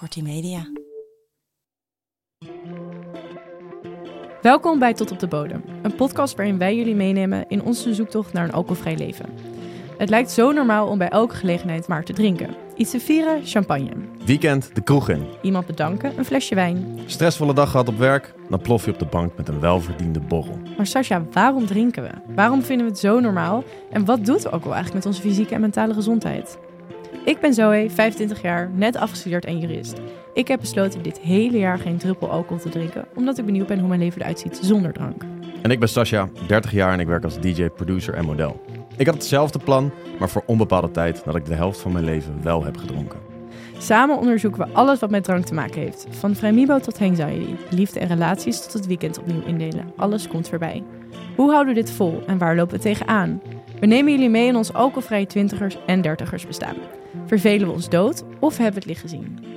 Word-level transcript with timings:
Kortie 0.00 0.22
Media. 0.22 0.66
Welkom 4.42 4.78
bij 4.78 4.94
Tot 4.94 5.10
op 5.10 5.18
de 5.18 5.26
Bodem, 5.26 5.62
een 5.82 5.94
podcast 5.94 6.36
waarin 6.36 6.58
wij 6.58 6.76
jullie 6.76 6.94
meenemen 6.94 7.44
in 7.48 7.62
onze 7.62 7.94
zoektocht 7.94 8.32
naar 8.32 8.44
een 8.44 8.52
alcoholvrij 8.52 8.96
leven. 8.96 9.26
Het 9.98 10.08
lijkt 10.08 10.30
zo 10.30 10.52
normaal 10.52 10.88
om 10.88 10.98
bij 10.98 11.08
elke 11.08 11.34
gelegenheid 11.34 11.88
maar 11.88 12.04
te 12.04 12.12
drinken. 12.12 12.56
Iets 12.76 12.90
te 12.90 13.00
vieren, 13.00 13.46
champagne. 13.46 13.90
Weekend 14.24 14.74
de 14.74 14.80
kroeg 14.80 15.08
in. 15.08 15.26
Iemand 15.42 15.66
bedanken, 15.66 16.18
een 16.18 16.24
flesje 16.24 16.54
wijn. 16.54 16.98
Stressvolle 17.06 17.54
dag 17.54 17.70
gehad 17.70 17.88
op 17.88 17.98
werk, 17.98 18.34
dan 18.48 18.60
plof 18.60 18.84
je 18.84 18.92
op 18.92 18.98
de 18.98 19.06
bank 19.06 19.36
met 19.36 19.48
een 19.48 19.60
welverdiende 19.60 20.20
borrel. 20.20 20.58
Maar 20.76 20.86
Sascha, 20.86 21.24
waarom 21.32 21.66
drinken 21.66 22.02
we? 22.02 22.10
Waarom 22.34 22.62
vinden 22.62 22.86
we 22.86 22.92
het 22.92 23.00
zo 23.00 23.20
normaal? 23.20 23.64
En 23.90 24.04
wat 24.04 24.24
doet 24.24 24.42
wel 24.42 24.52
eigenlijk 24.52 24.94
met 24.94 25.06
onze 25.06 25.20
fysieke 25.20 25.54
en 25.54 25.60
mentale 25.60 25.94
gezondheid? 25.94 26.58
Ik 27.24 27.40
ben 27.40 27.54
Zoe, 27.54 27.90
25 27.90 28.42
jaar, 28.42 28.70
net 28.74 28.96
afgestudeerd 28.96 29.44
en 29.44 29.58
jurist. 29.58 30.00
Ik 30.34 30.48
heb 30.48 30.60
besloten 30.60 31.02
dit 31.02 31.18
hele 31.18 31.58
jaar 31.58 31.78
geen 31.78 31.98
druppel 31.98 32.30
alcohol 32.30 32.58
te 32.58 32.68
drinken, 32.68 33.04
omdat 33.14 33.38
ik 33.38 33.44
benieuwd 33.44 33.66
ben 33.66 33.78
hoe 33.78 33.88
mijn 33.88 34.00
leven 34.00 34.20
eruit 34.20 34.38
ziet 34.38 34.58
zonder 34.62 34.92
drank. 34.92 35.22
En 35.62 35.70
ik 35.70 35.78
ben 35.78 35.88
Sascha, 35.88 36.28
30 36.46 36.72
jaar 36.72 36.92
en 36.92 37.00
ik 37.00 37.06
werk 37.06 37.24
als 37.24 37.40
DJ, 37.40 37.68
producer 37.68 38.14
en 38.14 38.24
model. 38.24 38.60
Ik 38.96 39.06
had 39.06 39.14
hetzelfde 39.14 39.58
plan, 39.58 39.90
maar 40.18 40.28
voor 40.28 40.42
onbepaalde 40.46 40.90
tijd 40.90 41.16
nadat 41.16 41.36
ik 41.36 41.46
de 41.46 41.54
helft 41.54 41.80
van 41.80 41.92
mijn 41.92 42.04
leven 42.04 42.42
wel 42.42 42.64
heb 42.64 42.76
gedronken. 42.76 43.18
Samen 43.78 44.18
onderzoeken 44.18 44.66
we 44.66 44.72
alles 44.72 44.98
wat 44.98 45.10
met 45.10 45.24
drank 45.24 45.44
te 45.44 45.54
maken 45.54 45.80
heeft. 45.80 46.06
Van 46.10 46.34
vrijmibo 46.34 46.78
tot 46.78 47.00
anxiety, 47.00 47.54
liefde 47.70 48.00
en 48.00 48.08
relaties 48.08 48.62
tot 48.62 48.72
het 48.72 48.86
weekend 48.86 49.18
opnieuw 49.18 49.42
indelen. 49.46 49.92
Alles 49.96 50.28
komt 50.28 50.48
voorbij. 50.48 50.82
Hoe 51.36 51.50
houden 51.50 51.74
we 51.74 51.80
dit 51.80 51.90
vol 51.90 52.22
en 52.26 52.38
waar 52.38 52.56
lopen 52.56 52.76
we 52.76 52.82
tegenaan? 52.82 53.42
We 53.80 53.86
nemen 53.86 54.12
jullie 54.12 54.30
mee 54.30 54.46
in 54.46 54.56
ons 54.56 54.72
alcoholvrije 54.72 55.26
twintigers 55.26 55.76
en 55.86 56.00
dertigers 56.00 56.46
bestaan. 56.46 56.76
Vervelen 57.26 57.66
we 57.66 57.72
ons 57.72 57.88
dood 57.88 58.22
of 58.40 58.56
hebben 58.56 58.74
we 58.74 58.78
het 58.78 58.88
licht 58.88 59.00
gezien? 59.00 59.48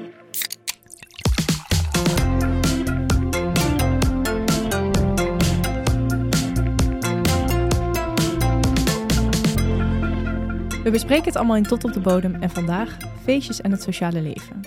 We 10.84 10.90
bespreken 10.91 11.26
het 11.26 11.35
allemaal 11.35 11.55
in 11.55 11.63
Tot 11.63 11.84
op 11.84 11.93
de 11.93 11.99
Bodem 11.99 12.35
en 12.35 12.49
vandaag 12.49 12.98
feestjes 13.24 13.62
en 13.62 13.71
het 13.71 13.81
sociale 13.81 14.21
leven. 14.21 14.62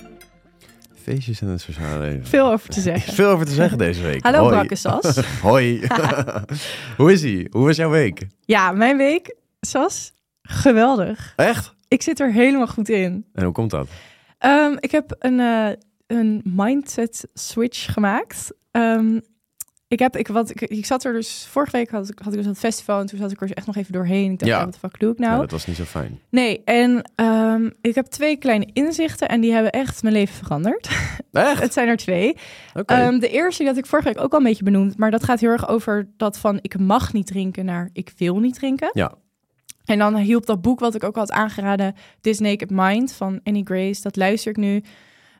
Feestjes 1.01 1.41
en 1.41 1.47
het 1.47 1.61
sociale 1.61 1.99
leven. 1.99 2.25
Veel 2.25 2.51
over 2.51 2.69
te 2.69 2.81
zeggen. 2.81 3.13
Veel 3.13 3.29
over 3.29 3.45
te 3.45 3.51
zeggen 3.51 3.77
deze 3.77 4.01
week. 4.01 4.23
Hallo 4.23 4.39
Hoi. 4.39 4.51
Brakke 4.51 4.75
Sas. 4.75 5.17
Hoi. 5.41 5.87
Hoe 6.97 7.11
is 7.11 7.23
ie? 7.23 7.47
Hoe 7.51 7.65
was 7.65 7.75
jouw 7.75 7.89
week? 7.89 8.27
Ja, 8.45 8.71
mijn 8.71 8.97
week, 8.97 9.35
Sas, 9.59 10.13
geweldig. 10.41 11.33
Echt? 11.35 11.75
Ik 11.87 12.01
zit 12.01 12.19
er 12.19 12.31
helemaal 12.31 12.67
goed 12.67 12.89
in. 12.89 13.25
En 13.33 13.43
hoe 13.43 13.53
komt 13.53 13.71
dat? 13.71 13.87
Ehm, 14.37 14.75
ik 14.79 14.91
heb 14.91 15.15
een, 15.19 15.39
eh, 15.39 15.69
een 16.07 16.41
mindset 16.43 17.27
switch 17.33 17.93
gemaakt. 17.93 18.51
Ehm, 18.71 19.19
ik, 19.87 19.99
heb, 19.99 20.15
ik, 20.17 20.27
wat, 20.27 20.49
ik, 20.49 20.61
ik 20.61 20.85
zat 20.85 21.03
er 21.03 21.13
dus, 21.13 21.47
vorige 21.49 21.71
week 21.71 21.89
had 21.89 22.09
ik, 22.09 22.19
had 22.23 22.33
ik 22.33 22.39
dus 22.39 22.47
het 22.47 22.57
festival 22.59 22.99
en 22.99 23.05
toen 23.05 23.19
zat 23.19 23.31
ik 23.31 23.41
er 23.41 23.51
echt 23.53 23.67
nog 23.67 23.75
even 23.75 23.93
doorheen. 23.93 24.31
Ik 24.31 24.39
dacht, 24.39 24.51
Ja. 24.51 24.63
wat 24.63 24.73
de 24.73 24.79
fuck 24.79 24.99
doe 24.99 25.11
ik 25.11 25.17
nou? 25.19 25.33
Ja, 25.33 25.39
dat 25.39 25.51
was 25.51 25.65
niet 25.65 25.75
zo 25.75 25.83
fijn. 25.83 26.19
Nee, 26.29 26.61
en 26.63 27.11
ehm, 27.15 27.69
ik 27.81 27.95
heb 27.95 28.05
twee 28.05 28.37
kleine 28.37 28.67
inzichten 28.73 29.27
en 29.27 29.41
die 29.41 29.51
hebben 29.53 29.71
echt 29.71 30.01
mijn 30.03 30.13
leven 30.15 30.35
veranderd. 30.35 30.89
Echt? 31.31 31.61
het 31.61 31.73
zijn 31.73 31.87
er 31.87 31.97
twee. 31.97 32.35
Oké. 32.73 32.93
Ehm, 32.93 33.19
de 33.19 33.29
eerste 33.29 33.57
die 33.63 33.67
had 33.71 33.77
ik 33.77 33.85
vorige 33.85 34.07
week 34.07 34.19
ook 34.21 34.31
al 34.31 34.37
een 34.37 34.43
beetje 34.45 34.63
benoemd, 34.63 34.97
maar 34.97 35.11
dat 35.11 35.23
gaat 35.23 35.39
heel 35.39 35.49
erg 35.49 35.67
over 35.67 36.09
dat 36.17 36.37
van 36.39 36.59
ik 36.61 36.79
mag 36.79 37.13
niet 37.13 37.27
drinken 37.27 37.65
naar 37.65 37.89
ik 37.93 38.13
wil 38.17 38.39
niet 38.39 38.55
drinken. 38.55 38.89
Ja. 38.93 39.13
En 39.87 39.97
dan 39.97 40.15
hielp 40.17 40.45
dat 40.45 40.61
boek 40.61 40.79
wat 40.79 40.95
ik 40.95 41.03
ook 41.03 41.15
al 41.15 41.21
had 41.21 41.31
aangeraden, 41.31 41.95
This 42.21 42.39
Naked 42.39 42.69
Mind 42.69 43.13
van 43.13 43.39
Annie 43.43 43.65
Grace. 43.65 44.01
Dat 44.01 44.15
luister 44.15 44.51
ik 44.51 44.57
nu, 44.57 44.83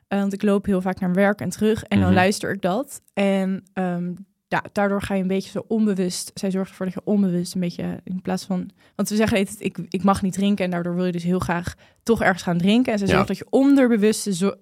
eh, 0.08 0.18
want 0.18 0.32
ik 0.32 0.42
loop 0.42 0.64
heel 0.66 0.80
vaak 0.80 1.00
naar 1.00 1.12
werk 1.14 1.40
en 1.40 1.48
terug 1.50 1.82
en 1.84 1.98
dan 1.98 2.06
Mhm. 2.08 2.16
luister 2.16 2.52
ik 2.52 2.62
dat. 2.62 3.00
En 3.14 3.64
ehm, 3.72 4.12
ja, 4.48 4.64
daardoor 4.72 5.02
ga 5.02 5.14
je 5.14 5.22
een 5.22 5.28
beetje 5.28 5.50
zo 5.50 5.64
onbewust, 5.68 6.30
zij 6.34 6.50
zorgt 6.50 6.70
ervoor 6.70 6.86
dat 6.86 6.94
je 6.94 7.00
onbewust 7.04 7.54
een 7.54 7.60
beetje 7.60 8.00
in 8.04 8.22
plaats 8.22 8.44
van, 8.44 8.70
want 8.96 9.08
we 9.08 9.16
zeggen 9.16 9.38
altijd, 9.38 9.60
ik, 9.60 9.78
ik 9.88 10.02
mag 10.02 10.22
niet 10.22 10.32
drinken 10.32 10.64
en 10.64 10.70
daardoor 10.70 10.94
wil 10.94 11.04
je 11.04 11.12
dus 11.12 11.22
heel 11.22 11.38
graag 11.38 11.74
toch 12.02 12.22
ergens 12.22 12.42
gaan 12.42 12.58
drinken. 12.58 12.92
En 12.92 12.98
ze 12.98 13.06
Ja. 13.06 13.12
zorgt 13.12 13.28
dat 13.28 13.38
je 13.38 13.46
onderbewust 13.50 14.22
zo, 14.34 14.52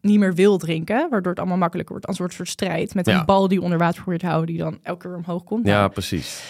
niet 0.00 0.18
meer 0.18 0.34
wil 0.34 0.58
drinken, 0.58 1.06
waardoor 1.10 1.30
het 1.30 1.38
allemaal 1.40 1.58
makkelijker 1.58 1.92
wordt 1.94 2.06
als 2.08 2.18
een 2.18 2.30
soort 2.30 2.48
strijd 2.48 2.94
met 2.94 3.06
Ja. 3.06 3.18
een 3.18 3.24
bal 3.24 3.48
die 3.48 3.60
onder 3.60 3.78
water 3.78 4.00
probeert 4.00 4.20
te 4.22 4.26
houden, 4.28 4.54
die 4.54 4.62
dan 4.64 4.78
elke 4.82 5.06
keer 5.08 5.16
omhoog 5.16 5.44
komt. 5.44 5.66
Ja, 5.66 5.78
Nou, 5.78 5.90
precies. 5.90 6.42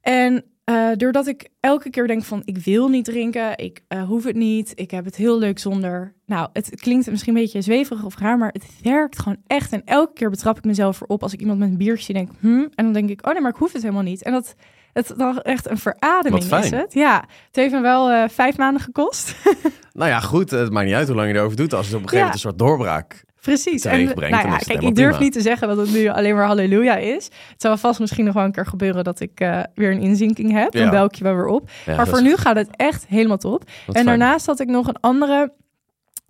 en 0.00 0.44
eh, 0.64 0.88
doordat 0.96 1.26
ik 1.26 1.48
elke 1.60 1.90
keer 1.90 2.06
denk 2.06 2.22
van 2.24 2.42
ik 2.44 2.58
wil 2.58 2.88
niet 2.88 3.04
drinken, 3.04 3.58
ik 3.58 3.80
eh, 3.88 4.02
hoef 4.02 4.24
het 4.24 4.36
niet, 4.36 4.72
ik 4.74 4.90
heb 4.90 5.04
het 5.04 5.16
heel 5.16 5.38
leuk 5.38 5.58
zonder. 5.58 6.14
Nou, 6.26 6.48
het 6.52 6.80
klinkt 6.80 7.10
misschien 7.10 7.34
een 7.36 7.42
beetje 7.42 7.60
zweverig 7.62 8.04
of 8.04 8.18
raar, 8.18 8.38
maar 8.38 8.50
het 8.52 8.66
werkt 8.82 9.18
gewoon 9.18 9.38
echt. 9.46 9.72
En 9.72 9.82
elke 9.84 10.12
keer 10.12 10.30
betrap 10.30 10.58
ik 10.58 10.64
mezelf 10.64 11.00
erop 11.00 11.22
als 11.22 11.32
ik 11.32 11.40
iemand 11.40 11.58
met 11.58 11.68
een 11.68 11.76
biertje 11.76 12.04
zie, 12.04 12.14
denk, 12.14 12.30
hm, 12.40 12.46
en 12.74 12.84
dan 12.84 12.92
denk 12.92 13.08
ik, 13.10 13.26
oh 13.26 13.32
nee, 13.32 13.42
maar 13.42 13.50
ik 13.50 13.56
hoef 13.56 13.72
het 13.72 13.82
helemaal 13.82 14.02
niet. 14.02 14.22
En 14.22 14.32
dat 14.32 14.54
het 14.92 15.14
dan 15.16 15.40
echt 15.40 15.70
een 15.70 15.78
verademing 15.78 16.48
Wat 16.48 16.64
is 16.64 16.70
het. 16.70 16.92
Ja, 16.94 17.24
het 17.46 17.56
heeft 17.56 17.72
me 17.72 17.80
wel 17.80 18.10
eh, 18.10 18.28
vijf 18.28 18.56
maanden 18.56 18.82
gekost. 18.82 19.34
Nou 19.92 20.10
ja, 20.10 20.20
goed. 20.20 20.50
Het 20.50 20.72
maakt 20.72 20.86
niet 20.86 20.94
uit 20.94 21.06
hoe 21.06 21.16
lang 21.16 21.28
je 21.28 21.34
erover 21.34 21.56
doet. 21.56 21.74
Als 21.74 21.86
het 21.86 21.94
op 21.96 22.02
een 22.02 22.08
gegeven 22.08 22.26
Ja. 22.28 22.32
moment 22.34 22.44
een 22.58 22.66
soort 22.66 22.78
doorbraak 22.78 23.24
Precies. 23.42 23.84
En, 23.84 23.90
brengt, 24.14 24.16
nou 24.16 24.42
dan 24.42 24.52
ja, 24.52 24.56
kijk, 24.58 24.82
ik 24.82 24.94
durf 24.94 25.08
prima. 25.08 25.22
niet 25.22 25.32
te 25.32 25.40
zeggen 25.40 25.68
dat 25.68 25.76
het 25.76 25.92
nu 25.92 26.08
alleen 26.08 26.34
maar 26.34 26.46
halleluja 26.46 26.96
is. 26.96 27.24
Het 27.24 27.60
zou 27.62 27.78
vast 27.78 28.00
misschien 28.00 28.24
nog 28.24 28.34
wel 28.34 28.44
een 28.44 28.52
keer 28.52 28.66
gebeuren 28.66 29.04
dat 29.04 29.20
ik 29.20 29.40
eh, 29.40 29.60
weer 29.74 29.90
een 29.90 30.00
inzinking 30.00 30.52
heb. 30.52 30.72
Dan 30.72 30.82
Ja. 30.82 30.90
bel 30.90 31.04
ik 31.04 31.14
je 31.14 31.24
wel 31.24 31.34
weer 31.34 31.46
op. 31.46 31.70
Ja, 31.86 31.96
maar 31.96 32.06
voor 32.08 32.18
is- 32.18 32.24
nu 32.24 32.36
gaat 32.36 32.56
het 32.56 32.68
echt 32.76 33.06
helemaal 33.06 33.36
top. 33.36 33.64
en 33.86 33.92
fijn. 33.92 34.06
daarnaast 34.06 34.46
had 34.46 34.60
ik 34.60 34.68
nog 34.68 34.86
een 34.88 35.00
andere. 35.00 35.52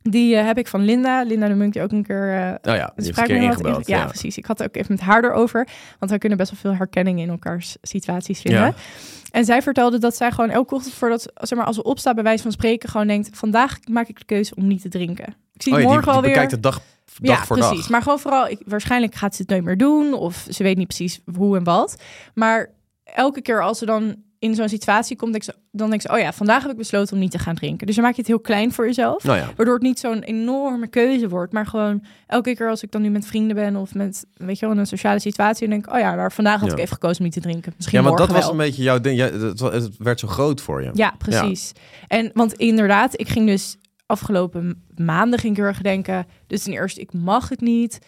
Die 0.03 0.37
eh, 0.37 0.45
heb 0.45 0.59
ik 0.59 0.67
van 0.69 0.85
Linda. 0.85 1.23
Linda 1.23 1.49
de 1.49 1.55
Munk, 1.55 1.73
die 1.73 1.83
ook 1.83 1.93
een 1.93 2.03
keer... 2.07 2.33
eh 2.33 2.73
Oh 2.73 2.77
ja, 2.79 2.93
die 2.97 3.05
heeft 3.05 3.19
een 3.19 3.25
keer 3.25 3.37
ingebeld. 3.37 3.87
ja, 3.87 3.97
Ja, 3.99 4.05
precies. 4.07 4.37
Ik 4.37 4.45
had 4.47 4.59
het 4.59 4.69
ook 4.69 4.77
even 4.77 4.93
met 4.95 5.01
haar 5.05 5.25
erover. 5.25 5.69
Want 5.99 6.11
wij 6.11 6.19
kunnen 6.21 6.39
best 6.39 6.51
wel 6.51 6.61
veel 6.61 6.75
herkenning 6.75 7.21
in 7.21 7.29
elkaars 7.29 7.77
situaties 7.83 8.41
vinden. 8.41 8.61
Ja. 8.61 8.75
En 9.31 9.45
zij 9.45 9.63
vertelde 9.63 9.99
dat 9.99 10.17
zij 10.17 10.31
gewoon 10.31 10.51
elke 10.51 10.75
ochtend 10.75 10.95
voordat, 10.95 11.33
zeg 11.35 11.59
maar, 11.59 11.67
als 11.67 11.77
ze 11.77 11.83
opstaat 11.83 12.15
bij 12.15 12.25
wijze 12.25 12.43
van 12.43 12.53
spreken, 12.53 12.89
gewoon 12.89 13.07
denkt: 13.07 13.29
vandaag 13.33 13.79
maak 13.91 14.09
ik 14.09 14.19
de 14.19 14.25
keuze 14.25 14.55
om 14.55 14.67
niet 14.67 14.83
te 14.83 14.89
drinken. 14.89 15.35
Ik 15.55 15.63
zie 15.63 15.73
Oh 15.73 15.79
ja, 15.81 15.85
morgen 15.85 16.03
die, 16.03 16.11
die 16.13 16.17
alweer. 16.17 16.31
bekijkt 16.33 16.51
de 16.51 16.61
dag, 16.61 16.81
dag 17.21 17.39
ja, 17.39 17.45
voor 17.45 17.57
precies. 17.57 17.79
dag. 17.81 17.89
Maar 17.89 18.03
gewoon 18.03 18.19
vooral, 18.19 18.49
ik, 18.49 18.59
waarschijnlijk 18.67 19.15
gaat 19.15 19.35
ze 19.35 19.43
het 19.43 19.51
nooit 19.51 19.65
meer 19.65 19.77
doen. 19.79 20.13
Of 20.15 20.47
ze 20.51 20.63
weet 20.63 20.77
niet 20.77 20.87
precies 20.87 21.21
hoe 21.37 21.57
en 21.57 21.65
wat. 21.65 21.97
Maar 22.35 22.71
elke 23.05 23.43
keer 23.43 23.63
als 23.63 23.79
ze 23.79 23.87
dan 23.87 24.17
in 24.39 24.55
zo'n 24.55 24.69
situatie 24.69 25.17
komt, 25.17 25.31
denk 25.33 25.43
ze, 25.45 25.55
dan 25.71 25.89
denkt 25.89 26.05
ze: 26.05 26.13
oh 26.13 26.19
ja, 26.19 26.33
vandaag 26.33 26.63
heb 26.63 26.71
ik 26.71 26.77
besloten 26.77 27.15
om 27.15 27.21
niet 27.21 27.31
te 27.31 27.39
gaan 27.39 27.55
drinken. 27.55 27.87
Dus 27.87 27.95
dan 27.97 28.05
maak 28.05 28.15
je 28.15 28.21
het 28.21 28.31
heel 28.31 28.41
klein 28.41 28.73
voor 28.73 28.85
jezelf. 28.87 29.25
Nou 29.25 29.39
ja, 29.39 29.51
Waardoor 29.57 29.75
het 29.75 29.83
niet 29.83 29.99
zo'n 29.99 30.19
enorme 30.23 30.87
keuze 30.87 31.29
wordt. 31.29 31.53
Maar 31.53 31.67
gewoon 31.67 32.05
elke 32.27 32.55
keer 32.55 32.69
als 32.69 32.83
ik 32.83 32.91
dan 32.91 33.03
nu 33.03 33.11
met 33.11 33.27
vrienden 33.27 33.57
ben 33.57 33.77
of 33.77 33.95
met, 33.95 34.27
weet 34.37 34.59
je 34.59 34.67
wel, 34.67 34.77
een 34.79 34.87
sociale 34.87 35.19
situatie, 35.21 35.61
dan 35.69 35.71
denk 35.71 35.87
ik, 35.87 35.93
oh 35.95 35.99
ja, 36.01 36.15
maar 36.15 36.33
vandaag 36.33 36.61
had 36.61 36.69
Ja. 36.69 36.75
ik 36.75 36.81
even 36.81 36.93
gekozen 36.95 37.19
om 37.19 37.25
niet 37.25 37.35
te 37.35 37.41
drinken. 37.41 37.73
Misschien 37.77 37.99
ja 38.03 38.09
maar 38.09 38.17
dat 38.19 38.31
was 38.33 38.49
een 38.49 38.57
beetje 38.57 38.83
jouw 38.83 39.01
ding. 39.01 39.17
Ja, 39.17 39.31
het 39.71 39.89
werd 39.99 40.21
zo 40.21 40.29
groot 40.29 40.61
voor 40.61 40.83
je. 40.83 40.91
Ja, 40.95 41.15
precies. 41.19 41.73
En 42.09 42.31
want 42.35 42.53
inderdaad, 42.53 43.21
ik 43.21 43.29
ging 43.29 43.47
dus 43.47 43.77
afgelopen 44.13 44.85
maanden 44.97 45.39
ging 45.39 45.53
ik 45.53 45.59
heel 45.59 45.69
erg 45.69 45.81
denken. 45.81 46.27
Dus 46.47 46.63
ten 46.63 46.73
eerste, 46.73 47.01
ik 47.01 47.13
mag 47.13 47.49
het 47.49 47.61
niet. 47.61 47.99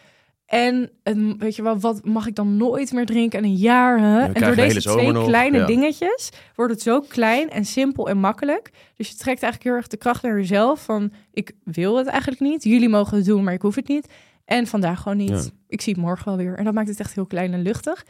En 0.47 0.91
een, 1.03 1.39
weet 1.39 1.57
je 1.57 1.63
wel, 1.63 1.79
wat 1.79 2.05
mag 2.05 2.27
ik 2.27 2.35
dan 2.35 2.57
nooit 2.57 2.93
meer 2.93 3.07
drinken? 3.07 3.39
En 3.39 3.45
een 3.45 3.57
jaar. 3.57 3.99
Hè? 4.01 4.33
En 4.33 4.43
door 4.43 4.55
deze 4.55 4.81
twee 4.81 5.13
nog, 5.13 5.27
kleine 5.27 5.59
ja. 5.59 5.67
dingetjes 5.67 6.31
wordt 6.55 6.73
het 6.73 6.83
zo 6.83 7.01
klein 7.01 7.51
en 7.51 7.65
simpel 7.65 8.09
en 8.09 8.19
makkelijk. 8.19 8.71
Dus 8.97 9.09
je 9.09 9.15
trekt 9.15 9.43
eigenlijk 9.43 9.65
heel 9.65 9.73
erg 9.73 9.87
de 9.87 9.97
kracht 9.97 10.23
naar 10.23 10.37
jezelf. 10.37 10.85
Van 10.85 11.13
ik 11.33 11.53
wil 11.65 11.97
het 11.97 12.07
eigenlijk 12.07 12.41
niet. 12.41 12.65
Jullie 12.65 12.89
mogen 12.89 13.17
het 13.17 13.27
doen, 13.27 13.45
maar 13.45 13.55
ik 13.55 13.63
hoef 13.63 13.75
het 13.75 13.89
niet. 13.89 14.09
En 14.45 14.67
vandaag 14.67 15.01
gewoon 15.01 15.19
niet. 15.19 15.29
Ja. 15.31 15.43
Ik 15.69 15.81
zie 15.81 15.93
het 15.93 16.03
morgen 16.03 16.25
wel 16.25 16.37
weer. 16.37 16.59
En 16.59 16.65
dat 16.65 16.75
maakt 16.75 16.89
het 16.89 17.01
echt 17.01 17.15
heel 17.15 17.27
klein 17.27 17.53
en 17.53 17.63
luchtig. 17.63 18.07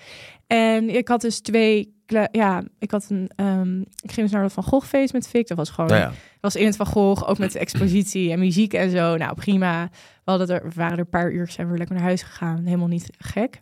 En 0.46 0.90
ik 0.90 1.08
had 1.08 1.20
dus 1.20 1.40
twee. 1.40 1.93
Ja, 2.32 2.62
ik 2.78 2.90
had 2.90 3.06
een. 3.10 3.30
ehm, 3.36 3.80
ik 3.80 4.12
ging 4.12 4.20
dus 4.20 4.30
naar 4.30 4.42
dat 4.42 4.52
Van 4.52 4.62
Gogh 4.62 4.86
feest 4.86 5.12
met 5.12 5.28
Vic. 5.28 5.46
Dat 5.48 5.56
was 5.56 5.70
gewoon 5.70 5.90
Nou 5.90 6.02
ja. 6.02 6.12
was 6.40 6.56
in 6.56 6.66
het 6.66 6.76
Van 6.76 6.86
Gogh, 6.86 7.28
ook 7.28 7.38
met 7.38 7.52
de 7.52 7.58
expositie 7.58 8.32
en 8.32 8.38
muziek 8.38 8.72
en 8.72 8.90
zo. 8.90 9.16
Nou, 9.16 9.34
prima. 9.34 9.88
We, 10.24 10.30
hadden 10.30 10.48
er, 10.48 10.62
we 10.68 10.74
waren 10.74 10.92
er 10.92 10.98
een 10.98 11.08
paar 11.08 11.32
uur, 11.32 11.50
zijn 11.50 11.70
we 11.70 11.78
lekker 11.78 11.96
naar 11.96 12.04
huis 12.04 12.22
gegaan. 12.22 12.64
Helemaal 12.64 12.88
niet 12.88 13.10
gek. 13.18 13.60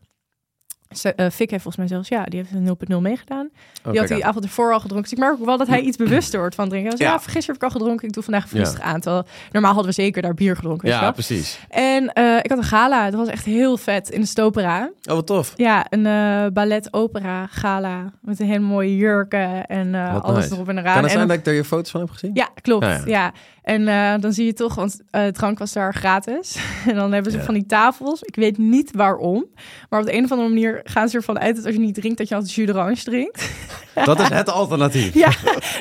Ze, 0.95 1.15
eh, 1.15 1.31
Fik 1.31 1.51
heeft 1.51 1.63
volgens 1.63 1.77
mij 1.77 1.87
zelfs, 1.87 2.09
ja, 2.09 2.25
die 2.25 2.39
heeft 2.39 2.53
een 2.53 2.63
0.0 2.97 3.01
meegedaan. 3.01 3.49
Oh, 3.85 3.91
die 3.91 4.01
had 4.01 4.09
die 4.09 4.25
avond 4.25 4.45
ervoor 4.45 4.73
al 4.73 4.81
gedronken. 4.81 5.03
Dus 5.03 5.13
ik 5.19 5.19
merk 5.25 5.33
ook 5.41 5.45
wel 5.47 5.57
dat 5.59 5.67
hij 5.67 5.81
iets 5.81 5.97
bewuster 5.97 6.39
wordt 6.39 6.55
van 6.55 6.69
drinken. 6.69 6.95
Ja. 6.97 7.07
ja, 7.11 7.21
vergis 7.21 7.47
heb 7.47 7.57
ik 7.57 7.63
al 7.63 7.71
gedronken. 7.71 8.07
Ik 8.09 8.15
doe 8.15 8.23
vandaag 8.23 8.53
Ja. 8.53 8.59
rustig 8.59 8.81
aan. 8.81 9.01
Terwijl 9.01 9.25
normaal 9.53 9.73
hadden 9.75 9.95
we 9.95 10.03
zeker 10.03 10.23
daar 10.23 10.35
bier 10.35 10.57
gedronken. 10.57 10.89
Ja, 10.89 11.11
precies. 11.11 11.59
En 11.69 12.13
eh, 12.13 12.37
ik 12.43 12.49
had 12.51 12.59
een 12.59 12.65
gala. 12.65 13.11
Dat 13.11 13.19
was 13.21 13.29
echt 13.29 13.45
heel 13.45 13.77
vet 13.77 14.11
in 14.11 14.21
de 14.21 14.27
Stopera. 14.27 14.91
Oh, 15.05 15.15
wat 15.15 15.27
tof. 15.27 15.53
Ja, 15.57 15.87
een 15.91 16.07
eh, 16.07 16.53
ballet-opera 16.53 17.47
gala. 17.47 18.13
Met 18.21 18.41
een 18.41 18.47
hele 18.47 18.59
mooie 18.65 18.97
jurken 18.97 19.67
en 19.67 19.95
alles 19.95 20.39
nice. 20.43 20.55
erop 20.55 20.69
en 20.69 20.79
eraan. 20.79 20.93
Kan 20.95 21.03
het 21.03 21.11
zijn 21.11 21.23
een 21.23 21.29
dat 21.29 21.37
ik 21.39 21.45
daar 21.45 21.55
je 21.55 21.65
foto's 21.65 21.91
van 21.91 22.01
heb 22.01 22.11
gezien? 22.11 22.31
ja, 22.35 22.49
klopt. 22.61 22.85
Ja, 22.85 22.91
Ja, 22.93 23.03
ja. 23.07 23.33
En 23.63 24.21
dan 24.21 24.33
zie 24.33 24.47
je 24.47 24.53
toch, 24.53 24.75
want 24.75 25.01
eh 25.11 25.27
drank 25.27 25.59
was 25.59 25.73
daar 25.73 25.95
gratis. 25.95 26.57
en 26.89 26.95
dan 26.95 27.13
hebben 27.13 27.33
ze 27.33 27.39
Ja. 27.39 27.45
van 27.45 27.55
die 27.55 27.67
tafels. 27.67 28.23
Ik 28.23 28.35
weet 28.37 28.59
niet 28.59 28.91
waarom. 28.95 29.45
Maar 29.89 30.01
op 30.01 30.07
de 30.07 30.15
een 30.15 30.25
of 30.25 30.31
andere 30.31 30.49
manier 30.49 30.81
gaan 30.85 31.09
ze 31.09 31.17
ervan 31.17 31.39
uit 31.39 31.57
dat 31.57 31.65
als 31.65 31.75
je 31.75 31.81
niet 31.81 31.95
drinkt, 31.95 32.19
dat 32.19 32.29
je 32.29 32.35
altijd 32.35 32.53
jus 32.55 32.67
d'orange 32.67 33.03
drinkt. 33.05 33.51
Dat 34.05 34.21
is 34.21 34.29
het 34.29 34.51
alternatief. 34.51 35.15
ja, 35.15 35.31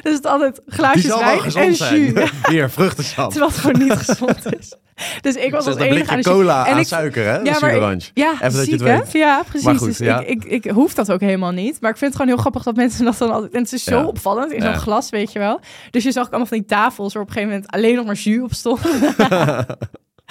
dus 0.02 0.14
het 0.14 0.26
altijd 0.26 0.62
glaasjes 0.68 1.18
wijn 1.18 1.40
en 1.56 1.76
zijn. 1.76 2.02
jus. 2.14 2.32
Hier, 2.50 2.70
vruchtensap. 2.70 3.30
Terwijl 3.30 3.52
het 3.52 3.60
gewoon 3.60 3.82
niet 3.82 3.94
gezond 3.94 4.56
is. 4.60 4.74
Dus 5.22 5.36
ik 5.36 5.52
was 5.52 5.66
als 5.66 5.76
een 5.76 5.82
enige 5.82 6.14
blikje 6.14 6.32
cola 6.32 6.66
en 6.66 6.74
aan 6.74 6.80
ik- 6.80 6.88
suiker, 6.88 7.24
hè? 7.26 7.38
Ja, 7.40 7.58
maar 7.60 7.76
orange. 7.76 8.10
Ja, 8.14 8.34
Even 8.34 8.54
dat 8.54 8.66
je 8.66 8.72
het 8.72 8.82
weet. 8.82 9.12
Ja, 9.12 9.42
precies. 9.46 9.66
Maar 9.66 9.76
goed, 9.76 9.88
dus 9.88 9.98
ja. 9.98 10.20
ik, 10.20 10.44
ik, 10.46 10.66
ik 10.66 10.72
hoef 10.72 10.94
dat 10.94 11.12
ook 11.12 11.20
helemaal 11.20 11.52
niet. 11.52 11.82
Maar 11.82 11.92
ik 11.92 11.98
vind 11.98 12.12
het 12.14 12.22
gewoon 12.22 12.28
heel 12.28 12.38
grappig 12.42 12.64
dat 12.64 12.76
mensen 12.76 13.06
dat 13.06 13.18
dan 13.18 13.32
altijd... 13.32 13.54
En 13.54 13.62
het 13.62 13.74
is 13.74 13.84
zo 13.84 13.98
Ja. 13.98 14.06
opvallend 14.06 14.52
in 14.52 14.62
zo'n 14.62 14.72
Ja. 14.72 14.78
glas, 14.78 15.10
weet 15.10 15.32
je 15.32 15.40
wel. 15.40 15.60
Dus 15.92 16.04
je 16.04 16.12
zag 16.12 16.24
ook 16.26 16.30
allemaal 16.30 16.48
van 16.48 16.58
die 16.58 16.68
tafels 16.68 17.14
waar 17.14 17.22
op 17.24 17.28
een 17.28 17.34
gegeven 17.34 17.56
moment 17.56 17.74
alleen 17.74 17.96
nog 17.96 18.06
maar 18.06 18.16
jus 18.16 18.42
op 18.44 18.54
stond. 18.54 18.80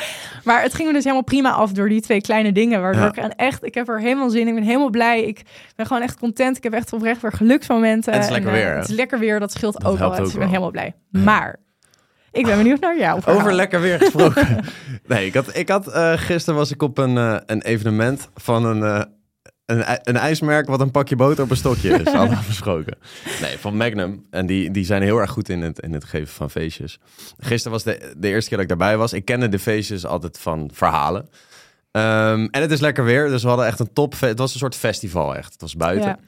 maar 0.45 0.63
het 0.63 0.75
ging 0.75 0.89
me 0.89 0.95
dus 0.95 1.05
helemaal 1.05 1.25
prima 1.25 1.51
af 1.51 1.73
door 1.73 1.89
die 1.89 2.01
twee 2.01 2.21
kleine 2.21 2.53
dingen. 2.53 2.81
Waardoor 2.81 3.03
Ja. 3.15 3.25
ik 3.27 3.33
echt... 3.37 3.65
Ik 3.65 3.75
heb 3.75 3.89
er 3.89 4.01
helemaal 4.01 4.31
zin 4.31 4.41
in. 4.41 4.49
Ik 4.49 4.55
ben 4.55 4.63
helemaal 4.63 4.91
blij. 4.91 5.23
Ik 5.23 5.43
ben 5.77 5.87
gewoon 5.87 6.03
echt 6.03 6.19
content. 6.19 6.57
Ik 6.57 6.63
heb 6.63 6.73
echt 6.73 6.93
oprecht 6.93 7.23
weer 7.23 7.33
geluksmomenten. 7.33 8.13
En 8.13 8.19
het 8.19 8.29
is 8.29 8.35
lekker 8.35 8.51
eh, 8.51 8.57
weer, 8.57 8.71
hè? 8.71 8.77
Het 8.79 8.89
is 8.89 8.95
lekker 8.95 9.19
weer. 9.19 9.41
Dat 9.41 9.53
scheelt 9.53 9.81
Dat 9.81 9.93
ook 9.93 9.99
wel. 9.99 10.11
Dus 10.11 10.19
ik 10.19 10.25
ben 10.31 10.39
wel. 10.39 10.49
helemaal 10.49 10.71
blij. 10.71 10.95
Maar... 11.11 11.57
Ik 12.33 12.45
ben 12.45 12.57
benieuwd 12.57 12.81
naar 12.81 12.99
jou. 12.99 13.21
verhaal. 13.21 13.41
Over 13.41 13.53
lekker 13.55 13.81
weer 13.81 13.99
gesproken. 13.99 14.47
nee, 15.07 15.27
ik 15.27 15.35
had, 15.35 15.57
ik 15.57 15.69
had 15.69 15.89
eh, 15.89 16.13
gisteren 16.17 16.59
was 16.59 16.71
ik 16.71 16.83
op 16.83 16.99
een, 16.99 17.17
eh, 17.19 17.37
een 17.47 17.63
evenement 17.63 18.29
van 18.35 18.65
een, 18.65 18.83
eh, 18.83 19.03
een, 19.71 19.99
een 20.03 20.17
ijsmerk 20.17 20.67
wat 20.67 20.81
een 20.81 20.91
pakje 20.91 21.17
boter 21.17 21.45
op 21.45 21.51
een 21.51 21.57
stokje 21.57 21.91
is. 21.91 22.13
Hadden 22.13 22.39
we 22.39 22.45
besproken. 22.47 22.99
Nee, 23.41 23.59
van 23.59 23.77
Magnum. 23.77 24.27
En 24.31 24.47
die, 24.47 24.71
die 24.71 24.85
zijn 24.85 25.03
heel 25.03 25.19
erg 25.19 25.31
goed 25.31 25.49
in 25.49 25.63
het, 25.63 25.79
in 25.79 25.93
het 25.93 26.05
geven 26.05 26.35
van 26.35 26.51
feestjes. 26.51 26.99
Gisteren 27.39 27.73
was 27.73 27.83
de, 27.83 28.15
de 28.17 28.29
eerste 28.29 28.49
keer 28.49 28.59
dat 28.59 28.71
ik 28.71 28.79
daarbij 28.79 28.97
was. 28.97 29.13
Ik 29.13 29.25
kende 29.25 29.49
de 29.49 29.59
feestjes 29.59 30.07
altijd 30.07 30.39
van 30.39 30.71
verhalen. 30.73 31.29
Ehm, 31.91 32.47
en 32.51 32.61
het 32.61 32.71
is 32.71 32.81
lekker 32.81 33.05
weer, 33.05 33.29
dus 33.29 33.43
we 33.43 33.49
hadden 33.49 33.67
echt 33.67 33.79
een 33.79 33.93
top. 33.93 34.21
Het 34.21 34.39
was 34.39 34.53
een 34.53 34.59
soort 34.59 34.77
festival 34.77 35.37
echt. 35.37 35.53
Het 35.53 35.61
was 35.61 35.77
buiten. 35.77 36.09
Ja. 36.09 36.19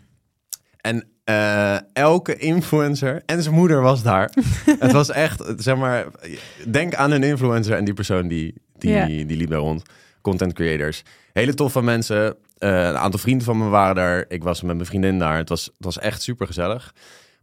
En 0.80 1.06
eh, 1.24 1.76
elke 1.92 2.36
influencer 2.36 3.22
en 3.26 3.42
zijn 3.42 3.54
moeder 3.54 3.80
was 3.80 4.02
daar. 4.02 4.30
het 4.78 4.92
was 4.92 5.10
echt, 5.10 5.42
zeg 5.56 5.76
maar, 5.76 6.06
denk 6.68 6.94
aan 6.94 7.10
een 7.10 7.22
influencer 7.22 7.76
en 7.76 7.84
die 7.84 7.94
persoon 7.94 8.28
die, 8.28 8.54
die, 8.78 9.26
die 9.26 9.36
liep 9.36 9.50
daar 9.50 9.58
rond. 9.58 9.82
Content 10.20 10.52
creators. 10.52 11.02
Hele 11.32 11.54
toffe 11.54 11.82
mensen. 11.82 12.36
Eh, 12.62 12.86
een 12.86 12.98
aantal 12.98 13.20
vrienden 13.20 13.44
van 13.46 13.58
me 13.58 13.68
waren 13.68 13.94
daar. 13.94 14.24
Ik 14.28 14.42
was 14.42 14.62
met 14.62 14.74
mijn 14.74 14.86
vriendin 14.88 15.18
daar. 15.18 15.36
Het 15.36 15.48
was, 15.48 15.64
het 15.64 15.74
was 15.84 15.98
echt 15.98 16.22
super 16.22 16.46
gezellig. 16.46 16.94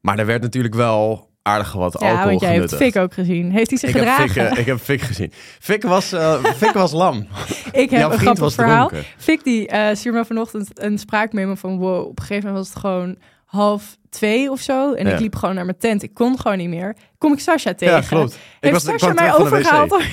Maar 0.02 0.20
er 0.20 0.26
werd 0.26 0.42
natuurlijk 0.42 0.74
wel 0.76 1.30
aardig 1.42 1.74
wat 1.74 1.96
Ja, 2.00 2.08
alcohol 2.10 2.30
want 2.30 2.42
jij 2.42 2.54
hebt. 2.56 2.76
Fik 2.76 2.96
ook 2.96 3.14
gezien. 3.14 3.52
Heeft 3.52 3.70
hij 3.70 3.80
zich 3.80 3.90
ik 3.90 3.96
heb, 3.96 4.04
gedragen? 4.04 4.48
Fik, 4.50 4.58
ik 4.58 4.66
heb 4.66 4.80
Fik 4.80 5.02
gezien. 5.02 5.32
Fik 5.60 5.84
was, 5.84 6.12
eh, 6.12 6.44
Fik 6.44 6.72
was 6.74 6.92
lam. 6.92 7.18
Ik 7.72 7.90
heb 7.90 7.92
Jouw 8.00 8.00
een 8.00 8.06
vriend 8.06 8.22
grappig 8.22 8.40
was 8.40 8.56
verhaal. 8.56 8.88
dronken. 8.88 9.10
Fik 9.18 9.44
die 9.44 9.70
stuurde 9.94 10.18
me 10.18 10.26
vanochtend 10.26 10.70
een 10.74 10.98
spraakmemo 10.98 11.56
van 11.56 11.78
wow, 11.78 12.08
op 12.08 12.20
een 12.20 12.26
gegeven 12.26 12.48
moment 12.50 12.66
was 12.66 12.74
het 12.74 12.80
gewoon 12.84 13.18
half 13.46 13.98
twee 14.10 14.52
of 14.52 14.60
zo. 14.60 14.94
En 14.94 15.08
Ja. 15.08 15.14
ik 15.14 15.20
liep 15.20 15.36
gewoon 15.36 15.56
naar 15.56 15.66
mijn 15.66 15.78
tent. 15.78 16.04
Ik 16.04 16.14
kon 16.14 16.40
gewoon 16.40 16.58
niet 16.58 16.70
meer. 16.70 16.96
Kom 17.18 17.34
ik 17.34 17.40
Sascha 17.40 17.74
tegen. 17.74 17.96
Ja, 17.96 18.02
klopt. 18.02 18.34
Ik 18.34 18.40
Heeft 18.60 18.74
was, 18.74 18.84
ik 18.84 18.90
mij 19.14 19.16
terug 19.16 19.16
van 19.16 19.26
de 19.26 19.32
wc. 19.32 19.40
overgehaald? 19.40 19.92
om- 19.92 20.02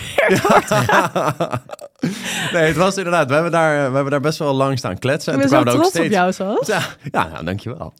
nee, 2.52 2.62
het 2.62 2.76
was 2.76 2.96
inderdaad. 2.96 3.28
We 3.28 3.34
hebben 3.34 3.52
daar, 3.52 3.76
we 3.88 3.94
hebben 3.94 4.10
daar 4.10 4.20
best 4.20 4.38
wel 4.38 4.54
lang 4.54 4.78
staan 4.78 4.98
kletsen. 4.98 5.32
Ik 5.32 5.40
En 5.40 5.48
ben 5.48 5.58
toen 5.58 5.58
zo 5.58 5.64
kwamen 5.64 5.84
ook 5.84 5.92
trots 5.92 5.98
op 5.98 6.04
steeds... 6.04 6.20
jou, 6.20 6.32
zoals. 6.32 6.66
Ja, 6.66 6.80
ja 7.12 7.28
nou, 7.28 7.44
dankjewel. 7.44 7.94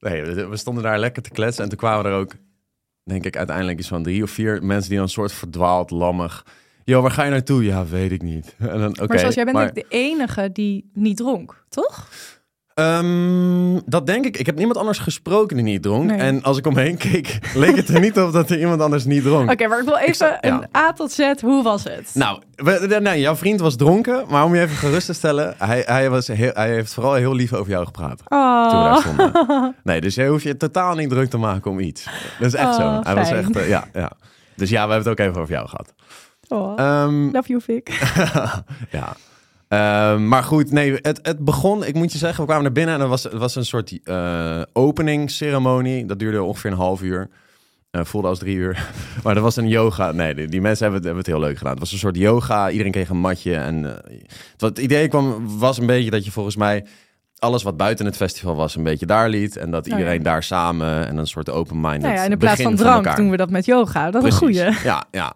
Nee, 0.00 0.22
we, 0.22 0.46
we 0.46 0.56
stonden 0.56 0.82
daar 0.82 0.98
lekker 0.98 1.22
te 1.22 1.30
kletsen. 1.30 1.62
En 1.62 1.68
toen 1.68 1.78
kwamen 1.78 2.06
er 2.06 2.18
ook, 2.18 2.32
denk 3.04 3.24
ik, 3.24 3.36
uiteindelijk 3.36 3.78
iets 3.78 3.88
van 3.88 4.02
drie 4.02 4.22
of 4.22 4.30
vier 4.30 4.62
mensen 4.62 4.88
die 4.88 4.98
dan 4.98 5.06
een 5.06 5.12
soort 5.12 5.32
verdwaald, 5.32 5.90
lammig... 5.90 6.44
Yo, 6.84 7.02
waar 7.02 7.10
ga 7.10 7.24
je 7.24 7.30
naartoe? 7.30 7.64
Ja, 7.64 7.86
weet 7.86 8.12
ik 8.12 8.22
niet. 8.22 8.54
En 8.58 8.78
dan, 8.78 8.96
maar 9.06 9.18
zoals 9.18 9.34
jij 9.34 9.44
bent 9.44 9.56
maar, 9.56 9.72
de 9.72 9.86
enige 9.88 10.52
die 10.52 10.90
niet 10.94 11.16
dronk, 11.16 11.64
toch? 11.68 12.08
Ehm, 12.80 13.78
dat 13.86 14.06
denk 14.06 14.24
ik. 14.24 14.36
Ik 14.36 14.46
heb 14.46 14.56
niemand 14.56 14.76
anders 14.78 14.98
gesproken 14.98 15.56
die 15.56 15.64
niet 15.64 15.82
dronk. 15.82 16.10
Nee. 16.10 16.18
En 16.18 16.42
als 16.42 16.58
ik 16.58 16.66
omheen 16.66 16.96
keek, 16.96 17.38
leek 17.54 17.76
het 17.76 17.88
er 17.88 18.00
niet 18.00 18.18
op 18.18 18.32
dat 18.32 18.50
er 18.50 18.58
iemand 18.58 18.80
anders 18.80 19.04
niet 19.04 19.22
dronk. 19.22 19.50
Oké, 19.50 19.66
maar 19.66 19.78
ik 19.78 19.84
wil 19.84 19.96
even 19.96 20.14
sta- 20.14 20.38
ja. 20.40 20.48
een 20.62 20.66
A 20.76 20.92
tot 20.92 21.12
Z. 21.12 21.32
Hoe 21.40 21.62
was 21.62 21.84
het? 21.84 22.10
Nou, 22.14 22.42
we, 22.54 22.98
nee, 23.02 23.20
jouw 23.20 23.36
vriend 23.36 23.60
was 23.60 23.76
dronken, 23.76 24.24
maar 24.28 24.44
om 24.44 24.54
je 24.54 24.60
even 24.60 24.76
gerust 24.76 25.06
te 25.06 25.12
stellen, 25.12 25.54
hij, 25.58 25.82
hij, 25.86 26.10
was 26.10 26.26
heel, 26.26 26.50
hij 26.54 26.70
heeft 26.70 26.94
vooral 26.94 27.14
heel 27.14 27.34
lief 27.34 27.52
over 27.52 27.70
jou 27.70 27.84
gepraat. 27.84 28.18
Toen 28.18 28.78
we 28.80 28.84
daar 28.84 28.96
oh. 28.96 29.00
stonden. 29.00 29.74
Nee, 29.82 30.00
dus 30.00 30.14
je 30.14 30.26
hoeft 30.26 30.42
je 30.42 30.56
totaal 30.56 30.94
niet 30.94 31.10
druk 31.10 31.30
te 31.30 31.36
maken 31.38 31.70
om 31.70 31.78
iets. 31.80 32.04
Dat 32.38 32.46
is 32.46 32.54
echt 32.54 32.74
zo. 32.74 32.80
Oh, 32.82 32.98
Hij 33.02 33.14
was 33.14 33.30
echt, 33.30 33.56
eh, 33.56 33.68
ja, 33.68 33.84
ja. 33.92 34.12
Dus 34.56 34.70
ja, 34.70 34.86
we 34.86 34.92
hebben 34.92 35.10
het 35.12 35.20
ook 35.20 35.26
even 35.26 35.40
over 35.40 35.54
jou 35.54 35.68
gehad. 35.68 35.94
oh. 36.48 36.72
Ehm, 36.78 37.30
Love 37.30 37.48
you, 37.48 37.60
Fik. 37.60 37.88
ja. 38.98 39.16
Ehm, 39.68 40.28
maar 40.28 40.42
goed, 40.42 40.70
nee, 40.70 40.98
het, 41.02 41.18
het 41.22 41.38
begon, 41.38 41.84
ik 41.84 41.94
moet 41.94 42.12
je 42.12 42.18
zeggen, 42.18 42.38
we 42.38 42.44
kwamen 42.44 42.64
naar 42.64 42.72
binnen 42.72 42.94
en 42.94 43.00
er 43.00 43.08
was, 43.08 43.22
het 43.22 43.32
was 43.32 43.56
een 43.56 43.64
soort 43.64 43.98
eh 44.04 44.62
openingsceremonie. 44.72 46.06
Dat 46.06 46.18
duurde 46.18 46.42
ongeveer 46.42 46.70
een 46.70 46.76
half 46.76 47.02
uur. 47.02 47.28
Eh, 47.90 48.04
voelde 48.04 48.28
als 48.28 48.38
drie 48.38 48.56
uur. 48.56 48.88
maar 49.24 49.36
er 49.36 49.42
was 49.42 49.56
een 49.56 49.68
yoga. 49.68 50.12
Nee, 50.12 50.34
die, 50.34 50.46
die 50.46 50.60
mensen 50.60 50.82
hebben 50.82 51.00
het, 51.00 51.04
hebben 51.04 51.24
het 51.24 51.32
heel 51.32 51.48
leuk 51.48 51.56
gedaan. 51.56 51.72
Het 51.72 51.80
was 51.80 51.92
een 51.92 51.98
soort 51.98 52.16
yoga. 52.16 52.70
Iedereen 52.70 52.92
kreeg 52.92 53.08
een 53.08 53.18
matje. 53.18 53.56
En 53.56 53.84
eh, 53.84 54.16
wat 54.56 54.70
het 54.70 54.78
idee 54.78 55.08
kwam, 55.08 55.58
was 55.58 55.78
een 55.78 55.86
beetje 55.86 56.10
dat 56.10 56.24
je 56.24 56.30
volgens 56.30 56.56
mij 56.56 56.84
alles 57.38 57.62
wat 57.62 57.76
buiten 57.76 58.06
het 58.06 58.16
festival 58.16 58.56
was, 58.56 58.76
een 58.76 58.82
beetje 58.82 59.06
daar 59.06 59.28
liet. 59.28 59.56
En 59.56 59.70
dat 59.70 59.86
ja. 59.86 59.96
iedereen 59.96 60.22
daar 60.22 60.42
samen 60.42 61.06
en 61.06 61.16
een 61.16 61.26
soort 61.26 61.50
open-minded 61.50 62.02
Nou 62.02 62.14
ja, 62.14 62.24
in 62.24 62.30
de 62.30 62.36
plaats 62.36 62.62
van 62.62 62.76
drank 62.76 62.96
elkaar. 62.96 63.16
doen 63.16 63.30
we 63.30 63.36
dat 63.36 63.50
met 63.50 63.64
yoga. 63.64 64.10
Dat 64.10 64.24
is 64.24 64.32
een 64.32 64.38
goeie. 64.38 64.64
Ja, 64.84 65.04
ja. 65.10 65.34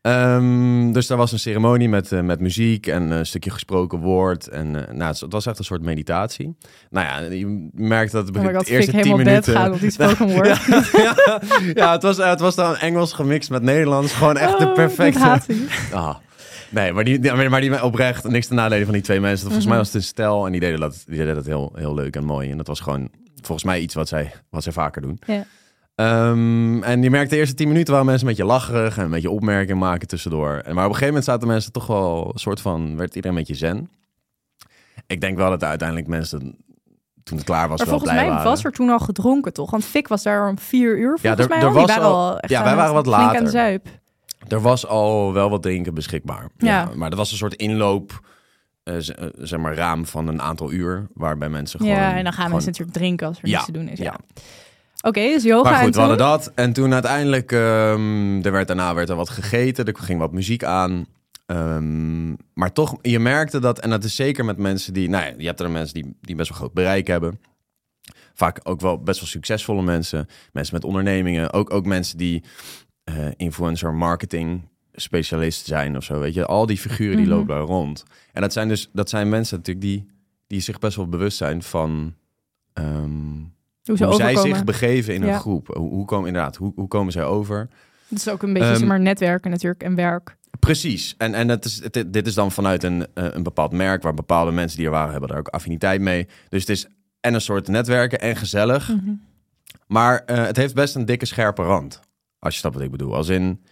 Ehm, 0.00 0.92
dus 0.92 1.06
daar 1.06 1.18
was 1.18 1.32
een 1.32 1.38
ceremonie 1.38 1.88
met, 1.88 2.12
eh, 2.12 2.20
met 2.20 2.40
muziek 2.40 2.86
en 2.86 3.10
een 3.10 3.26
stukje 3.26 3.50
gesproken 3.50 3.98
woord. 3.98 4.48
En 4.48 4.88
eh, 4.88 4.94
nou, 4.94 5.14
het 5.18 5.32
was 5.32 5.46
echt 5.46 5.58
een 5.58 5.64
soort 5.64 5.82
meditatie. 5.82 6.56
Nou 6.90 7.06
ja, 7.06 7.18
je 7.34 7.68
merkt 7.74 8.12
dat 8.12 8.26
het 8.26 8.36
Oh 8.36 8.42
my 8.42 8.48
begin, 8.48 8.58
god, 8.58 8.66
de 8.68 8.72
eerste 8.74 9.00
tien 9.00 9.16
minuten... 9.16 9.52
gaat 9.54 9.72
op 9.72 9.80
die 9.80 9.90
spoken 9.90 10.28
word. 10.34 10.46
ja, 10.66 10.82
ja, 10.92 11.40
ja, 11.74 11.92
het 11.92 12.02
was, 12.02 12.18
eh, 12.18 12.28
het 12.30 12.40
was 12.40 12.54
dan 12.54 12.76
Engels 12.76 13.12
gemixt 13.12 13.50
met 13.50 13.62
Nederlands. 13.62 14.12
Gewoon 14.12 14.36
echt 14.36 14.58
de 14.58 14.66
Oh, 14.66 14.74
perfecte... 14.74 15.40
Ah. 15.92 16.14
Nee, 16.70 16.92
maar 16.92 17.04
die, 17.04 17.18
die- 17.18 17.48
maar 17.48 17.60
die 17.60 17.82
oprecht 17.82 18.28
niks 18.28 18.46
te 18.46 18.54
nadelen 18.54 18.84
van 18.84 18.94
die 18.94 19.02
twee 19.02 19.20
mensen. 19.20 19.40
Volgens 19.40 19.64
Mhm. 19.64 19.68
mij 19.68 19.78
was 19.78 19.86
het 19.86 19.96
een 19.96 20.08
stel 20.08 20.46
en 20.46 20.52
die 20.52 20.60
deden 20.60 20.80
dat, 20.80 21.02
die 21.06 21.16
deden 21.18 21.34
dat 21.34 21.46
heel, 21.46 21.72
heel 21.74 21.94
leuk 21.94 22.16
en 22.16 22.24
mooi. 22.24 22.50
En 22.50 22.56
dat 22.56 22.66
was 22.66 22.80
gewoon 22.80 23.08
volgens 23.42 23.64
mij 23.66 23.80
iets 23.80 23.94
wat 23.94 24.08
zij, 24.08 24.32
wat 24.50 24.62
zij 24.62 24.72
vaker 24.72 25.02
doen. 25.02 25.18
Ja. 25.26 25.44
Ehm, 26.00 26.82
en 26.82 27.02
je 27.02 27.10
merkte 27.10 27.34
de 27.34 27.40
eerste 27.40 27.54
tien 27.54 27.68
minuten 27.68 27.92
waren 27.92 28.06
mensen 28.08 28.26
een 28.28 28.34
beetje 28.34 28.50
lacherig 28.52 28.96
en 28.98 29.04
een 29.04 29.10
beetje 29.10 29.30
opmerkingen 29.30 29.78
maken 29.78 30.08
tussendoor. 30.08 30.48
En, 30.50 30.74
maar 30.74 30.84
op 30.84 30.90
een 30.90 30.96
gegeven 30.96 31.06
moment 31.06 31.24
zaten 31.24 31.48
mensen 31.48 31.72
toch 31.72 31.86
wel 31.86 32.30
een 32.32 32.38
soort 32.38 32.60
van, 32.60 32.96
werd 32.96 33.14
iedereen 33.14 33.36
een 33.36 33.42
beetje 33.44 33.66
zen. 33.66 33.90
Ik 35.06 35.20
denk 35.20 35.36
wel 35.36 35.50
dat 35.50 35.64
uiteindelijk 35.64 36.08
mensen, 36.08 36.56
toen 37.22 37.36
het 37.36 37.46
klaar 37.46 37.68
was, 37.68 37.78
Maar 37.78 37.86
wel 37.88 37.98
volgens 37.98 38.10
blij 38.12 38.24
mij 38.24 38.34
waren. 38.34 38.50
was 38.50 38.64
er 38.64 38.72
toen 38.72 38.90
al 38.90 38.98
gedronken, 38.98 39.52
toch? 39.52 39.70
Want 39.70 39.84
Fik 39.84 40.08
was 40.08 40.22
daar 40.22 40.48
om 40.48 40.58
vier 40.58 40.98
uur, 40.98 41.18
volgens 41.18 41.22
Ja, 41.22 41.36
er- 41.36 41.48
mij 41.48 41.58
er 41.58 41.64
al. 41.64 41.70
Die 41.72 41.80
was 41.80 41.90
waren 41.96 42.08
al- 42.08 42.14
al 42.30 42.38
echt 42.38 42.50
ja, 42.52 42.58
wij 42.60 42.68
het- 42.68 42.78
waren 42.78 42.94
wat 42.94 43.04
flink 43.04 43.18
aan 43.20 43.26
later. 43.26 43.44
de 43.44 43.50
zuip. 43.50 43.86
Er 44.48 44.60
was 44.60 44.86
al 44.86 45.32
wel 45.32 45.50
wat 45.50 45.62
drinken 45.62 45.94
beschikbaar. 45.94 46.48
Ja. 46.58 46.88
maar 46.94 47.08
dat 47.10 47.18
was 47.18 47.30
een 47.30 47.36
soort 47.36 47.54
inloop, 47.54 48.20
eh, 48.82 48.96
eh, 48.96 49.02
zeg 49.38 49.58
maar, 49.60 49.74
raam 49.74 50.06
van 50.06 50.28
een 50.28 50.42
aantal 50.42 50.72
uur, 50.72 51.06
waarbij 51.14 51.48
mensen 51.48 51.80
gewoon... 51.80 51.94
Ja, 51.94 52.08
en 52.08 52.14
dan 52.14 52.24
gaan 52.24 52.32
gewoon- 52.32 52.50
mensen 52.50 52.70
natuurlijk 52.70 52.96
drinken 52.98 53.26
als 53.26 53.38
er 53.38 53.48
Ja, 53.48 53.52
niets 53.54 53.64
te 53.66 53.72
doen 53.72 53.88
is. 53.88 53.98
Ja. 53.98 54.04
ja. 54.04 54.16
Oké, 55.02 55.20
dus 55.20 55.42
yoga 55.42 55.70
Maar 55.70 55.78
en 55.78 55.84
goed, 55.84 55.94
we 55.94 56.00
toen? 56.00 56.08
hadden 56.08 56.26
dat. 56.26 56.52
En 56.54 56.72
toen 56.72 56.92
uiteindelijk, 56.92 57.52
ehm, 57.52 58.40
er 58.42 58.52
werd, 58.52 58.66
daarna 58.66 58.94
werd 58.94 59.08
er 59.08 59.16
wat 59.16 59.28
gegeten. 59.28 59.84
Er 59.84 59.94
ging 59.98 60.18
wat 60.18 60.32
muziek 60.32 60.64
aan. 60.64 61.06
Ehm, 61.46 62.28
maar 62.54 62.72
toch, 62.72 62.96
je 63.02 63.18
merkte 63.18 63.58
dat, 63.58 63.78
en 63.78 63.90
dat 63.90 64.04
is 64.04 64.14
zeker 64.14 64.44
met 64.44 64.56
mensen 64.56 64.92
die, 64.92 65.08
nou 65.08 65.24
ja, 65.26 65.32
je 65.38 65.46
hebt 65.46 65.60
er 65.60 65.70
mensen 65.70 65.94
die, 66.02 66.16
die 66.20 66.36
best 66.36 66.48
wel 66.48 66.58
groot 66.58 66.72
bereik 66.72 67.06
hebben. 67.06 67.40
Vaak 68.34 68.60
ook 68.62 68.80
wel 68.80 69.02
best 69.02 69.18
wel 69.20 69.28
succesvolle 69.28 69.82
mensen. 69.82 70.26
Mensen 70.52 70.74
met 70.74 70.84
ondernemingen. 70.84 71.52
Ook, 71.52 71.72
ook 71.72 71.86
mensen 71.86 72.18
die 72.18 72.44
eh, 73.04 73.14
influencer 73.36 73.94
marketing 73.94 74.68
specialist 74.92 75.66
zijn 75.66 75.96
of 75.96 76.04
zo. 76.04 76.18
Weet 76.20 76.34
je, 76.34 76.46
al 76.46 76.66
die 76.66 76.78
figuren 76.78 77.16
die 77.16 77.26
Mhm. 77.26 77.34
lopen 77.34 77.54
daar 77.54 77.64
rond. 77.64 78.04
En 78.32 78.40
dat 78.40 78.52
zijn 78.52 78.68
dus, 78.68 78.88
dat 78.92 79.08
zijn 79.10 79.28
mensen 79.28 79.56
natuurlijk 79.56 79.86
die, 79.86 80.06
die 80.46 80.60
zich 80.60 80.78
best 80.78 80.96
wel 80.96 81.08
bewust 81.08 81.36
zijn 81.36 81.62
van. 81.62 82.14
ehm, 82.72 83.38
hoe 83.84 83.96
ze 83.96 84.04
hoe 84.04 84.14
zij 84.14 84.36
zich 84.36 84.64
begeven 84.64 85.14
in 85.14 85.24
Ja. 85.24 85.34
een 85.34 85.40
groep. 85.40 85.66
Hoe, 85.66 85.88
hoe 85.90 86.04
komen 86.04 86.26
inderdaad, 86.26 86.56
hoe, 86.56 86.72
hoe 86.74 86.88
komen 86.88 87.12
zij 87.12 87.24
over? 87.24 87.68
Dat 88.08 88.18
is 88.18 88.28
ook 88.28 88.42
een 88.42 88.52
beetje 88.52 88.76
zeg 88.76 88.88
maar 88.88 89.00
netwerken 89.00 89.50
natuurlijk 89.50 89.82
en 89.82 89.94
werk. 89.94 90.36
Precies. 90.58 91.14
En, 91.18 91.34
en 91.34 91.48
het 91.48 91.64
is, 91.64 91.82
het, 91.82 92.04
dit 92.12 92.26
is 92.26 92.34
dan 92.34 92.52
vanuit 92.52 92.82
een, 92.82 93.06
eh, 93.14 93.24
een 93.30 93.42
bepaald 93.42 93.72
merk 93.72 94.02
waar 94.02 94.14
bepaalde 94.14 94.50
mensen 94.50 94.76
die 94.76 94.86
er 94.86 94.92
waren, 94.92 95.10
hebben 95.10 95.28
daar 95.28 95.38
ook 95.38 95.48
affiniteit 95.48 96.00
mee. 96.00 96.28
Dus 96.48 96.60
het 96.60 96.68
is 96.70 96.86
en 97.20 97.34
een 97.34 97.40
soort 97.40 97.68
netwerken 97.68 98.20
en 98.20 98.36
gezellig. 98.36 98.88
Mhm. 98.88 99.10
Maar 99.86 100.22
eh, 100.26 100.44
het 100.44 100.56
heeft 100.56 100.74
best 100.74 100.94
een 100.94 101.04
dikke 101.04 101.26
scherpe 101.26 101.62
rand. 101.62 102.00
Als 102.38 102.54
je 102.54 102.60
snapt 102.60 102.74
wat 102.74 102.84
ik 102.84 102.90
bedoel. 102.90 103.14
Als 103.14 103.28
in, 103.28 103.64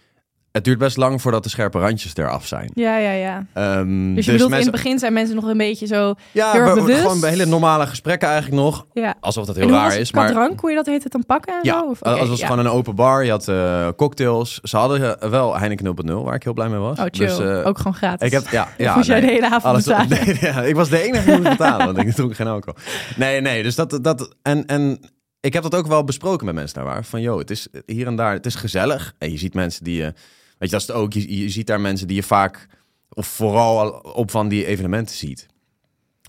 het 0.51 0.63
duurt 0.63 0.77
best 0.77 0.97
lang 0.97 1.21
voordat 1.21 1.43
de 1.43 1.49
scherpe 1.49 1.79
randjes 1.79 2.15
eraf 2.15 2.45
zijn. 2.47 2.71
Ja, 2.73 2.97
ja, 2.97 3.11
ja. 3.11 3.45
Ehm, 3.53 4.13
Dus 4.15 4.25
je 4.25 4.31
bedoelt 4.31 4.49
in 4.51 4.55
mensen- 4.55 4.71
het 4.73 4.81
begin 4.83 4.99
zijn 4.99 5.13
mensen 5.13 5.35
nog 5.35 5.45
een 5.45 5.57
beetje 5.57 5.85
zo... 5.87 6.13
ja, 6.31 6.51
heel 6.51 6.61
erg 6.61 6.73
we- 6.73 6.79
bewust? 6.79 6.99
gewoon 7.01 7.19
bij 7.19 7.29
hele 7.29 7.45
normale 7.45 7.87
gesprekken 7.87 8.27
eigenlijk 8.29 8.61
nog. 8.61 8.85
Ja. 8.93 9.15
Alsof 9.19 9.45
dat 9.45 9.55
En 9.55 9.61
heel 9.61 9.71
hoe 9.71 9.79
raar 9.79 9.91
het 9.91 9.99
is. 9.99 10.11
Maar 10.11 10.31
drank, 10.31 10.59
hoe 10.59 10.69
je 10.69 10.75
dat 10.75 10.85
heet 10.85 11.03
het 11.03 11.11
dan 11.11 11.25
pakken 11.25 11.53
en 11.53 11.59
Ja, 11.63 11.79
zo? 11.79 11.85
Of, 11.85 12.01
als 12.03 12.19
oké, 12.19 12.27
was 12.27 12.39
ja. 12.39 12.47
gewoon 12.47 12.65
een 12.65 12.71
open 12.71 12.95
bar. 12.95 13.23
Je 13.25 13.31
had 13.31 13.47
eh, 13.47 13.87
cocktails. 13.95 14.59
Ze 14.63 14.77
hadden 14.77 15.19
eh, 15.21 15.29
wel 15.29 15.57
Heineken 15.57 15.85
0.0, 16.09 16.13
waar 16.23 16.35
ik 16.35 16.43
heel 16.43 16.53
blij 16.53 16.69
mee 16.69 16.79
was. 16.79 16.99
Oh, 16.99 17.05
chill. 17.11 17.27
Dus, 17.27 17.39
eh, 17.39 17.65
ook 17.67 17.77
gewoon 17.77 17.93
gratis. 17.93 18.27
ik 18.27 18.33
heb, 18.33 18.47
ja, 18.47 18.67
ja, 18.77 18.99
jij 19.01 19.19
nee. 19.19 19.27
de 19.27 19.33
hele 19.33 19.45
avond 19.45 19.63
Alles, 19.63 19.83
betalen? 19.85 20.09
nee, 20.25 20.37
ja, 20.41 20.63
ik 20.63 20.75
was 20.75 20.89
de 20.89 21.01
enige 21.01 21.25
die 21.25 21.35
moest 21.37 21.49
betalen, 21.57 21.85
want 21.85 21.97
ik 22.07 22.13
dronk 22.13 22.35
geen 22.35 22.47
alcohol. 22.47 22.79
Nee, 23.15 23.41
nee, 23.41 23.63
dus 23.63 23.75
dat, 23.75 23.99
dat 24.01 24.35
en, 24.41 24.65
en 24.65 24.99
ik 25.39 25.53
heb 25.53 25.63
dat 25.63 25.75
ook 25.75 25.87
wel 25.87 26.03
besproken 26.03 26.45
met 26.45 26.55
mensen 26.55 26.75
daar 26.75 26.85
waar. 26.85 27.03
Van, 27.05 27.21
joh, 27.21 27.37
het 27.37 27.49
is 27.51 27.67
hier 27.85 28.07
en 28.07 28.15
daar, 28.15 28.33
het 28.33 28.45
is 28.45 28.55
gezellig. 28.55 29.13
En 29.17 29.31
je 29.31 29.37
ziet 29.37 29.53
mensen 29.53 29.83
die 29.83 29.95
je 29.97 30.13
Weet 30.59 30.69
je, 30.69 30.75
dat 30.75 30.81
is 30.81 30.87
het 30.87 30.95
ook. 30.95 31.13
Je, 31.13 31.39
je 31.43 31.49
ziet 31.49 31.67
daar 31.67 31.81
mensen 31.81 32.07
die 32.07 32.15
je 32.15 32.23
vaak, 32.23 32.67
of 33.09 33.27
vooral 33.27 33.79
al 33.79 33.89
op 34.13 34.31
van 34.31 34.47
die 34.47 34.65
evenementen 34.65 35.15
ziet. 35.15 35.45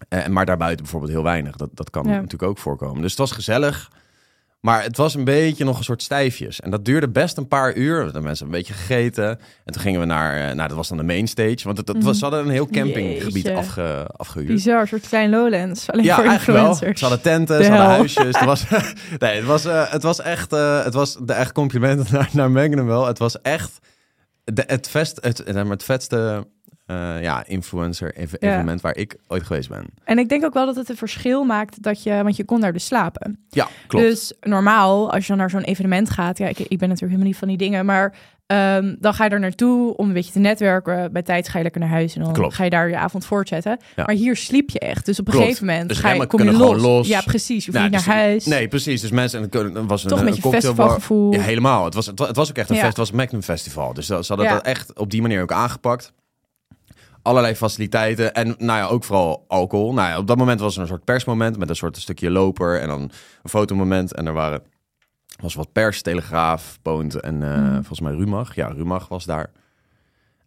Eh, 0.08 0.26
maar 0.26 0.46
daarbuiten 0.46 0.82
bijvoorbeeld 0.82 1.12
heel 1.12 1.22
weinig. 1.22 1.56
Dat, 1.56 1.70
dat 1.74 1.90
kan 1.90 2.04
Ja. 2.04 2.10
natuurlijk 2.10 2.42
ook 2.42 2.58
voorkomen. 2.58 3.00
Dus 3.02 3.10
het 3.10 3.20
was 3.20 3.30
gezellig. 3.32 3.90
Maar 4.60 4.82
het 4.82 4.96
was 4.96 5.14
een 5.14 5.24
beetje 5.24 5.64
nog 5.64 5.78
een 5.78 5.84
soort 5.84 6.02
stijfjes. 6.02 6.60
En 6.60 6.70
dat 6.70 6.84
duurde 6.84 7.08
best 7.08 7.36
een 7.36 7.48
paar 7.48 7.74
uur. 7.74 8.12
De 8.12 8.20
mensen 8.20 8.46
een 8.46 8.52
beetje 8.52 8.72
gegeten. 8.72 9.28
En 9.64 9.72
toen 9.72 9.82
gingen 9.82 10.00
we 10.00 10.06
naar, 10.06 10.34
eh, 10.48 10.54
nou 10.54 10.68
dat 10.68 10.76
was 10.76 10.88
dan 10.88 10.96
de 10.96 11.02
main 11.02 11.28
stage. 11.28 11.58
Want 11.62 11.76
het, 11.76 12.02
was, 12.02 12.18
ze 12.18 12.24
hadden 12.24 12.44
een 12.44 12.50
heel 12.50 12.66
campinggebied 12.68 13.48
afge, 13.48 14.06
afgehuurd. 14.16 14.48
Bizar, 14.52 14.80
een 14.80 14.88
soort 14.88 15.08
klein 15.08 15.30
Lowlands. 15.30 15.90
Alleen 15.90 16.04
Ja, 16.04 16.14
voor 16.14 16.24
eigenlijk 16.24 16.58
wel. 16.58 16.68
influencers. 16.70 16.98
Ze 17.00 17.06
hadden 17.06 17.24
tenten, 17.24 17.58
De 17.58 17.64
ze 17.64 17.70
hadden 17.70 17.88
hel. 17.88 17.96
huisjes. 17.96 18.36
Het 18.38 18.44
was, 18.54 18.64
nee, 19.18 19.36
het 19.36 19.44
was, 19.44 19.64
eh, 19.64 19.90
het 19.92 20.02
was 20.02 20.20
echt, 20.20 20.50
het 20.84 20.94
was 20.94 21.16
de 21.22 21.32
echt 21.32 21.52
complimenten 21.52 22.06
naar, 22.14 22.28
naar 22.32 22.50
Magnum 22.50 22.86
wel. 22.86 23.06
Het 23.06 23.18
was 23.18 23.40
echt 23.42 23.78
de, 24.44 24.64
het, 24.66 24.88
vest, 24.88 25.18
het, 25.20 25.38
het, 25.38 25.68
het 25.68 25.84
vetste 25.84 26.46
eh, 26.86 27.22
ja, 27.22 27.46
influencer 27.46 28.12
Ja. 28.16 28.26
evenement 28.38 28.80
waar 28.80 28.96
ik 28.96 29.16
ooit 29.28 29.42
geweest 29.42 29.68
ben. 29.68 29.84
En 30.04 30.18
ik 30.18 30.28
denk 30.28 30.44
ook 30.44 30.54
wel 30.54 30.66
dat 30.66 30.76
het 30.76 30.88
een 30.88 30.96
verschil 30.96 31.44
maakt 31.44 31.82
dat 31.82 32.02
je, 32.02 32.22
want 32.22 32.36
je 32.36 32.44
kon 32.44 32.60
daar 32.60 32.72
dus 32.72 32.84
slapen. 32.86 33.44
Ja, 33.48 33.68
klopt. 33.86 34.04
Dus 34.06 34.32
normaal, 34.40 35.12
als 35.12 35.22
je 35.22 35.28
dan 35.28 35.36
naar 35.38 35.50
zo'n 35.50 35.62
evenement 35.62 36.10
gaat, 36.10 36.38
ja, 36.38 36.46
ik, 36.46 36.58
ik 36.58 36.78
ben 36.78 36.88
natuurlijk 36.88 37.00
helemaal 37.00 37.26
niet 37.26 37.36
van 37.36 37.48
die 37.48 37.56
dingen, 37.56 37.84
maar 37.84 38.14
ehm, 38.50 38.94
dan 38.98 39.14
ga 39.14 39.24
je 39.24 39.30
er 39.30 39.40
naartoe 39.40 39.96
om 39.96 40.06
een 40.08 40.12
beetje 40.14 40.32
te 40.32 40.38
netwerken. 40.38 41.12
Bij 41.12 41.22
tijd 41.22 41.48
ga 41.48 41.56
je 41.56 41.62
lekker 41.62 41.80
naar 41.80 41.90
huis 41.90 42.14
en 42.16 42.22
dan 42.22 42.32
Klopt. 42.32 42.54
ga 42.54 42.64
je 42.64 42.70
daar 42.70 42.88
je 42.88 42.96
avond 42.96 43.24
voortzetten. 43.24 43.78
Ja. 43.96 44.02
Maar 44.06 44.14
hier 44.14 44.36
sliep 44.36 44.70
je 44.70 44.78
echt. 44.78 45.06
Dus 45.06 45.20
op 45.20 45.26
een 45.26 45.32
Klopt. 45.32 45.46
gegeven 45.46 45.66
moment 45.66 45.88
Dus 45.88 45.98
ga 45.98 46.12
je, 46.12 46.26
kom 46.26 46.42
je 46.42 46.52
los. 46.52 47.08
Ja, 47.08 47.20
precies. 47.20 47.64
Je 47.64 47.70
hoeft 47.70 47.76
Nou, 47.78 47.90
niet 47.90 47.98
dus- 47.98 48.06
naar 48.06 48.16
huis. 48.16 48.44
Nee, 48.46 48.68
precies. 48.68 49.00
Dus 49.00 49.10
mensen, 49.10 49.38
en 49.38 49.44
het 49.44 49.86
was 49.86 50.02
een, 50.02 50.08
Toch 50.08 50.18
een 50.18 50.24
een 50.26 50.30
beetje 50.32 50.42
cocktailbar. 50.50 50.86
festivalgevoel. 50.86 51.32
Ja, 51.32 51.40
helemaal. 51.40 51.84
Het 51.84 51.94
was, 51.94 52.06
het, 52.06 52.18
wa- 52.18 52.26
het 52.26 52.36
was 52.36 52.50
ook 52.50 52.56
echt 52.56 52.68
een 52.70 52.74
Ja. 52.76 52.80
fest. 52.82 52.96
Het 52.96 53.06
was 53.08 53.16
Magnum 53.16 53.42
Festival. 53.42 53.94
Dus 53.94 54.06
dat- 54.06 54.26
ze 54.26 54.32
hadden 54.34 54.52
dat 54.52 54.64
echt 54.64 54.98
op 54.98 55.10
die 55.10 55.22
manier 55.22 55.42
ook 55.42 55.52
aangepakt. 55.52 56.12
Allerlei 57.22 57.54
faciliteiten. 57.54 58.34
En 58.34 58.46
nou 58.58 58.78
ja, 58.78 58.86
ook 58.86 59.04
vooral 59.04 59.44
alcohol. 59.48 59.92
Nou 59.92 60.08
ja, 60.08 60.18
op 60.18 60.26
dat 60.26 60.36
moment 60.36 60.60
was 60.60 60.74
er 60.76 60.80
een 60.82 60.86
soort 60.88 61.04
persmoment 61.04 61.58
met 61.58 61.68
een 61.68 61.76
soort 61.76 61.96
stukje 61.96 62.30
loper 62.30 62.80
en 62.80 62.88
dan 62.88 63.00
een 63.42 63.50
fotomoment. 63.50 64.14
En 64.14 64.26
er 64.26 64.32
waren, 64.32 64.62
was 65.42 65.54
wat 65.54 65.72
pers, 65.72 66.02
Telegraaf, 66.02 66.78
Poont 66.82 67.14
en 67.14 67.42
eh, 67.42 67.58
Mhm. 67.58 67.72
volgens 67.74 68.00
mij 68.00 68.12
Rumach. 68.12 68.54
Ja, 68.54 68.66
Rumach 68.66 69.08
was 69.08 69.24
daar. 69.24 69.50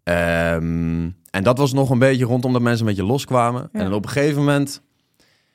Ehm, 0.04 1.10
en 1.32 1.44
dat 1.44 1.58
was 1.58 1.74
nog 1.74 1.90
een 1.90 2.00
beetje 2.00 2.26
rondom 2.26 2.54
dat 2.54 2.62
mensen 2.62 2.82
een 2.88 2.94
beetje 2.94 3.10
loskwamen. 3.12 3.62
Ja. 3.74 3.80
En 3.80 3.86
dan 3.86 3.94
op 3.94 4.04
een 4.06 4.12
gegeven 4.12 4.38
moment... 4.40 4.82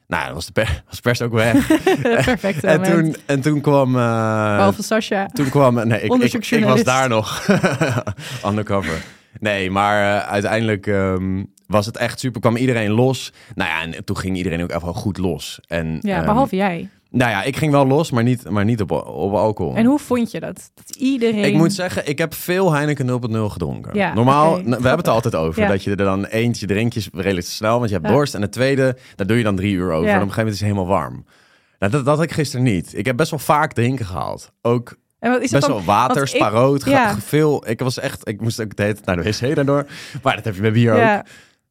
Nou, 0.07 0.27
ja, 0.29 0.33
was 0.35 0.47
de, 0.47 0.53
per, 0.53 0.83
was 0.87 0.95
de 0.97 1.01
pers 1.03 1.23
ook 1.23 1.33
weg. 1.33 1.67
Perfect. 2.03 2.65
en, 2.65 2.83
toen, 2.83 3.17
en 3.27 3.41
toen 3.41 3.61
kwam... 3.61 3.89
eh, 3.97 4.57
Behalve 4.57 4.83
Sascha. 4.83 5.27
toen 5.27 5.49
kwam... 5.49 5.75
Nee, 5.75 6.01
ik, 6.01 6.13
ik, 6.35 6.47
ik 6.51 6.65
was 6.65 6.83
daar 6.85 7.09
nog. 7.09 7.47
Undercover. 8.49 9.05
Nee, 9.41 9.71
maar 9.71 10.17
eh, 10.23 10.29
uiteindelijk 10.29 10.87
ehm, 10.87 11.45
was 11.67 11.87
het 11.87 11.97
echt 11.97 12.19
super. 12.21 12.41
Kwam 12.41 12.57
iedereen 12.57 12.91
los. 12.91 13.33
Nou 13.55 13.71
ja, 13.71 13.97
en 13.97 14.05
toen 14.05 14.17
ging 14.19 14.37
iedereen 14.37 14.63
ook 14.63 14.71
echt 14.71 14.83
wel 14.83 14.93
goed 14.95 15.19
los. 15.19 15.61
En, 15.67 15.99
Ja, 16.01 16.17
ehm, 16.17 16.25
behalve 16.27 16.57
jij. 16.57 16.89
Nou 17.11 17.31
ja, 17.31 17.43
ik 17.43 17.57
ging 17.57 17.73
wel 17.73 17.87
los, 17.87 18.11
maar 18.11 18.23
niet, 18.23 18.51
maar 18.51 18.65
niet 18.65 18.81
op, 18.81 18.91
op 18.91 19.33
alcohol. 19.35 19.75
En 19.75 19.85
hoe 19.85 19.99
vond 19.99 20.31
je 20.31 20.41
dat? 20.41 20.71
Dat 20.75 20.97
iedereen... 20.97 21.45
Ik 21.45 21.55
moet 21.55 21.73
zeggen, 21.73 22.09
ik 22.09 22.19
heb 22.19 22.35
veel 22.35 22.73
Heineken 22.73 23.07
0.0 23.31 23.37
gedronken. 23.53 23.95
Ja, 23.95 24.15
Normaal, 24.15 24.55
we 24.63 24.71
hebben 24.71 24.97
het 24.97 25.07
er 25.07 25.13
altijd 25.13 25.35
over. 25.35 25.63
Ja. 25.63 25.69
Dat 25.69 25.83
je 25.85 25.91
er 25.91 25.97
dan 25.97 26.25
eentje 26.25 26.67
drinkjes 26.67 27.09
redelijk 27.13 27.47
snel, 27.47 27.79
want 27.79 27.89
je 27.91 27.95
hebt 27.97 28.09
Ja. 28.09 28.13
dorst. 28.15 28.35
En 28.35 28.41
de 28.41 28.49
tweede, 28.49 28.97
daar 29.17 29.27
doe 29.27 29.37
je 29.37 29.43
dan 29.43 29.57
drie 29.57 29.75
uur 29.75 29.93
over. 29.93 29.95
En 29.95 30.01
op 30.01 30.07
een 30.07 30.13
gegeven 30.13 30.37
moment 30.37 30.55
is 30.55 30.61
het 30.61 30.69
helemaal 30.69 30.87
warm. 30.99 31.25
Nou, 31.79 31.93
dat, 31.93 32.05
dat 32.05 32.15
had 32.17 32.25
ik 32.25 32.33
gisteren 32.33 32.65
niet. 32.65 32.99
Ik 32.99 33.07
heb 33.07 33.17
best 33.17 33.31
wel 33.31 33.39
vaak 33.39 33.73
drinken 33.73 34.07
gehaald. 34.07 34.53
Ook 34.63 34.97
En 35.19 35.31
wat 35.31 35.43
is 35.43 35.51
best 35.51 35.67
dan? 35.67 35.77
wel 35.77 35.85
water, 35.85 36.23
ik- 36.23 36.29
sparoot, 36.29 36.85
ja. 36.85 37.17
veel. 37.21 37.69
Ik 37.69 37.81
was 37.81 37.99
echt, 37.99 38.29
ik 38.29 38.41
moest 38.41 38.61
ook 38.61 38.77
de 38.77 38.83
hele 38.83 38.95
tijd 38.95 39.07
naar 39.07 39.25
de 39.25 39.31
wc 39.49 39.55
daardoor. 39.55 39.87
Maar 40.23 40.35
dat 40.37 40.45
heb 40.45 40.55
je 40.55 40.61
met 40.63 40.73
bier 40.73 40.93
ook. 40.93 41.23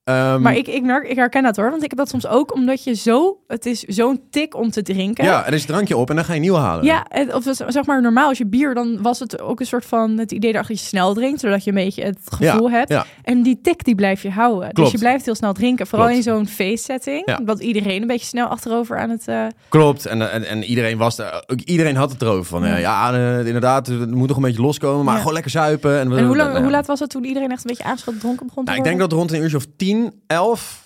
Ehm, 0.07 0.41
maar 0.41 0.55
ik, 0.55 0.67
ik, 0.67 0.83
merk, 0.83 1.07
ik 1.07 1.15
herken 1.15 1.43
dat 1.43 1.55
hoor. 1.55 1.69
Want 1.69 1.83
ik 1.83 1.89
heb 1.89 1.97
dat 1.99 2.09
soms 2.09 2.27
ook 2.27 2.53
omdat 2.53 2.83
je 2.83 2.93
zo... 2.93 3.37
Het 3.47 3.65
is 3.65 3.79
zo'n 3.83 4.21
tik 4.29 4.55
om 4.55 4.71
te 4.71 4.81
drinken. 4.81 5.23
ja, 5.25 5.45
er 5.45 5.53
is 5.53 5.61
een 5.61 5.67
drankje 5.67 5.97
op 5.97 6.09
en 6.09 6.15
dan 6.15 6.25
ga 6.25 6.33
je 6.33 6.39
nieuw 6.39 6.55
halen. 6.55 6.85
Ja, 6.85 7.05
of 7.31 7.43
zeg 7.67 7.85
maar 7.85 8.01
normaal 8.01 8.27
als 8.27 8.37
je 8.37 8.45
bier, 8.45 8.73
dan 8.73 9.01
was 9.01 9.19
het 9.19 9.41
ook 9.41 9.59
een 9.59 9.65
soort 9.65 9.85
van 9.85 10.17
het 10.17 10.31
idee 10.31 10.53
dat 10.53 10.67
je 10.67 10.75
snel 10.75 11.13
drinkt, 11.13 11.39
zodat 11.39 11.63
je 11.63 11.69
een 11.69 11.75
beetje 11.75 12.03
het 12.03 12.19
gevoel 12.25 12.69
hebt. 12.71 12.89
ja. 12.89 13.05
En 13.23 13.41
die 13.43 13.59
tik 13.61 13.83
die 13.83 13.95
blijf 13.95 14.21
je 14.21 14.29
houden. 14.29 14.63
Dus 14.67 14.73
Klopt. 14.73 14.91
je 14.91 14.97
blijft 14.97 15.25
heel 15.25 15.35
snel 15.35 15.53
drinken, 15.53 15.87
vooral 15.87 16.07
Klopt. 16.07 16.25
in 16.25 16.31
zo'n 16.33 16.47
feestsetting, 16.47 17.21
Ja. 17.25 17.39
want 17.45 17.59
iedereen 17.59 18.01
een 18.01 18.07
beetje 18.07 18.25
snel 18.25 18.47
achterover 18.47 18.97
aan 18.99 19.09
het. 19.09 19.27
eh, 19.27 19.45
Klopt. 19.69 20.05
En, 20.05 20.31
en, 20.31 20.43
en 20.47 20.63
iedereen 20.63 20.97
was 20.97 21.17
er. 21.17 21.43
Iedereen 21.65 21.95
had 21.95 22.11
het 22.11 22.21
erover. 22.21 22.45
Van 22.45 22.61
Ja. 22.61 22.67
ja, 22.77 22.77
ja 22.77 23.13
eh, 23.39 23.45
inderdaad, 23.45 23.87
het 23.87 24.11
moet 24.11 24.27
nog 24.27 24.37
een 24.37 24.43
beetje 24.43 24.61
loskomen. 24.61 25.05
Maar 25.05 25.17
gewoon 25.17 25.33
lekker 25.33 25.51
zuipen. 25.51 25.99
En, 25.99 26.17
En 26.17 26.25
hoe, 26.25 26.35
lang, 26.37 26.57
hoe 26.57 26.69
laat 26.71 26.85
was 26.87 26.99
het 26.99 27.09
toen 27.09 27.23
iedereen 27.23 27.51
echt 27.51 27.59
een 27.63 27.69
beetje 27.75 27.83
aanschot 27.83 28.19
dronken 28.19 28.45
begon 28.47 28.63
te 28.63 28.69
Nou, 28.71 28.83
ik 28.83 28.89
denk 28.89 28.99
dat 28.99 29.11
rond 29.11 29.31
een 29.31 29.41
uurtje 29.41 29.57
of 29.57 29.65
10, 30.03 30.21
11 30.27 30.85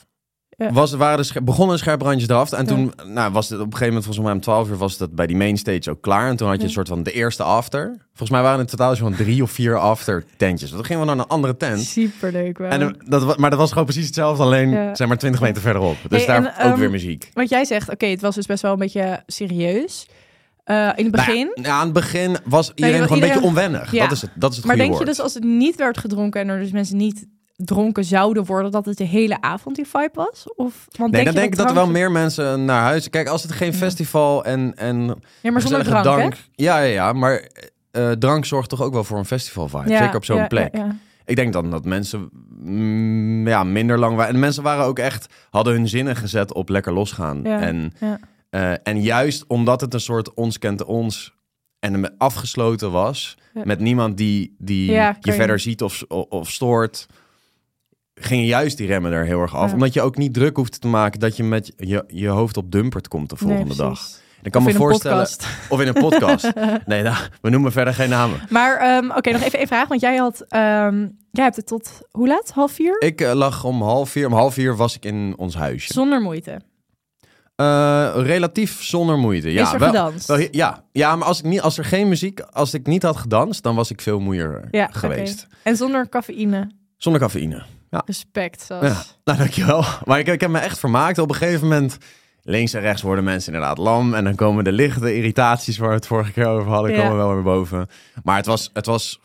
Ja. 0.58 0.72
was, 0.72 0.94
waren 0.94 1.26
de 1.34 1.42
begonnen 1.42 1.76
de 1.76 1.82
scherprandjes 1.82 2.30
eraf. 2.30 2.52
En 2.52 2.60
Ja. 2.60 2.66
toen 2.68 2.94
nou, 3.06 3.32
was 3.32 3.50
het 3.50 3.60
op 3.60 3.66
een 3.66 3.72
gegeven 3.72 3.88
moment, 3.94 4.04
volgens 4.06 4.26
mij 4.26 4.34
om 4.36 4.42
12 4.42 4.70
uur, 4.70 4.78
was 4.78 5.00
het 5.00 5.16
bij 5.16 5.28
die 5.28 5.36
main 5.36 5.58
stage 5.58 5.90
ook 5.90 6.02
klaar. 6.02 6.30
En 6.30 6.36
toen 6.36 6.48
had 6.48 6.58
je 6.58 6.64
een 6.64 6.70
soort 6.70 6.88
van 6.88 7.04
de 7.04 7.12
eerste 7.12 7.44
after. 7.44 7.96
Volgens 8.08 8.30
mij 8.30 8.42
waren 8.42 8.60
het 8.60 8.72
in 8.72 8.78
totaal 8.78 8.96
zo'n 8.96 9.16
drie 9.16 9.44
of 9.44 9.52
vier 9.52 9.78
after 9.78 10.24
tentjes. 10.38 10.72
Dan 10.72 10.86
gingen 10.86 11.02
we 11.02 11.08
naar 11.08 11.18
een 11.18 11.28
andere 11.28 11.58
tent. 11.58 11.82
Superleuk 11.82 12.58
wel. 12.58 12.70
En 12.70 12.96
dat, 13.06 13.38
maar 13.38 13.50
dat 13.50 13.60
was 13.60 13.70
gewoon 13.70 13.86
precies 13.86 14.06
hetzelfde, 14.06 14.44
alleen 14.44 14.70
Ja. 14.70 14.96
zeg 14.96 15.08
maar 15.08 15.18
20 15.18 15.42
meter 15.42 15.62
verderop. 15.62 15.98
Dus 16.08 16.26
Hey, 16.26 16.28
daar 16.28 16.46
en, 16.56 16.66
ook 16.66 16.72
ehm, 16.72 16.80
weer 16.80 16.90
muziek. 16.90 17.30
Want 17.34 17.50
jij 17.50 17.66
zegt, 17.66 17.90
oké, 17.90 18.06
het 18.06 18.22
was 18.22 18.36
dus 18.36 18.46
best 18.46 18.62
wel 18.62 18.72
een 18.72 18.80
beetje 18.80 19.24
serieus. 19.28 20.08
Eh, 20.64 20.90
in 20.96 21.04
het 21.04 21.12
begin. 21.12 21.52
Nou 21.56 21.68
ja, 21.68 21.74
aan 21.74 21.84
het 21.84 21.94
begin 21.94 22.38
was 22.46 22.72
iedereen 22.76 23.02
gewoon 23.02 23.22
een 23.22 23.28
beetje 23.28 23.44
onwennig. 23.44 23.92
Ja. 23.92 24.04
Dat 24.04 24.12
is 24.12 24.22
het, 24.22 24.32
dat 24.36 24.52
is 24.52 24.58
het 24.58 24.66
maar 24.66 24.76
denk 24.76 24.98
je 24.98 25.06
dus 25.06 25.20
als 25.20 25.34
het 25.34 25.44
niet 25.44 25.76
werd 25.76 25.98
gedronken 25.98 26.42
en 26.42 26.48
er 26.50 26.60
dus 26.60 26.72
mensen 26.72 26.98
niet 26.98 27.26
dronken 27.66 28.04
zouden 28.04 28.46
worden, 28.46 28.72
dat 28.72 28.86
het 28.86 28.98
de 28.98 29.04
hele 29.04 29.42
avond 29.42 29.76
die 29.76 29.88
vibe 29.88 30.10
was? 30.14 30.54
Of, 30.56 30.88
want 30.98 31.12
Nee, 31.12 31.26
dan 31.26 31.34
denk 31.34 31.52
ik 31.52 31.58
dat 31.58 31.70
er 31.70 31.76
wel 31.76 31.88
meer 31.90 32.12
mensen 32.12 32.66
naar 32.66 32.82
huis... 32.82 33.10
Kijk, 33.10 33.28
als 33.28 33.44
het 33.44 33.52
geen 33.52 33.74
festival 33.74 34.46
en, 34.46 34.74
en 34.76 35.22
Ja, 35.42 35.52
maar 35.52 35.62
zonder 35.62 35.84
drank? 36.02 36.36
Ja, 36.56 36.78
ja, 36.80 36.84
ja. 36.94 37.14
Maar 37.14 37.48
eh, 37.92 38.12
drank 38.12 38.46
zorgt 38.46 38.70
toch 38.70 38.82
ook 38.82 38.94
wel 38.94 39.04
voor 39.04 39.18
een 39.18 39.26
festival 39.26 39.68
vibe. 39.68 39.90
Ja, 39.90 39.98
Zeker 39.98 40.16
op 40.16 40.26
zo'n 40.26 40.38
ja, 40.38 40.48
plek. 40.48 40.76
ja. 40.76 40.96
Ik 41.26 41.36
denk 41.36 41.54
dan 41.54 41.70
dat 41.72 41.86
mensen 41.86 42.30
mm, 42.60 43.48
ja, 43.48 43.64
minder 43.64 44.00
lang 44.00 44.16
waren. 44.16 44.34
En 44.34 44.40
mensen 44.40 44.64
waren 44.64 44.86
ook 44.86 45.00
echt... 45.00 45.34
Hadden 45.50 45.74
hun 45.74 45.88
zinnen 45.88 46.16
gezet 46.16 46.54
op 46.54 46.70
lekker 46.70 46.94
losgaan. 46.94 47.46
En, 47.46 47.94
eh, 48.50 48.72
en 48.84 49.02
juist 49.02 49.44
omdat 49.48 49.82
het 49.82 49.94
een 49.94 50.00
soort 50.00 50.34
ons 50.34 50.58
kent 50.60 50.84
ons... 50.84 51.34
En 51.80 52.18
afgesloten 52.18 52.92
was... 52.92 53.38
Met 53.64 53.80
niemand 53.80 54.18
die, 54.18 54.56
die 54.58 54.92
je- 54.92 55.16
verder 55.22 55.60
ziet 55.60 55.82
of, 55.82 56.04
of, 56.08 56.26
of 56.30 56.50
stoort... 56.50 57.08
Gingen 58.24 58.46
juist 58.46 58.78
die 58.78 58.88
remmen 58.88 59.12
er 59.12 59.26
heel 59.26 59.42
erg 59.42 59.56
af. 59.56 59.68
Ja. 59.68 59.74
Omdat 59.74 59.94
je 59.94 60.02
ook 60.02 60.18
niet 60.18 60.34
druk 60.34 60.56
hoeft 60.56 60.82
te 60.82 60.88
maken... 60.88 61.20
dat 61.20 61.38
je 61.38 61.44
met 61.44 61.74
je, 61.78 62.04
je 62.08 62.28
hoofd 62.28 62.58
op 62.58 62.72
dumpert 62.72 63.08
komt 63.08 63.30
de 63.30 63.36
volgende 63.36 63.66
Nee, 63.66 63.78
dag. 63.78 64.00
Ik 64.42 64.52
kan 64.52 64.62
Of 64.62 64.68
me 64.68 64.74
voorstellen... 64.74 65.28
Of 65.70 65.82
in 65.82 65.88
een 65.88 65.94
podcast. 65.94 66.52
nee, 66.86 67.04
nou, 67.04 67.16
we 67.42 67.50
noemen 67.50 67.72
verder 67.72 67.94
geen 67.94 68.10
namen. 68.10 68.40
Maar 68.50 68.78
ehm, 68.78 69.12
oké, 69.12 69.32
nog 69.32 69.42
even 69.42 69.62
een 69.62 69.68
vraag. 69.68 69.88
Want 69.88 70.02
jij 70.02 70.16
had, 70.16 70.46
ehm, 70.48 71.08
jij 71.32 71.44
hebt 71.44 71.56
het 71.56 71.68
tot 71.68 72.02
hoe 72.12 72.28
laat? 72.28 72.52
Half 72.52 72.72
vier? 72.72 73.02
Ik 73.02 73.22
eh, 73.22 73.34
lag 73.34 73.64
om 73.64 73.82
half 73.82 74.10
vier. 74.10 74.28
Om 74.28 74.34
half 74.34 74.54
vier 74.54 74.76
was 74.76 74.96
ik 74.96 75.06
in 75.06 75.34
ons 75.38 75.56
huisje. 75.56 75.94
Zonder 75.94 76.22
moeite. 76.22 76.62
Eh, 77.56 78.12
relatief 78.16 78.84
zonder 78.84 79.18
moeite. 79.18 79.52
Ja, 79.52 79.62
Is 79.62 79.74
er 79.74 79.80
wel, 79.80 80.48
ja, 80.52 80.84
ja, 80.92 81.16
maar 81.16 81.28
als, 81.28 81.40
ik 81.40 81.46
niet, 81.46 81.62
als 81.62 81.78
er 81.78 81.86
geen 81.86 82.10
muziek, 82.10 82.40
als 82.40 82.74
ik 82.74 82.86
niet 82.88 83.04
had 83.04 83.18
gedanst, 83.18 83.64
dan 83.64 83.76
was 83.76 83.90
ik 83.92 84.02
veel 84.02 84.20
moeier 84.20 84.68
Ja, 84.72 84.90
geweest. 84.92 85.48
En 85.64 85.76
zonder 85.76 86.10
cafeïne. 86.10 86.72
Zonder 86.98 87.22
cafeïne. 87.22 87.64
Respect, 88.06 88.62
Sas. 88.62 88.84
Ja, 88.84 89.04
nou 89.24 89.38
dankjewel. 89.38 89.84
Maar 90.06 90.20
ik, 90.20 90.28
ik 90.28 90.42
heb 90.42 90.50
me 90.50 90.60
echt 90.60 90.80
vermaakt. 90.80 91.18
Op 91.18 91.30
een 91.30 91.36
gegeven 91.36 91.68
moment, 91.68 91.98
links 92.44 92.74
en 92.74 92.82
rechts 92.82 93.02
worden 93.02 93.24
mensen 93.24 93.54
inderdaad 93.54 93.78
lam. 93.78 94.14
En 94.14 94.24
dan 94.24 94.36
komen 94.36 94.64
de 94.64 94.72
lichte 94.72 95.16
irritaties 95.16 95.78
waar 95.78 95.90
we 95.90 95.96
het 95.96 96.08
vorige 96.08 96.32
keer 96.32 96.46
over 96.46 96.72
hadden, 96.72 96.92
Ja. 96.92 97.02
komen 97.02 97.18
wel 97.18 97.34
weer 97.34 97.44
boven. 97.44 97.88
Maar 98.24 98.38
het 98.38 98.46
was, 98.46 98.70
het 98.74 98.86
was, 98.86 99.20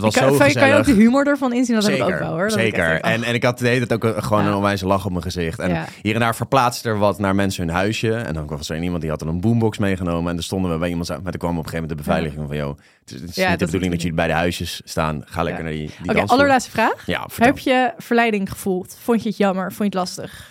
was 0.00 0.14
kan, 0.14 0.22
zo 0.22 0.28
kan 0.28 0.30
je- 0.30 0.42
gezellig. 0.52 0.58
kan 0.58 0.68
je 0.68 0.74
ook 0.74 0.84
de 0.84 0.92
humor 1.02 1.26
ervan 1.26 1.52
inzien? 1.52 1.74
Dat 1.74 1.84
heb 1.84 1.92
ik 1.92 1.98
zeker, 2.00 2.14
ook 2.14 2.20
wel 2.20 2.30
hoor. 2.32 2.48
Dat 2.48 2.52
zeker. 2.52 3.00
en, 3.00 3.22
en 3.22 3.34
ik 3.34 3.42
had 3.42 3.58
de 3.58 3.68
hele 3.68 3.86
tijd 3.86 4.04
ook 4.04 4.16
een- 4.16 4.22
gewoon 4.22 4.42
Ja. 4.42 4.48
een 4.48 4.54
onwijze 4.54 4.86
lach 4.86 5.04
op 5.04 5.10
mijn 5.10 5.22
gezicht. 5.22 5.58
En 5.58 5.68
Ja. 5.70 5.86
hier 6.02 6.14
en 6.14 6.20
daar 6.20 6.36
verplaatste 6.36 6.88
er 6.88 6.98
wat 6.98 7.18
naar 7.18 7.34
mensen 7.34 7.64
hun 7.66 7.74
huisje. 7.74 8.14
En 8.14 8.34
dan 8.34 8.46
was 8.46 8.68
er 8.70 8.82
iemand 8.82 9.00
die 9.00 9.10
had 9.10 9.18
dan 9.18 9.28
een 9.28 9.40
boombox 9.40 9.78
meegenomen. 9.78 10.28
En 10.28 10.34
dan 10.34 10.44
stonden 10.44 10.70
we 10.72 10.78
bij 10.78 10.88
iemand. 10.88 11.08
Maar 11.08 11.18
toen 11.22 11.32
kwam 11.32 11.58
op 11.58 11.64
een 11.64 11.70
gegeven 11.70 11.80
moment 11.80 11.88
de 11.98 12.04
beveiliging 12.04 12.46
van... 12.48 12.56
joh, 12.56 12.78
het 13.00 13.10
is, 13.14 13.20
het 13.20 13.28
is 13.30 13.34
Ja, 13.36 13.42
niet 13.42 13.52
de 13.52 13.56
dat 13.58 13.66
bedoeling 13.66 13.92
dat 13.92 14.00
jullie 14.02 14.16
bij 14.16 14.26
de 14.26 14.32
huisjes 14.32 14.80
staan. 14.84 15.22
Ga 15.26 15.42
lekker 15.42 15.62
naar 15.64 15.72
die, 15.72 15.80
die 15.86 15.96
Oké, 16.02 16.04
dansvloer. 16.14 16.28
allerlaatste 16.38 16.70
vraag. 16.70 17.06
Heb 17.36 17.58
je 17.58 17.92
verleiding 17.98 18.50
gevoeld? 18.50 18.96
Vond 19.02 19.22
je 19.22 19.28
het 19.28 19.38
jammer? 19.38 19.72
Vond 19.72 19.92
je 19.92 19.98
het 19.98 20.08
lastig? 20.08 20.50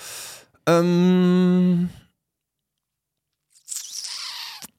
Ehm, 0.64 1.76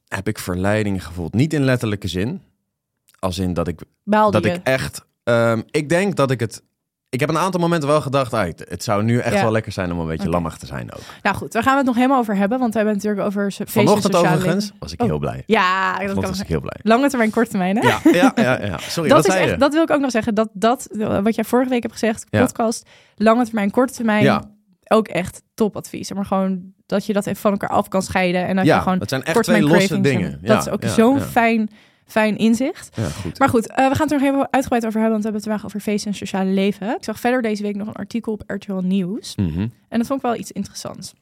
heb 0.09 0.29
ik 0.29 0.39
verleiding 0.39 1.05
gevoeld? 1.05 1.35
Niet 1.35 1.53
in 1.53 1.65
letterlijke 1.65 2.09
zin. 2.09 2.43
Als 3.23 3.39
in 3.39 3.53
dat 3.55 3.69
ik 3.69 3.81
Baalde 4.05 4.41
dat 4.41 4.51
je? 4.51 4.57
ik 4.59 4.67
echt. 4.67 5.05
ehm, 5.25 5.63
ik 5.71 5.89
denk 5.89 6.17
dat 6.17 6.31
ik 6.31 6.41
het 6.41 6.63
ik 7.09 7.21
heb 7.21 7.29
een 7.29 7.39
aantal 7.39 7.61
momenten 7.61 7.89
wel 7.89 8.01
gedacht, 8.01 8.33
ah, 8.35 8.45
het, 8.57 8.83
zou 8.83 9.03
nu 9.03 9.19
echt 9.19 9.35
Ja. 9.35 9.43
wel 9.43 9.53
lekker 9.53 9.73
zijn 9.73 9.93
om 9.93 9.99
een 9.99 10.07
beetje 10.07 10.23
Oké. 10.23 10.31
lammig 10.31 10.57
te 10.57 10.67
zijn 10.67 10.93
ook. 10.93 11.01
Nou 11.23 11.37
goed, 11.37 11.53
daar 11.53 11.63
gaan 11.63 11.73
we 11.73 11.79
het 11.79 11.87
nog 11.87 11.97
helemaal 11.97 12.19
over 12.19 12.37
hebben. 12.37 12.59
Want 12.59 12.73
we 12.73 12.79
hebben 12.79 12.97
natuurlijk 12.97 13.27
over 13.27 13.53
Vanochtend 13.65 14.17
overigens 14.17 14.65
leven. 14.65 14.77
was 14.79 14.93
ik 14.93 15.01
Oh. 15.03 15.07
heel 15.07 15.19
blij. 15.19 15.43
Ja, 15.47 15.99
dat 15.99 16.13
kan 16.13 16.23
was 16.23 16.41
ik 16.41 16.47
heel 16.47 16.61
blij. 16.61 16.79
Lange 16.83 17.09
termijn, 17.09 17.31
korte 17.31 17.51
termijn, 17.51 17.77
hè? 17.77 17.89
Ja, 17.89 18.01
ja, 18.13 18.33
ja, 18.35 18.65
ja. 18.65 18.79
Sorry, 18.79 19.09
dat 19.15 19.27
is 19.29 19.35
echt, 19.35 19.59
dat 19.61 19.73
wil 19.73 19.83
ik 19.83 19.91
ook 19.91 20.01
nog 20.01 20.11
zeggen. 20.11 20.35
Dat, 20.35 20.49
dat, 20.53 20.89
wat 21.23 21.35
jij 21.35 21.45
vorige 21.45 21.71
week 21.71 21.83
hebt 21.83 21.95
gezegd, 21.95 22.31
podcast, 22.31 22.89
lange 23.17 23.45
termijn, 23.45 23.71
korte 23.71 23.93
termijn, 23.93 24.23
Ja. 24.25 24.43
ook 24.85 25.09
echt 25.09 25.43
topadvies. 25.55 26.13
Maar 26.13 26.27
gewoon 26.27 26.63
dat 26.87 27.07
je 27.07 27.13
dat 27.13 27.27
even 27.27 27.41
van 27.41 27.51
elkaar 27.53 27.71
af 27.71 27.89
kan 27.89 28.03
scheiden. 28.03 28.47
En 28.47 28.57
dat 28.57 28.65
ja, 28.65 28.77
je 28.77 28.83
gewoon 28.83 28.99
dat 28.99 29.09
zijn 29.09 29.23
echt 29.25 29.43
twee 29.43 29.63
losse 29.63 30.01
dingen. 30.01 30.39
Ja, 30.43 30.55
dat 30.55 30.67
is 30.67 30.73
ook 30.73 30.83
ja, 30.83 30.89
zo'n 30.89 31.21
fijn, 31.21 31.71
fijn 32.13 32.37
inzicht. 32.37 32.97
Ja, 32.97 33.09
goed. 33.09 33.39
Maar 33.39 33.49
goed, 33.49 33.69
eh, 33.69 33.89
we 33.89 33.95
gaan 33.95 34.09
het 34.09 34.13
er 34.13 34.21
nog 34.21 34.29
even 34.29 34.49
uitgebreid 34.51 34.87
over 34.87 35.01
hebben, 35.01 35.21
want 35.21 35.25
we 35.25 35.31
hebben 35.31 35.33
het 35.33 35.43
vandaag 35.43 35.65
over 35.65 35.81
feest 35.81 36.07
en 36.07 36.15
sociale 36.15 36.51
leven. 36.51 36.97
Ik 36.97 37.05
zag 37.05 37.21
verder 37.21 37.43
deze 37.43 37.63
week 37.63 37.77
nog 37.77 37.87
een 37.87 37.95
artikel 37.95 38.33
op 38.33 38.43
RTL 38.47 38.73
Nieuws. 38.73 39.37
Mhm. 39.37 39.61
En 39.89 39.99
dat 39.99 40.07
vond 40.07 40.21
ik 40.21 40.27
wel 40.27 40.37
iets 40.37 40.53
interessants. 40.53 41.15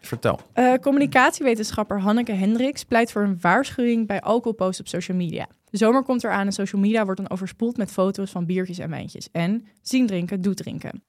Vertel. 0.00 0.40
Eh, 0.52 0.72
communicatiewetenschapper 0.74 2.00
Hanneke 2.00 2.32
Hendricks 2.32 2.84
pleit 2.84 3.12
voor 3.12 3.22
een 3.22 3.38
waarschuwing 3.40 4.06
bij 4.06 4.20
alcoholposts 4.20 4.80
op 4.80 4.88
social 4.88 5.16
media. 5.16 5.46
De 5.70 5.76
zomer 5.76 6.02
komt 6.02 6.24
eraan 6.24 6.46
en 6.46 6.52
social 6.52 6.82
media 6.82 7.04
wordt 7.04 7.20
dan 7.20 7.30
overspoeld 7.30 7.76
met 7.76 7.92
foto's 7.92 8.30
van 8.30 8.46
biertjes 8.46 8.78
en 8.78 8.90
wijntjes. 8.90 9.28
En 9.32 9.66
zien 9.82 10.06
drinken, 10.06 10.40
doet 10.40 10.56
drinken. 10.56 11.02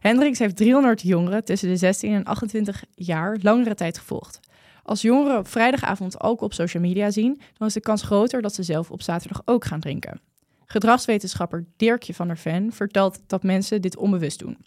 Hendricks 0.00 0.38
heeft 0.38 0.56
300 0.56 1.02
jongeren 1.02 1.44
tussen 1.44 1.68
de 1.68 1.76
16 1.76 2.12
en 2.12 2.24
28 2.24 2.84
jaar 2.94 3.36
langere 3.40 3.74
tijd 3.74 3.98
gevolgd. 3.98 4.40
Als 4.86 5.02
jongeren 5.02 5.38
op 5.38 5.48
vrijdagavond 5.48 6.18
alcohol 6.18 6.46
op 6.46 6.52
social 6.52 6.82
media 6.82 7.10
zien, 7.10 7.40
dan 7.58 7.66
is 7.66 7.74
de 7.74 7.80
kans 7.80 8.02
groter 8.02 8.42
dat 8.42 8.54
ze 8.54 8.62
zelf 8.62 8.90
op 8.90 9.02
zaterdag 9.02 9.42
ook 9.44 9.64
gaan 9.64 9.80
drinken. 9.80 10.20
Gedragswetenschapper 10.66 11.64
Dirkje 11.76 12.14
van 12.14 12.26
der 12.26 12.38
Ven 12.38 12.72
vertelt 12.72 13.20
dat 13.26 13.42
mensen 13.42 13.82
dit 13.82 13.96
onbewust 13.96 14.38
doen. 14.38 14.58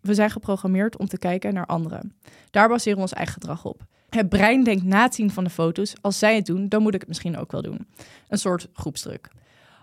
We 0.00 0.14
zijn 0.14 0.30
geprogrammeerd 0.30 0.96
om 0.96 1.06
te 1.06 1.18
kijken 1.18 1.54
naar 1.54 1.66
anderen. 1.66 2.16
Daar 2.50 2.68
baseren 2.68 2.96
we 2.96 3.02
ons 3.02 3.12
eigen 3.12 3.34
gedrag 3.34 3.64
op. 3.64 3.82
Het 4.08 4.28
brein 4.28 4.64
denkt 4.64 4.84
na 4.84 5.02
het 5.02 5.14
zien 5.14 5.30
van 5.30 5.44
de 5.44 5.50
foto's, 5.50 5.94
als 6.00 6.18
zij 6.18 6.34
het 6.34 6.46
doen, 6.46 6.68
dan 6.68 6.82
moet 6.82 6.94
ik 6.94 7.00
het 7.00 7.08
misschien 7.08 7.38
ook 7.38 7.52
wel 7.52 7.62
doen. 7.62 7.86
Een 8.28 8.38
soort 8.38 8.68
groepsdruk. 8.72 9.28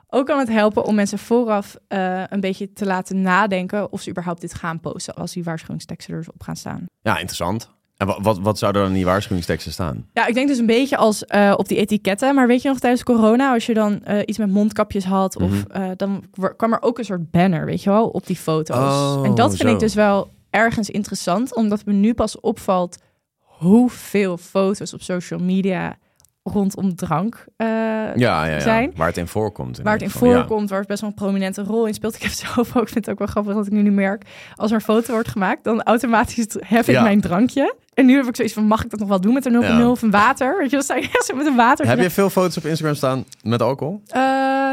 Ook 0.07 0.25
kan 0.25 0.39
het 0.39 0.49
helpen 0.49 0.83
om 0.85 0.95
mensen 0.95 1.19
vooraf 1.19 1.75
eh, 1.87 2.23
een 2.27 2.39
beetje 2.39 2.73
te 2.73 2.85
laten 2.85 3.21
nadenken 3.21 3.91
of 3.91 4.01
ze 4.01 4.09
überhaupt 4.09 4.41
dit 4.41 4.53
gaan 4.53 4.79
posten 4.79 5.15
als 5.15 5.33
die 5.33 5.43
waarschuwingsteksten 5.43 6.13
erop 6.13 6.43
gaan 6.43 6.55
staan. 6.55 6.85
Ja, 7.01 7.17
interessant. 7.17 7.69
En 8.01 8.21
wat, 8.21 8.39
wat, 8.39 8.57
zou 8.57 8.73
er 8.73 8.79
dan 8.79 8.87
in 8.89 8.95
die 8.95 9.05
waarschuwingsteksten 9.05 9.71
staan? 9.71 10.05
Ja, 10.13 10.27
ik 10.27 10.33
denk 10.33 10.47
dus 10.47 10.57
een 10.57 10.65
beetje 10.65 10.97
als 10.97 11.25
eh, 11.25 11.53
op 11.57 11.67
die 11.67 11.77
etiketten. 11.77 12.35
Maar 12.35 12.47
weet 12.47 12.61
je 12.61 12.67
nog 12.69 12.79
tijdens 12.79 13.03
corona, 13.03 13.53
als 13.53 13.65
je 13.65 13.73
dan 13.73 14.03
eh, 14.03 14.19
iets 14.25 14.37
met 14.37 14.49
mondkapjes 14.51 15.03
had, 15.05 15.35
of 15.35 15.49
Mhm. 15.51 15.71
eh, 15.71 15.89
dan 15.95 16.23
wa- 16.33 16.47
kwam 16.57 16.73
er 16.73 16.81
ook 16.81 16.97
een 16.97 17.05
soort 17.05 17.31
banner, 17.31 17.65
weet 17.65 17.83
je 17.83 17.89
wel, 17.89 18.07
op 18.07 18.27
die 18.27 18.35
foto's. 18.35 18.77
Oh, 18.77 19.21
en 19.25 19.35
dat 19.35 19.55
vind 19.55 19.69
zo. 19.69 19.73
ik 19.73 19.79
dus 19.79 19.93
wel 19.93 20.29
ergens 20.49 20.89
interessant, 20.89 21.55
omdat 21.55 21.85
me 21.85 21.93
nu 21.93 22.13
pas 22.13 22.39
opvalt 22.39 22.97
hoeveel 23.39 24.37
foto's 24.37 24.93
op 24.93 25.01
social 25.01 25.39
media 25.39 25.97
rondom 26.43 26.95
drank 26.95 27.45
eh, 27.57 27.67
Ja, 27.67 28.15
ja, 28.15 28.45
ja. 28.45 28.59
zijn. 28.59 28.91
waar 28.95 29.07
het 29.07 29.17
in 29.17 29.27
voorkomt. 29.27 29.79
Waar 29.83 29.93
het 29.93 30.01
in 30.01 30.09
geval, 30.09 30.31
voorkomt, 30.33 30.69
waar 30.69 30.79
het 30.79 30.87
best 30.87 31.01
wel 31.01 31.09
een 31.09 31.15
prominente 31.15 31.63
rol 31.63 31.85
in 31.85 31.93
speelt. 31.93 32.15
Ik 32.15 32.21
heb 32.21 32.31
zelf 32.31 32.75
ook, 32.75 32.83
ik 32.83 32.89
vind 32.89 33.05
het 33.05 33.09
ook 33.09 33.19
wel 33.19 33.27
grappig 33.27 33.53
dat 33.53 33.65
ik 33.65 33.71
nu 33.71 33.81
niet 33.81 33.93
merk. 33.93 34.23
Als 34.55 34.69
er 34.71 34.75
een 34.75 34.81
foto 34.83 35.13
wordt 35.13 35.27
gemaakt, 35.27 35.63
dan 35.63 35.83
automatisch 35.83 36.55
hef 36.59 36.87
ik 36.87 36.93
Ja. 36.95 37.01
mijn 37.01 37.21
drankje. 37.21 37.75
En 37.93 38.05
nu 38.05 38.15
heb 38.15 38.25
ik 38.27 38.35
zoiets 38.35 38.53
van, 38.53 38.63
mag 38.63 38.83
ik 38.83 38.89
dat 38.89 38.99
nog 38.99 39.09
wel 39.09 39.21
doen 39.21 39.33
met 39.33 39.45
een 39.45 39.51
0,0 39.51 39.65
Ja. 39.67 39.89
of 39.89 40.01
een 40.01 40.11
water? 40.11 40.57
Weet 40.57 40.69
je, 40.69 40.75
dan 40.75 40.83
sta 40.83 40.95
je 40.95 41.33
met 41.35 41.45
een 41.45 41.55
water. 41.55 41.87
Heb 41.87 41.99
je 41.99 42.09
veel 42.09 42.29
foto's 42.29 42.57
op 42.57 42.65
Instagram 42.65 42.95
staan 42.95 43.25
met 43.43 43.61
alcohol? 43.61 44.01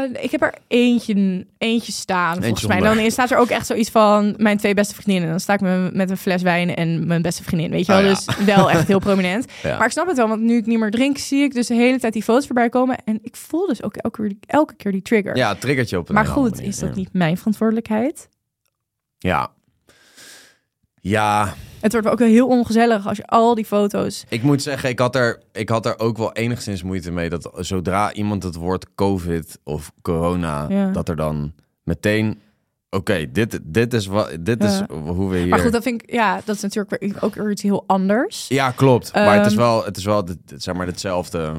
Eh, 0.03 0.23
ik 0.23 0.31
heb 0.31 0.41
er 0.41 0.53
eentje, 0.67 1.45
eentje 1.57 1.91
staan, 1.91 2.43
volgens 2.43 2.67
mij. 2.67 2.79
Dan 2.79 3.11
staat 3.11 3.31
er 3.31 3.37
ook 3.37 3.49
echt 3.49 3.65
zoiets 3.65 3.89
van 3.89 4.33
mijn 4.37 4.57
twee 4.57 4.73
beste 4.73 4.95
vriendinnen. 4.95 5.29
Dan 5.29 5.39
sta 5.39 5.53
ik 5.53 5.61
met, 5.61 5.93
met 5.93 6.09
een 6.09 6.17
fles 6.17 6.41
wijn 6.41 6.75
en 6.75 7.07
mijn 7.07 7.21
beste 7.21 7.43
vriendin, 7.43 7.69
weet 7.71 7.85
je 7.85 7.91
wel. 7.91 8.01
Oh, 8.01 8.07
ja. 8.07 8.13
Dus 8.13 8.45
wel 8.45 8.71
echt 8.71 8.87
heel 8.87 8.99
prominent. 8.99 9.45
Ja. 9.63 9.77
Maar 9.77 9.85
ik 9.85 9.91
snap 9.91 10.07
het 10.07 10.17
wel, 10.17 10.27
want 10.27 10.41
nu 10.41 10.57
ik 10.57 10.65
niet 10.65 10.79
meer 10.79 10.91
drink, 10.91 11.17
zie 11.17 11.43
ik 11.43 11.53
dus 11.53 11.67
de 11.67 11.73
hele 11.73 11.99
tijd 11.99 12.13
die 12.13 12.23
foto's 12.23 12.45
voorbij 12.45 12.69
komen. 12.69 12.97
En 13.05 13.19
ik 13.21 13.35
voel 13.35 13.67
dus 13.67 13.83
ook 13.83 13.95
elke, 13.95 14.21
keer- 14.21 14.37
elke 14.45 14.75
keer 14.75 14.91
die 14.91 15.01
trigger. 15.01 15.35
Ja, 15.35 15.49
het 15.49 15.61
triggert 15.61 15.89
je 15.89 15.97
op 15.97 16.09
een 16.09 16.15
maar 16.15 16.25
goed, 16.25 16.51
manier, 16.51 16.67
is 16.67 16.79
dat 16.79 16.95
niet 16.95 17.09
mijn 17.13 17.37
verantwoordelijkheid? 17.37 18.29
Ja. 19.17 19.51
Ja, 21.01 21.53
Het 21.81 21.91
wordt 21.91 22.07
ook 22.07 22.19
wel 22.19 22.27
heel 22.27 22.47
ongezellig 22.47 23.07
als 23.07 23.17
je 23.17 23.25
al 23.27 23.55
die 23.55 23.65
foto's... 23.65 24.25
ik 24.29 24.41
moet 24.43 24.61
zeggen, 24.61 24.89
ik 24.89 24.99
had, 24.99 25.15
er, 25.15 25.41
ik 25.51 25.69
had 25.69 25.85
er 25.85 25.99
ook 25.99 26.17
wel 26.17 26.33
enigszins 26.33 26.83
moeite 26.83 27.11
mee 27.11 27.29
dat 27.29 27.49
zodra 27.55 28.13
iemand 28.13 28.43
het 28.43 28.55
woord 28.55 28.85
COVID 28.95 29.57
of 29.63 29.91
corona, 30.01 30.65
Ja. 30.69 30.91
dat 30.91 31.09
er 31.09 31.15
dan 31.15 31.53
meteen, 31.83 32.39
oké, 32.89 33.31
dit, 33.31 33.59
dit 33.63 33.93
is, 33.93 34.05
wat, 34.05 34.37
dit 34.39 34.63
is 34.63 34.77
Ja. 34.77 34.85
hoe 34.95 35.29
we 35.29 35.37
hier... 35.37 35.47
Maar 35.47 35.59
goed, 35.59 35.71
dat 35.71 35.83
vind 35.83 36.01
ik, 36.03 36.11
ja, 36.11 36.41
dat 36.45 36.55
is 36.55 36.61
natuurlijk 36.61 37.15
ook 37.23 37.35
weer 37.35 37.51
iets 37.51 37.61
heel 37.61 37.83
anders. 37.87 38.47
Ja, 38.47 38.71
klopt. 38.71 39.13
maar 39.13 39.35
het 39.37 39.45
is 39.45 39.51
Ehm, 39.51 39.61
wel, 39.61 39.85
het 39.85 39.97
is 39.97 40.05
wel 40.05 40.27
zeg 40.55 40.75
maar, 40.75 40.85
hetzelfde 40.87 41.53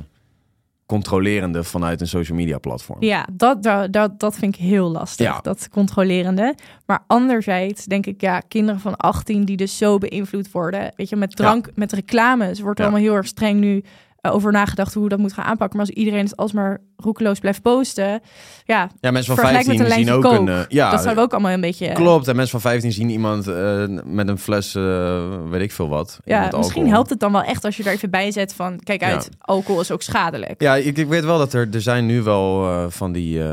controlerende 0.91 1.65
vanuit 1.65 2.01
een 2.01 2.07
social 2.09 2.39
media 2.39 2.59
platform. 2.59 3.03
Ja, 3.03 3.27
dat, 3.33 3.63
dat, 3.91 4.21
dat, 4.21 4.37
vind 4.37 4.55
ik 4.55 4.61
heel 4.61 4.91
lastig, 4.91 5.27
Ja. 5.27 5.39
dat 5.43 5.69
controlerende. 5.69 6.55
Maar 6.87 7.05
anderzijds 7.07 7.85
denk 7.85 8.07
ik, 8.07 8.21
ja, 8.21 8.41
kinderen 8.41 8.81
van 8.81 8.97
18 8.97 9.45
die 9.45 9.57
dus 9.57 9.77
zo 9.77 9.99
beïnvloed 9.99 10.51
worden. 10.51 10.93
Weet 10.97 11.09
je, 11.09 11.17
met 11.17 11.37
drank, 11.37 11.69
met 11.75 11.93
reclames 11.93 12.61
wordt 12.61 12.79
er 12.79 12.85
Ja. 12.85 12.91
allemaal 12.91 13.09
heel 13.09 13.17
erg 13.19 13.27
streng 13.27 13.61
nu 13.61 13.83
over 14.23 14.53
nagedacht 14.53 14.95
hoe 14.95 15.03
we 15.03 15.09
dat 15.09 15.19
moet 15.19 15.33
gaan 15.33 15.45
aanpakken. 15.45 15.77
Maar 15.79 15.87
als 15.87 15.97
iedereen 15.97 16.25
het 16.25 16.37
alsmaar 16.37 16.79
roekeloos 16.97 17.39
blijft 17.39 17.63
posten, 17.63 18.21
ja, 18.65 18.91
Ja, 19.01 19.11
mensen 19.11 19.35
van 19.37 19.45
vergelijk 19.45 19.65
15 19.65 19.83
met 19.83 19.93
een 19.93 20.05
zien 20.05 20.15
ook 20.15 20.25
een... 20.25 20.49
eh, 20.49 20.61
ja, 20.69 20.91
dat 20.91 20.99
zouden 21.01 21.15
we 21.17 21.21
ook 21.21 21.33
allemaal 21.33 21.53
een 21.53 21.61
beetje... 21.61 21.93
Klopt, 21.93 22.29
en 22.29 22.37
mensen 22.37 22.61
van 22.61 22.71
15 22.71 22.93
zien 22.93 23.11
iemand 23.11 23.47
eh, 23.47 23.85
met 24.05 24.29
een 24.29 24.39
fles, 24.39 24.75
eh, 24.75 25.29
weet 25.51 25.61
ik 25.63 25.73
veel 25.73 25.89
wat. 25.89 26.21
Ja, 26.25 26.41
misschien 26.41 26.63
alcohol. 26.63 26.89
helpt 26.89 27.11
het 27.11 27.21
dan 27.21 27.33
wel 27.33 27.43
echt 27.43 27.65
als 27.65 27.77
je 27.77 27.83
er 27.85 27.93
even 27.93 28.11
bij 28.11 28.31
zet 28.31 28.55
van, 28.55 28.81
kijk 28.85 29.03
uit, 29.03 29.25
Ja. 29.31 29.37
alcohol 29.41 29.81
is 29.81 29.91
ook 29.91 30.03
schadelijk. 30.03 30.63
Ja, 30.63 30.77
ik, 30.77 30.97
ik 30.99 31.09
weet 31.09 31.25
wel 31.25 31.39
dat 31.39 31.53
er, 31.53 31.69
er 31.73 31.81
zijn 31.83 32.07
nu 32.07 32.23
wel 32.23 32.65
eh, 32.67 32.85
van 32.89 33.13
die, 33.13 33.43
eh, 33.43 33.49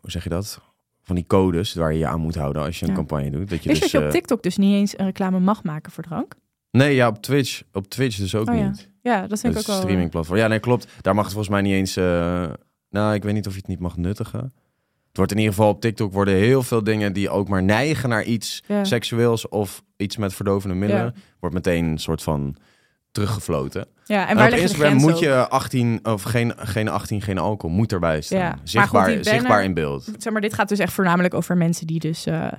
hoe 0.00 0.10
zeg 0.10 0.22
je 0.22 0.28
dat? 0.30 0.60
Van 1.04 1.14
die 1.14 1.26
codes 1.26 1.74
waar 1.74 1.92
je 1.92 1.98
je 1.98 2.06
aan 2.06 2.20
moet 2.20 2.34
houden 2.34 2.62
als 2.62 2.78
je 2.78 2.84
een 2.84 2.90
Ja. 2.90 2.96
campagne 2.96 3.30
doet. 3.30 3.50
Dat 3.50 3.62
je 3.62 3.68
Wist 3.68 3.74
je 3.74 3.80
dus, 3.80 3.80
dat 3.80 3.90
je 3.90 3.98
op 3.98 4.04
eh, 4.04 4.10
TikTok 4.10 4.42
dus 4.42 4.56
niet 4.56 4.74
eens 4.74 4.98
een 4.98 5.04
reclame 5.06 5.38
mag 5.40 5.62
maken 5.62 5.92
voor 5.92 6.04
drank? 6.04 6.34
Nee, 6.72 6.94
ja, 6.94 7.08
op 7.08 7.22
Twitch. 7.22 7.62
Op 7.72 7.88
Twitch 7.88 8.16
dus 8.16 8.34
ook 8.34 8.48
Oh 8.48 8.56
ja. 8.56 8.66
niet. 8.68 8.88
Ja, 9.02 9.26
dat 9.26 9.40
vind 9.40 9.52
ik 9.52 9.58
ook 9.60 9.66
wel... 9.66 9.76
eh, 9.76 9.82
streamingplatform. 9.82 10.38
Ja, 10.38 10.46
nee, 10.46 10.58
klopt. 10.58 10.86
Daar 11.00 11.14
mag 11.14 11.24
het 11.24 11.32
volgens 11.32 11.52
mij 11.54 11.62
niet 11.62 11.72
eens... 11.74 11.96
eh, 11.96 12.50
nou, 12.90 13.14
ik 13.14 13.22
weet 13.22 13.34
niet 13.34 13.46
of 13.46 13.52
je 13.52 13.58
het 13.58 13.68
niet 13.68 13.78
mag 13.78 13.96
nuttigen. 13.96 14.40
Het 15.08 15.16
wordt 15.16 15.32
in 15.32 15.38
ieder 15.38 15.54
geval 15.54 15.68
op 15.70 15.80
TikTok 15.80 16.12
worden 16.12 16.34
heel 16.34 16.62
veel 16.62 16.84
dingen 16.84 17.12
die 17.12 17.30
ook 17.30 17.48
maar 17.48 17.62
neigen 17.62 18.08
naar 18.08 18.24
iets 18.24 18.62
Ja. 18.66 18.84
seksueels 18.84 19.48
of 19.48 19.82
iets 19.96 20.16
met 20.16 20.34
verdovende 20.34 20.74
middelen. 20.74 21.04
Ja. 21.04 21.12
Wordt 21.40 21.54
meteen 21.54 21.84
een 21.84 21.98
soort 21.98 22.22
van 22.22 22.56
teruggefloten. 23.12 23.86
Ja, 24.04 24.22
en 24.22 24.28
En, 24.28 24.36
waar 24.36 24.44
op 24.44 24.50
je 24.50 24.56
de 24.56 24.62
Instagram 24.62 24.96
moet 24.96 25.18
je 25.18 25.48
18 25.48 26.00
of 26.02 26.22
geen, 26.22 26.52
geen 26.56 26.88
18, 26.88 27.22
geen 27.22 27.38
alcohol 27.38 27.76
moet 27.76 27.92
erbij 27.92 28.20
staan. 28.20 28.38
Ja, 28.38 28.48
maar 28.48 28.58
goed, 28.58 28.68
Zichtbaar, 28.70 29.24
zichtbaar 29.24 29.64
in 29.64 29.74
beeld. 29.74 30.10
Zeg 30.18 30.32
maar, 30.32 30.40
dit 30.42 30.54
gaat 30.54 30.68
dus 30.68 30.78
echt 30.78 30.92
voornamelijk 30.92 31.34
over 31.34 31.56
mensen 31.56 31.86
die 31.86 31.98
dus 32.00 32.26
eh, 32.26 32.52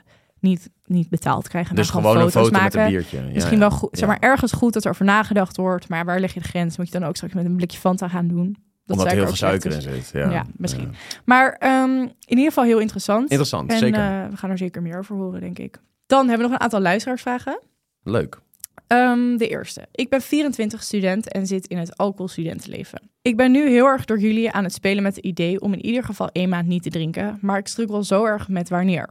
niet, 0.44 0.70
niet 0.86 1.10
betaald 1.10 1.48
krijgen. 1.48 1.76
Dus 1.76 1.90
gewoon 1.90 2.16
een 2.16 2.22
foto's 2.22 2.34
foto 2.34 2.52
maken. 2.60 2.64
met 2.80 2.86
een 2.88 2.92
biertje. 2.92 3.18
Ja, 3.18 3.34
Misschien 3.34 3.60
wel 3.60 3.72
goed, 3.72 3.90
zeg 3.98 4.08
maar 4.08 4.20
ergens 4.20 4.52
goed 4.52 4.74
dat 4.74 4.84
er 4.84 4.90
over 4.90 5.06
nagedacht 5.06 5.58
wordt. 5.58 5.90
Maar 5.90 6.06
waar 6.06 6.20
leg 6.20 6.34
je 6.34 6.40
de 6.40 6.48
grens? 6.48 6.78
Moet 6.78 6.88
je 6.92 7.00
dan 7.00 7.08
ook 7.08 7.16
straks 7.16 7.34
met 7.34 7.46
een 7.46 7.56
blikje 7.56 7.78
Fanta 7.80 8.08
gaan 8.08 8.28
doen? 8.28 8.58
Dat 8.86 8.98
Omdat 8.98 9.12
er 9.12 9.18
heel 9.18 9.28
veel 9.28 9.36
suiker 9.36 9.72
in 9.72 9.82
zit. 9.82 10.10
Ja, 10.14 10.30
Ja, 10.32 10.46
misschien. 10.58 10.94
Maar 11.26 11.54
ehm, 11.60 11.90
in 12.02 12.14
ieder 12.28 12.46
geval 12.46 12.64
heel 12.64 12.80
interessant. 12.80 13.22
Interessant, 13.30 13.72
en 13.72 13.78
zeker. 13.78 14.00
eh, 14.00 14.30
we 14.30 14.38
gaan 14.38 14.50
er 14.50 14.58
zeker 14.58 14.82
meer 14.82 14.98
over 14.98 15.16
horen, 15.16 15.40
denk 15.42 15.60
ik. 15.60 15.82
Dan 16.06 16.28
hebben 16.28 16.38
we 16.38 16.44
nog 16.44 16.52
een 16.52 16.64
aantal 16.64 16.82
luisteraarsvragen. 16.82 17.60
Leuk. 18.04 18.40
Ehm, 18.88 19.38
de 19.38 19.48
eerste. 19.48 19.88
Ik 19.92 20.10
ben 20.10 20.22
24 20.22 20.84
student 20.84 21.32
en 21.32 21.48
zit 21.48 21.68
in 21.68 21.78
het 21.78 21.98
alcoholstudentenleven. 21.98 23.02
Ik 23.22 23.38
ben 23.38 23.52
nu 23.52 23.70
heel 23.70 23.86
erg 23.86 24.06
door 24.06 24.20
jullie 24.20 24.52
aan 24.52 24.64
het 24.64 24.74
spelen 24.74 25.04
met 25.04 25.16
het 25.16 25.26
idee 25.26 25.62
om 25.62 25.74
in 25.74 25.86
ieder 25.86 26.04
geval 26.04 26.30
één 26.32 26.50
maand 26.50 26.68
niet 26.68 26.84
te 26.84 26.90
drinken, 26.90 27.38
maar 27.42 27.58
ik 27.58 27.68
struggle 27.68 28.06
zo 28.06 28.26
erg 28.26 28.48
met 28.48 28.70
wanneer. 28.70 29.10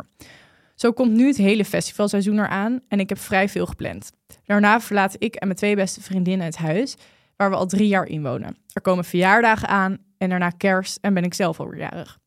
Zo 0.82 0.92
komt 0.92 1.12
nu 1.12 1.26
het 1.26 1.36
hele 1.36 1.64
festivalseizoen 1.64 2.38
eraan 2.38 2.80
en 2.88 3.00
ik 3.00 3.08
heb 3.08 3.18
vrij 3.18 3.48
veel 3.48 3.66
gepland. 3.66 4.12
Daarna 4.44 4.80
verlaat 4.80 5.16
ik 5.18 5.34
en 5.34 5.46
mijn 5.46 5.58
twee 5.58 5.76
beste 5.76 6.02
vriendinnen 6.02 6.46
het 6.46 6.56
huis, 6.56 6.96
waar 7.36 7.50
we 7.50 7.56
al 7.56 7.66
drie 7.66 7.88
jaar 7.88 8.06
in 8.06 8.22
wonen. 8.22 8.56
Er 8.72 8.80
komen 8.80 9.04
verjaardagen 9.04 9.68
aan 9.68 9.98
en 10.18 10.28
daarna 10.28 10.50
kerst 10.50 10.98
en 11.00 11.14
ben 11.14 11.24
ik 11.24 11.34
zelf 11.34 11.60
alweer 11.60 11.78
jarig. 11.78 12.18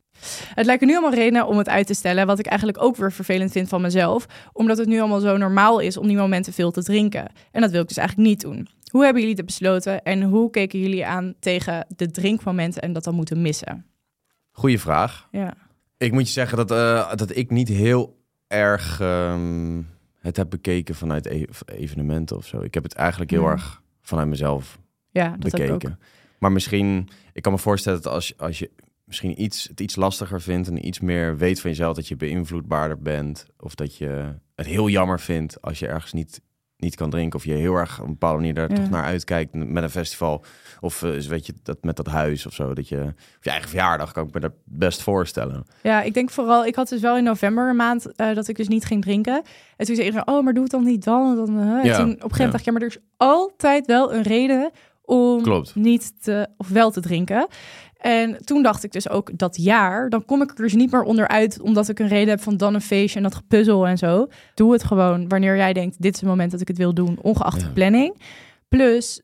Het 0.54 0.66
lijken 0.66 0.88
nu 0.88 0.94
allemaal 0.94 1.14
redenen 1.14 1.48
om 1.48 1.58
het 1.58 1.70
uit 1.70 1.88
te 1.88 1.94
stellen, 1.94 2.28
wat 2.28 2.40
ik 2.40 2.46
eigenlijk 2.46 2.84
ook 2.84 2.96
weer 2.96 3.12
vervelend 3.12 3.52
vind 3.52 3.70
van 3.70 3.82
mezelf, 3.82 4.26
omdat 4.54 4.78
het 4.78 4.88
nu 4.88 5.00
allemaal 5.00 5.20
zo 5.20 5.38
normaal 5.38 5.80
is 5.80 5.98
om 5.98 6.08
die 6.08 6.18
momenten 6.18 6.54
veel 6.54 6.72
te 6.72 6.84
drinken. 6.84 7.32
En 7.52 7.62
dat 7.62 7.72
wil 7.72 7.82
ik 7.82 7.88
dus 7.88 7.98
eigenlijk 7.98 8.30
niet 8.30 8.42
doen. 8.42 8.68
Hoe 8.92 9.04
hebben 9.04 9.22
jullie 9.22 9.38
dit 9.38 9.46
besloten 9.46 10.04
en 10.04 10.24
hoe 10.24 10.50
keken 10.50 10.80
jullie 10.80 11.06
aan 11.06 11.34
tegen 11.40 11.86
de 11.96 12.12
drinkmomenten 12.12 12.82
en 12.82 12.94
dat 12.94 13.04
dan 13.04 13.16
moeten 13.16 13.42
missen? 13.42 13.86
Goeie 14.52 14.80
vraag. 14.80 15.28
Ja, 15.32 15.54
Ik 15.98 16.12
moet 16.12 16.28
je 16.28 16.34
zeggen 16.34 16.58
dat, 16.58 16.72
eh, 16.72 17.16
dat 17.16 17.36
ik 17.36 17.50
niet 17.50 17.68
heel 17.68 18.15
erg 18.48 19.00
ehm, 19.00 19.82
het 20.20 20.38
heb 20.38 20.50
bekeken 20.50 20.96
vanuit 20.96 21.26
e- 21.26 21.46
evenementen 21.66 22.38
of 22.38 22.46
zo. 22.46 22.62
Ik 22.62 22.74
heb 22.74 22.84
het 22.84 22.94
eigenlijk 22.94 23.32
heel 23.32 23.44
Ja. 23.44 23.52
erg 23.52 23.82
vanuit 24.02 24.28
mezelf 24.28 24.80
ja 25.10 25.36
dat 25.40 25.52
heb 25.52 25.62
ik 25.62 25.72
ook. 25.72 25.80
bekeken. 25.80 26.00
Maar 26.40 26.52
misschien, 26.52 27.10
ik 27.34 27.42
kan 27.42 27.52
me 27.52 27.58
voorstellen 27.58 28.02
dat 28.02 28.14
als, 28.14 28.38
als 28.38 28.60
je 28.60 28.72
misschien 29.04 29.42
iets, 29.42 29.68
het 29.68 29.80
iets 29.82 29.96
lastiger 29.96 30.42
vindt 30.42 30.68
en 30.68 30.88
iets 30.88 31.00
meer 31.00 31.38
weet 31.38 31.60
van 31.62 31.70
jezelf 31.70 31.96
dat 31.96 32.08
je 32.08 32.16
beïnvloedbaarder 32.16 33.00
bent 33.02 33.46
of 33.60 33.76
dat 33.76 33.98
je 33.98 34.34
het 34.56 34.66
heel 34.66 34.90
jammer 34.90 35.20
vindt 35.20 35.62
als 35.62 35.80
je 35.80 35.88
ergens 35.88 36.14
niet, 36.14 36.42
niet 36.78 36.96
kan 36.96 37.10
drinken. 37.10 37.40
Of 37.40 37.46
je 37.46 37.54
heel 37.54 37.76
erg 37.76 38.00
op 38.00 38.06
een 38.06 38.12
bepaalde 38.12 38.38
manier 38.38 38.54
daar 38.54 38.70
Ja. 38.70 38.76
toch 38.76 38.90
naar 38.90 39.04
uitkijkt 39.04 39.54
met 39.54 39.84
een 39.84 39.90
festival. 39.90 40.44
Of 40.80 41.04
eh, 41.04 41.12
weet 41.20 41.46
je, 41.46 41.54
dat 41.64 41.78
met 41.84 41.96
dat 41.96 42.08
huis 42.08 42.46
of 42.46 42.54
zo. 42.54 42.74
Dat 42.74 42.88
je, 42.88 43.02
of 43.38 43.44
je 43.44 43.50
eigen 43.50 43.70
verjaardag 43.70 44.12
kan 44.12 44.28
ik 44.28 44.34
me 44.34 44.40
dat 44.40 44.52
best 44.64 45.02
voorstellen. 45.02 45.66
Ja, 45.84 46.02
ik 46.02 46.14
denk 46.14 46.30
vooral, 46.30 46.66
ik 46.66 46.76
had 46.76 46.90
dus 46.90 47.02
wel 47.02 47.18
in 47.18 47.24
november 47.24 47.70
een 47.70 47.76
maand 47.76 48.16
eh, 48.16 48.36
dat 48.36 48.48
ik 48.48 48.56
dus 48.56 48.68
niet 48.68 48.86
ging 48.86 49.02
drinken. 49.02 49.44
En 49.78 49.86
toen 49.86 49.96
zei 49.96 50.08
iedereen, 50.08 50.28
oh, 50.36 50.44
maar 50.44 50.54
doe 50.54 50.64
het 50.64 50.72
dan 50.72 50.84
niet 50.84 51.04
dan. 51.04 51.30
En, 51.30 51.36
dan, 51.36 51.60
eh. 51.60 51.66
en 51.80 51.86
Ja, 51.86 51.96
toen 51.98 52.10
op 52.12 52.24
een 52.24 52.30
gegeven 52.30 52.30
moment 52.30 52.38
ja. 52.38 52.46
dacht 52.46 52.60
ik, 52.60 52.66
ja, 52.66 52.72
maar 52.72 52.82
er 52.82 52.88
is 52.88 52.98
altijd 53.18 53.86
wel 53.86 54.14
een 54.14 54.22
reden 54.24 54.72
om 55.02 55.42
Klopt. 55.42 55.76
niet 55.76 56.24
te, 56.24 56.48
of 56.58 56.68
wel 56.70 56.92
te 56.92 57.02
drinken. 57.02 57.48
En 58.06 58.38
toen 58.46 58.64
dacht 58.64 58.84
ik 58.84 58.92
dus 58.92 59.10
ook, 59.10 59.38
dat 59.38 59.56
jaar, 59.56 60.10
dan 60.10 60.26
kom 60.26 60.42
ik 60.42 60.50
er 60.50 60.56
dus 60.56 60.74
niet 60.74 60.92
meer 60.92 61.04
onderuit, 61.04 61.62
omdat 61.62 61.90
ik 61.90 62.00
een 62.00 62.08
reden 62.08 62.30
heb 62.30 62.42
van 62.42 62.58
dan 62.58 62.74
een 62.74 62.82
feestje 62.82 63.18
en 63.18 63.24
dat 63.24 63.36
gepuzzel 63.36 63.88
en 63.88 63.98
zo. 63.98 64.28
Doe 64.54 64.72
het 64.74 64.84
gewoon 64.84 65.28
wanneer 65.28 65.56
jij 65.56 65.74
denkt, 65.74 66.02
dit 66.02 66.14
is 66.14 66.20
het 66.20 66.30
moment 66.30 66.52
dat 66.52 66.62
ik 66.62 66.68
het 66.68 66.78
wil 66.78 66.94
doen, 66.94 67.18
ongeacht 67.22 67.62
Ja. 67.62 67.68
de 67.68 67.74
planning. 67.74 68.18
Plus, 68.68 69.22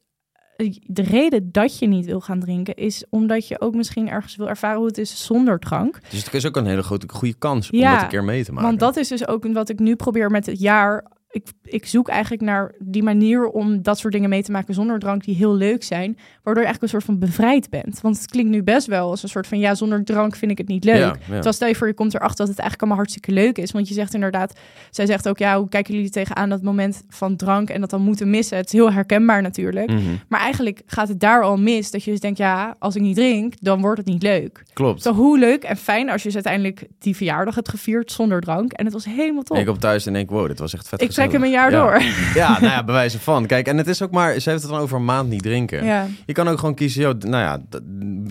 de 0.85 1.01
reden 1.01 1.51
dat 1.51 1.79
je 1.79 1.87
niet 1.87 2.05
wil 2.05 2.19
gaan 2.21 2.39
drinken 2.39 2.75
is 2.75 3.05
omdat 3.09 3.47
je 3.47 3.61
ook 3.61 3.75
misschien 3.75 4.09
ergens 4.09 4.35
wil 4.35 4.49
ervaren 4.49 4.77
hoe 4.77 4.87
het 4.87 4.97
is 4.97 5.25
zonder 5.25 5.59
drank. 5.59 5.99
Dus 6.09 6.25
het 6.25 6.33
is 6.33 6.45
ook 6.45 6.55
een 6.55 6.65
hele 6.65 6.83
grote 6.83 7.09
goede 7.09 7.35
kans 7.37 7.71
om 7.71 7.79
dat 7.79 8.01
een 8.01 8.07
keer 8.07 8.23
mee 8.23 8.43
te 8.43 8.51
maken. 8.51 8.67
Want 8.67 8.79
dat 8.79 8.97
is 8.97 9.07
dus 9.07 9.27
ook 9.27 9.53
wat 9.53 9.69
ik 9.69 9.79
nu 9.79 9.95
probeer 9.95 10.29
met 10.29 10.45
het 10.45 10.59
jaar. 10.59 11.05
Ik, 11.31 11.47
ik 11.63 11.85
zoek 11.85 12.07
eigenlijk 12.07 12.41
naar 12.41 12.75
die 12.79 13.03
manier 13.03 13.47
om 13.47 13.81
dat 13.81 13.97
soort 13.99 14.13
dingen 14.13 14.29
mee 14.29 14.43
te 14.43 14.51
maken 14.51 14.73
zonder 14.73 14.99
drank 14.99 15.23
die 15.23 15.35
heel 15.35 15.55
leuk 15.55 15.83
zijn. 15.83 16.17
Waardoor 16.43 16.63
je 16.63 16.69
eigenlijk 16.69 16.81
een 16.81 16.89
soort 16.89 17.03
van 17.03 17.19
bevrijd 17.19 17.69
bent. 17.69 18.01
Want 18.01 18.17
het 18.17 18.29
klinkt 18.29 18.51
nu 18.51 18.63
best 18.63 18.87
wel 18.87 19.09
als 19.09 19.23
een 19.23 19.29
soort 19.29 19.47
van 19.47 19.59
ja, 19.59 19.75
zonder 19.75 20.03
drank 20.03 20.35
vind 20.35 20.51
ik 20.51 20.57
het 20.57 20.67
niet 20.67 20.83
leuk. 20.83 20.95
Ja, 20.95 21.05
ja. 21.05 21.13
Terwijl 21.25 21.53
stel 21.53 21.67
je 21.67 21.75
voor, 21.75 21.87
je 21.87 21.93
komt 21.93 22.13
erachter 22.13 22.37
dat 22.37 22.47
het 22.47 22.59
eigenlijk 22.59 22.81
allemaal 22.81 22.97
hartstikke 22.97 23.31
leuk 23.31 23.57
is. 23.57 23.71
Want 23.71 23.87
je 23.87 23.93
zegt 23.93 24.13
inderdaad, 24.13 24.59
zij 24.89 25.05
zegt 25.05 25.27
ook 25.29 25.37
ja, 25.37 25.57
hoe 25.57 25.69
kijken 25.69 25.93
jullie 25.93 26.09
tegenaan 26.09 26.49
dat 26.49 26.61
moment 26.61 27.03
van 27.09 27.35
drank 27.35 27.69
en 27.69 27.81
dat 27.81 27.89
dan 27.89 28.01
moeten 28.01 28.29
missen. 28.29 28.57
Het 28.57 28.65
is 28.65 28.71
heel 28.71 28.91
herkenbaar 28.91 29.41
natuurlijk. 29.41 29.89
Mhm, 29.89 30.01
Maar 30.27 30.39
eigenlijk 30.39 30.81
gaat 30.85 31.07
het 31.07 31.19
daar 31.19 31.43
al 31.43 31.57
mis 31.57 31.91
dat 31.91 32.03
je 32.03 32.11
dus 32.11 32.19
denkt 32.19 32.37
ja, 32.37 32.75
als 32.79 32.95
ik 32.95 33.01
niet 33.01 33.15
drink, 33.15 33.53
dan 33.59 33.81
wordt 33.81 33.97
het 33.97 34.07
niet 34.07 34.23
leuk. 34.23 34.63
Klopt. 34.73 35.01
Zo 35.01 35.13
hoe 35.13 35.39
leuk 35.39 35.63
en 35.63 35.77
fijn 35.77 36.09
als 36.09 36.21
je 36.21 36.27
dus 36.27 36.35
uiteindelijk 36.35 36.87
die 36.99 37.15
verjaardag 37.15 37.55
hebt 37.55 37.69
gevierd 37.69 38.11
zonder 38.11 38.41
drank. 38.41 38.71
En 38.71 38.85
het 38.85 38.93
was 38.93 39.05
helemaal 39.05 39.43
top. 39.43 39.55
En 39.55 39.61
ik 39.61 39.67
kom 39.67 39.79
thuis 39.79 40.05
en 40.05 40.13
denk, 40.13 40.29
wow, 40.29 40.47
dit 40.47 40.59
was 40.59 40.73
echt 40.73 40.87
vet 40.87 41.01
Ik 41.01 41.11
trek 41.21 41.31
hem 41.31 41.43
een 41.43 41.49
jaar 41.51 41.71
Ja. 41.71 41.81
door. 41.83 42.01
Ja, 42.33 42.51
nou 42.59 42.71
ja, 42.73 42.83
bewijzen 42.83 43.19
van. 43.19 43.45
Kijk, 43.45 43.67
en 43.67 43.77
het 43.77 43.87
is 43.87 44.01
ook 44.01 44.11
maar, 44.11 44.39
ze 44.39 44.49
heeft 44.49 44.61
het 44.61 44.71
dan 44.71 44.79
over 44.81 44.97
een 44.97 45.05
maand 45.05 45.29
niet 45.29 45.43
drinken. 45.43 45.85
Ja, 45.85 46.07
Je 46.25 46.33
kan 46.33 46.47
ook 46.47 46.59
gewoon 46.59 46.75
kiezen, 46.75 47.01
joh, 47.01 47.13
nou 47.19 47.43
ja, 47.43 47.79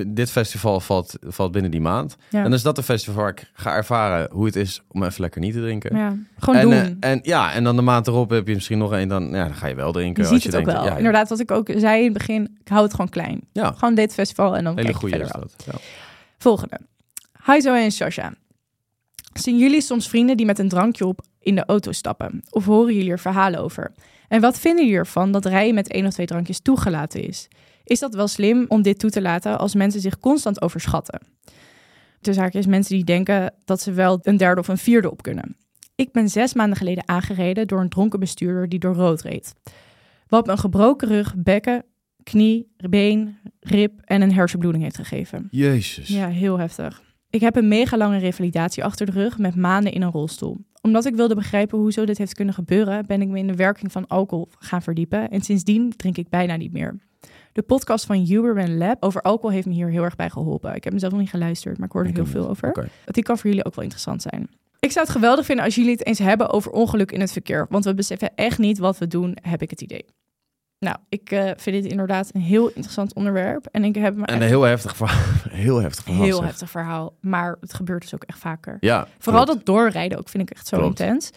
dit 0.06 0.30
festival 0.30 0.80
valt, 0.80 1.14
valt 1.26 1.52
binnen 1.52 1.70
die 1.70 1.80
maand. 1.80 2.16
ja. 2.28 2.44
En 2.44 2.52
is 2.52 2.62
dat 2.62 2.78
een 2.78 2.84
festival 2.84 3.20
waar 3.22 3.30
ik 3.30 3.50
ga 3.52 3.74
ervaren 3.74 4.28
hoe 4.32 4.46
het 4.46 4.56
is 4.56 4.82
om 4.88 5.02
even 5.02 5.20
lekker 5.20 5.40
niet 5.40 5.52
te 5.54 5.60
drinken. 5.60 5.96
ja. 5.96 6.14
Gewoon 6.38 6.60
en, 6.60 6.70
doen. 6.70 6.96
eh, 7.00 7.10
en 7.10 7.18
ja, 7.22 7.52
en 7.52 7.64
dan 7.64 7.76
de 7.76 7.82
maand 7.82 8.06
erop 8.06 8.30
heb 8.30 8.46
je 8.48 8.54
misschien 8.54 8.78
nog 8.78 8.92
één, 8.92 9.08
dan, 9.08 9.24
ja, 9.30 9.44
dan 9.44 9.54
ga 9.54 9.66
je 9.66 9.74
wel 9.74 9.92
drinken. 9.92 10.22
je 10.22 10.28
als 10.28 10.42
ziet 10.42 10.42
je 10.52 10.58
het 10.58 10.58
ook 10.58 10.64
denkt, 10.74 10.80
wel. 10.82 10.90
Ja, 10.90 10.96
Inderdaad, 10.96 11.28
wat 11.28 11.40
ik 11.40 11.50
ook 11.50 11.68
zei 11.76 11.98
in 11.98 12.04
het 12.04 12.12
begin, 12.12 12.58
ik 12.60 12.68
hou 12.68 12.82
het 12.82 12.90
gewoon 12.90 13.08
klein. 13.08 13.40
Ja, 13.52 13.72
Gewoon 13.76 13.94
dit 13.94 14.14
festival 14.14 14.56
en 14.56 14.64
dan 14.64 14.76
hele 14.78 14.94
goede 14.94 15.18
is 15.18 15.30
wel. 15.32 15.40
dat. 15.40 15.54
Ja. 15.66 15.72
Volgende. 16.38 16.78
Hi 17.46 17.60
Zoe 17.60 17.78
en 17.78 17.90
Sasha. 17.90 18.32
Zien 19.32 19.58
jullie 19.58 19.80
soms 19.80 20.08
vrienden 20.08 20.36
die 20.36 20.46
met 20.46 20.58
een 20.58 20.68
drankje 20.68 21.06
op 21.06 21.20
in 21.40 21.54
de 21.54 21.64
auto 21.64 21.92
stappen? 21.92 22.42
Of 22.50 22.64
horen 22.64 22.94
jullie 22.94 23.10
er 23.10 23.18
verhalen 23.18 23.60
over? 23.60 23.94
En 24.28 24.40
wat 24.40 24.58
vinden 24.58 24.84
jullie 24.84 24.98
ervan 24.98 25.32
dat 25.32 25.44
rijden 25.44 25.74
met 25.74 25.88
één 25.88 26.06
of 26.06 26.12
twee 26.12 26.26
drankjes 26.26 26.60
toegelaten 26.60 27.22
is? 27.22 27.48
Is 27.84 27.98
dat 27.98 28.14
wel 28.14 28.28
slim 28.28 28.64
om 28.68 28.82
dit 28.82 28.98
toe 28.98 29.10
te 29.10 29.22
laten 29.22 29.58
als 29.58 29.74
mensen 29.74 30.00
zich 30.00 30.18
constant 30.18 30.62
overschatten? 30.62 31.20
Dus 32.20 32.36
is 32.36 32.66
mensen 32.66 32.94
die 32.94 33.04
denken 33.04 33.54
dat 33.64 33.80
ze 33.80 33.92
wel 33.92 34.18
een 34.22 34.36
derde 34.36 34.60
of 34.60 34.68
een 34.68 34.78
vierde 34.78 35.10
op 35.10 35.22
kunnen. 35.22 35.56
Ik 35.94 36.12
ben 36.12 36.28
zes 36.28 36.54
maanden 36.54 36.76
geleden 36.76 37.08
aangereden 37.08 37.66
door 37.66 37.80
een 37.80 37.88
dronken 37.88 38.20
bestuurder 38.20 38.68
die 38.68 38.78
door 38.78 38.94
rood 38.94 39.22
reed. 39.22 39.54
Wat 40.26 40.46
me 40.46 40.52
een 40.52 40.58
gebroken 40.58 41.08
rug, 41.08 41.34
bekken, 41.36 41.84
knie, 42.22 42.72
been, 42.76 43.38
rib 43.60 44.00
en 44.04 44.22
een 44.22 44.32
hersenbloeding 44.32 44.82
heeft 44.84 44.96
gegeven. 44.96 45.48
Jezus. 45.50 46.08
Ja, 46.08 46.28
heel 46.28 46.58
heftig. 46.58 47.02
Ik 47.30 47.40
heb 47.40 47.56
een 47.56 47.68
mega 47.68 47.96
lange 47.96 48.18
revalidatie 48.18 48.84
achter 48.84 49.06
de 49.06 49.12
rug 49.12 49.38
met 49.38 49.54
maanden 49.54 49.92
in 49.92 50.02
een 50.02 50.10
rolstoel. 50.10 50.56
Omdat 50.80 51.04
ik 51.04 51.14
wilde 51.14 51.34
begrijpen 51.34 51.78
hoe 51.78 51.92
zo 51.92 52.04
dit 52.04 52.18
heeft 52.18 52.34
kunnen 52.34 52.54
gebeuren, 52.54 53.06
ben 53.06 53.22
ik 53.22 53.28
me 53.28 53.38
in 53.38 53.46
de 53.46 53.54
werking 53.54 53.92
van 53.92 54.06
alcohol 54.06 54.48
gaan 54.58 54.82
verdiepen 54.82 55.30
en 55.30 55.40
sindsdien 55.40 55.96
drink 55.96 56.16
ik 56.16 56.28
bijna 56.28 56.56
niet 56.56 56.72
meer. 56.72 56.98
De 57.52 57.62
podcast 57.62 58.06
van 58.06 58.16
Huberman 58.16 58.76
Lab 58.76 59.02
over 59.02 59.22
alcohol 59.22 59.50
heeft 59.50 59.66
me 59.66 59.72
hier 59.72 59.90
heel 59.90 60.02
erg 60.02 60.16
bij 60.16 60.30
geholpen. 60.30 60.74
Ik 60.74 60.84
heb 60.84 60.92
mezelf 60.92 61.12
nog 61.12 61.20
niet 61.20 61.30
geluisterd, 61.30 61.78
maar 61.78 61.86
ik 61.86 61.92
hoorde 61.92 62.08
er 62.08 62.14
heel 62.14 62.26
veel 62.26 62.48
over. 62.48 62.68
Oké. 62.68 62.88
Die 63.04 63.22
kan 63.22 63.38
voor 63.38 63.50
jullie 63.50 63.64
ook 63.64 63.74
wel 63.74 63.84
interessant 63.84 64.22
zijn. 64.22 64.50
Ik 64.80 64.92
zou 64.92 65.04
het 65.06 65.14
geweldig 65.14 65.44
vinden 65.44 65.64
als 65.64 65.74
jullie 65.74 65.90
het 65.90 66.06
eens 66.06 66.18
hebben 66.18 66.50
over 66.50 66.72
ongeluk 66.72 67.12
in 67.12 67.20
het 67.20 67.32
verkeer. 67.32 67.66
Want 67.68 67.84
we 67.84 67.94
beseffen 67.94 68.34
echt 68.34 68.58
niet 68.58 68.78
wat 68.78 68.98
we 68.98 69.06
doen, 69.06 69.36
heb 69.42 69.62
ik 69.62 69.70
het 69.70 69.80
idee. 69.80 70.04
Nou, 70.80 70.96
ik 71.08 71.30
eh, 71.30 71.50
vind 71.56 71.82
dit 71.82 71.84
inderdaad 71.90 72.30
een 72.32 72.40
heel 72.40 72.66
interessant 72.68 73.14
onderwerp. 73.14 73.66
En 73.70 73.84
ik 73.84 73.94
heb 73.94 74.14
me 74.14 74.20
En 74.24 74.26
echt 74.34 74.42
een 74.42 74.48
heel 74.48 74.62
heftig 74.62 74.96
verhaal. 74.96 75.18
Heel 75.50 75.80
heftig 75.80 76.04
verhaal. 76.04 76.22
heel 76.22 76.36
zeg. 76.36 76.46
heftig 76.46 76.70
verhaal. 76.70 77.12
Maar 77.20 77.56
het 77.60 77.74
gebeurt 77.74 78.02
dus 78.02 78.14
ook 78.14 78.22
echt 78.24 78.38
vaker. 78.38 78.76
Ja. 78.80 79.06
Vooral 79.18 79.44
klopt. 79.44 79.58
dat 79.58 79.74
doorrijden 79.74 80.18
ook 80.18 80.28
vind 80.28 80.50
ik 80.50 80.56
echt 80.56 80.66
zo 80.66 80.76
Klopt. 80.78 81.00
intens. 81.00 81.30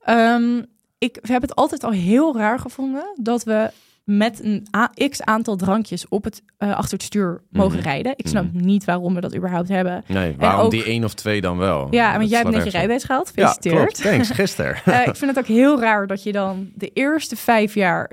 Ehm, 0.00 0.62
ik 0.98 1.18
heb 1.22 1.42
het 1.42 1.54
altijd 1.54 1.84
al 1.84 1.90
heel 1.90 2.36
raar 2.36 2.58
gevonden 2.58 3.04
dat 3.22 3.44
we 3.44 3.70
met 4.04 4.44
een 4.44 4.66
x 5.10 5.22
aantal 5.22 5.56
drankjes 5.56 6.08
op 6.08 6.24
het, 6.24 6.42
eh, 6.58 6.76
achter 6.76 6.92
het 6.92 7.02
stuur 7.02 7.42
mogen 7.50 7.78
Mhm. 7.78 7.86
rijden. 7.88 8.12
Ik 8.16 8.26
snap 8.28 8.52
niet 8.52 8.84
waarom 8.84 9.14
we 9.14 9.20
dat 9.20 9.36
überhaupt 9.36 9.68
hebben. 9.68 10.02
Nee, 10.06 10.34
waarom 10.38 10.64
ook- 10.64 10.70
die 10.70 10.84
één 10.84 11.04
of 11.04 11.14
twee 11.14 11.40
dan 11.40 11.56
wel? 11.58 11.88
Ja, 11.90 12.16
want 12.18 12.30
jij 12.30 12.38
hebt 12.38 12.50
net 12.50 12.64
je 12.64 12.70
rijbewijs 12.70 13.04
gehaald. 13.04 13.26
Ja, 13.34 13.46
Gefeliciteerd. 13.46 13.76
klopt. 13.76 14.02
Thanks. 14.02 14.30
Gisteren. 14.40 14.76
Eh, 14.84 15.06
ik 15.06 15.16
vind 15.16 15.30
het 15.30 15.38
ook 15.38 15.46
heel 15.56 15.80
raar 15.80 16.06
dat 16.06 16.22
je 16.22 16.32
dan 16.32 16.70
de 16.74 16.90
eerste 16.92 17.36
vijf 17.36 17.74
jaar 17.74 18.10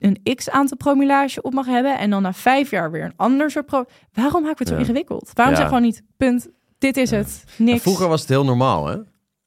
een 0.00 0.34
x 0.34 0.50
aantal 0.50 0.76
promillage 0.76 1.42
op 1.42 1.52
mag 1.52 1.66
hebben 1.66 1.98
en 1.98 2.10
dan 2.10 2.22
na 2.22 2.32
vijf 2.32 2.70
jaar 2.70 2.90
weer 2.90 3.04
een 3.04 3.12
ander 3.16 3.50
soort 3.50 3.66
pro. 3.66 3.84
Waarom 4.12 4.42
maken 4.42 4.56
we 4.56 4.58
het 4.58 4.68
zo 4.68 4.74
Ja. 4.74 4.80
ingewikkeld? 4.80 5.30
Waarom 5.34 5.54
Ja. 5.54 5.60
zeg 5.60 5.68
gewoon 5.68 5.82
niet 5.84 6.02
punt? 6.16 6.48
Dit 6.78 6.96
is 6.96 7.10
Ja. 7.10 7.16
het. 7.16 7.44
Niks. 7.58 7.82
Vroeger 7.82 8.08
was 8.08 8.20
het 8.20 8.28
heel 8.28 8.44
normaal, 8.44 8.86
hè? 8.86 8.96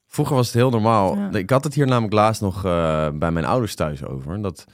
Vroeger 0.07 0.35
was 0.35 0.45
het 0.45 0.55
heel 0.55 0.69
normaal. 0.69 1.35
Ik 1.35 1.49
had 1.49 1.63
het 1.63 1.73
hier 1.73 1.87
namelijk 1.87 2.13
laatst 2.13 2.41
nog 2.41 2.65
eh, 2.65 3.07
bij 3.13 3.31
mijn 3.31 3.45
ouders 3.45 3.75
thuis 3.75 4.05
over. 4.05 4.41
Dat, 4.41 4.65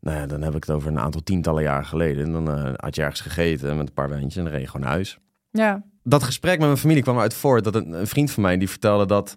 nou 0.00 0.16
ja, 0.16 0.26
dan 0.26 0.42
heb 0.42 0.54
ik 0.54 0.64
het 0.64 0.74
over 0.76 0.90
een 0.90 0.98
aantal 0.98 1.22
tientallen 1.22 1.62
jaren 1.62 1.86
geleden. 1.86 2.24
En 2.24 2.32
dan 2.32 2.50
eh, 2.50 2.72
had 2.76 2.94
je 2.94 3.02
ergens 3.02 3.20
gegeten 3.20 3.76
met 3.76 3.88
een 3.88 3.94
paar 3.94 4.08
wijntjes 4.08 4.36
en 4.36 4.42
dan 4.42 4.52
reed 4.52 4.60
je 4.62 4.66
gewoon 4.66 4.82
naar 4.82 4.90
huis. 4.94 5.18
Ja, 5.50 5.82
Dat 6.02 6.22
gesprek 6.22 6.58
met 6.58 6.66
mijn 6.66 6.78
familie 6.80 7.02
kwam 7.02 7.14
eruit 7.14 7.34
voort 7.34 7.64
dat 7.64 7.74
een, 7.74 7.92
een 7.92 8.06
vriend 8.06 8.30
van 8.30 8.42
mij 8.42 8.58
die 8.58 8.68
vertelde 8.70 9.06
dat 9.06 9.36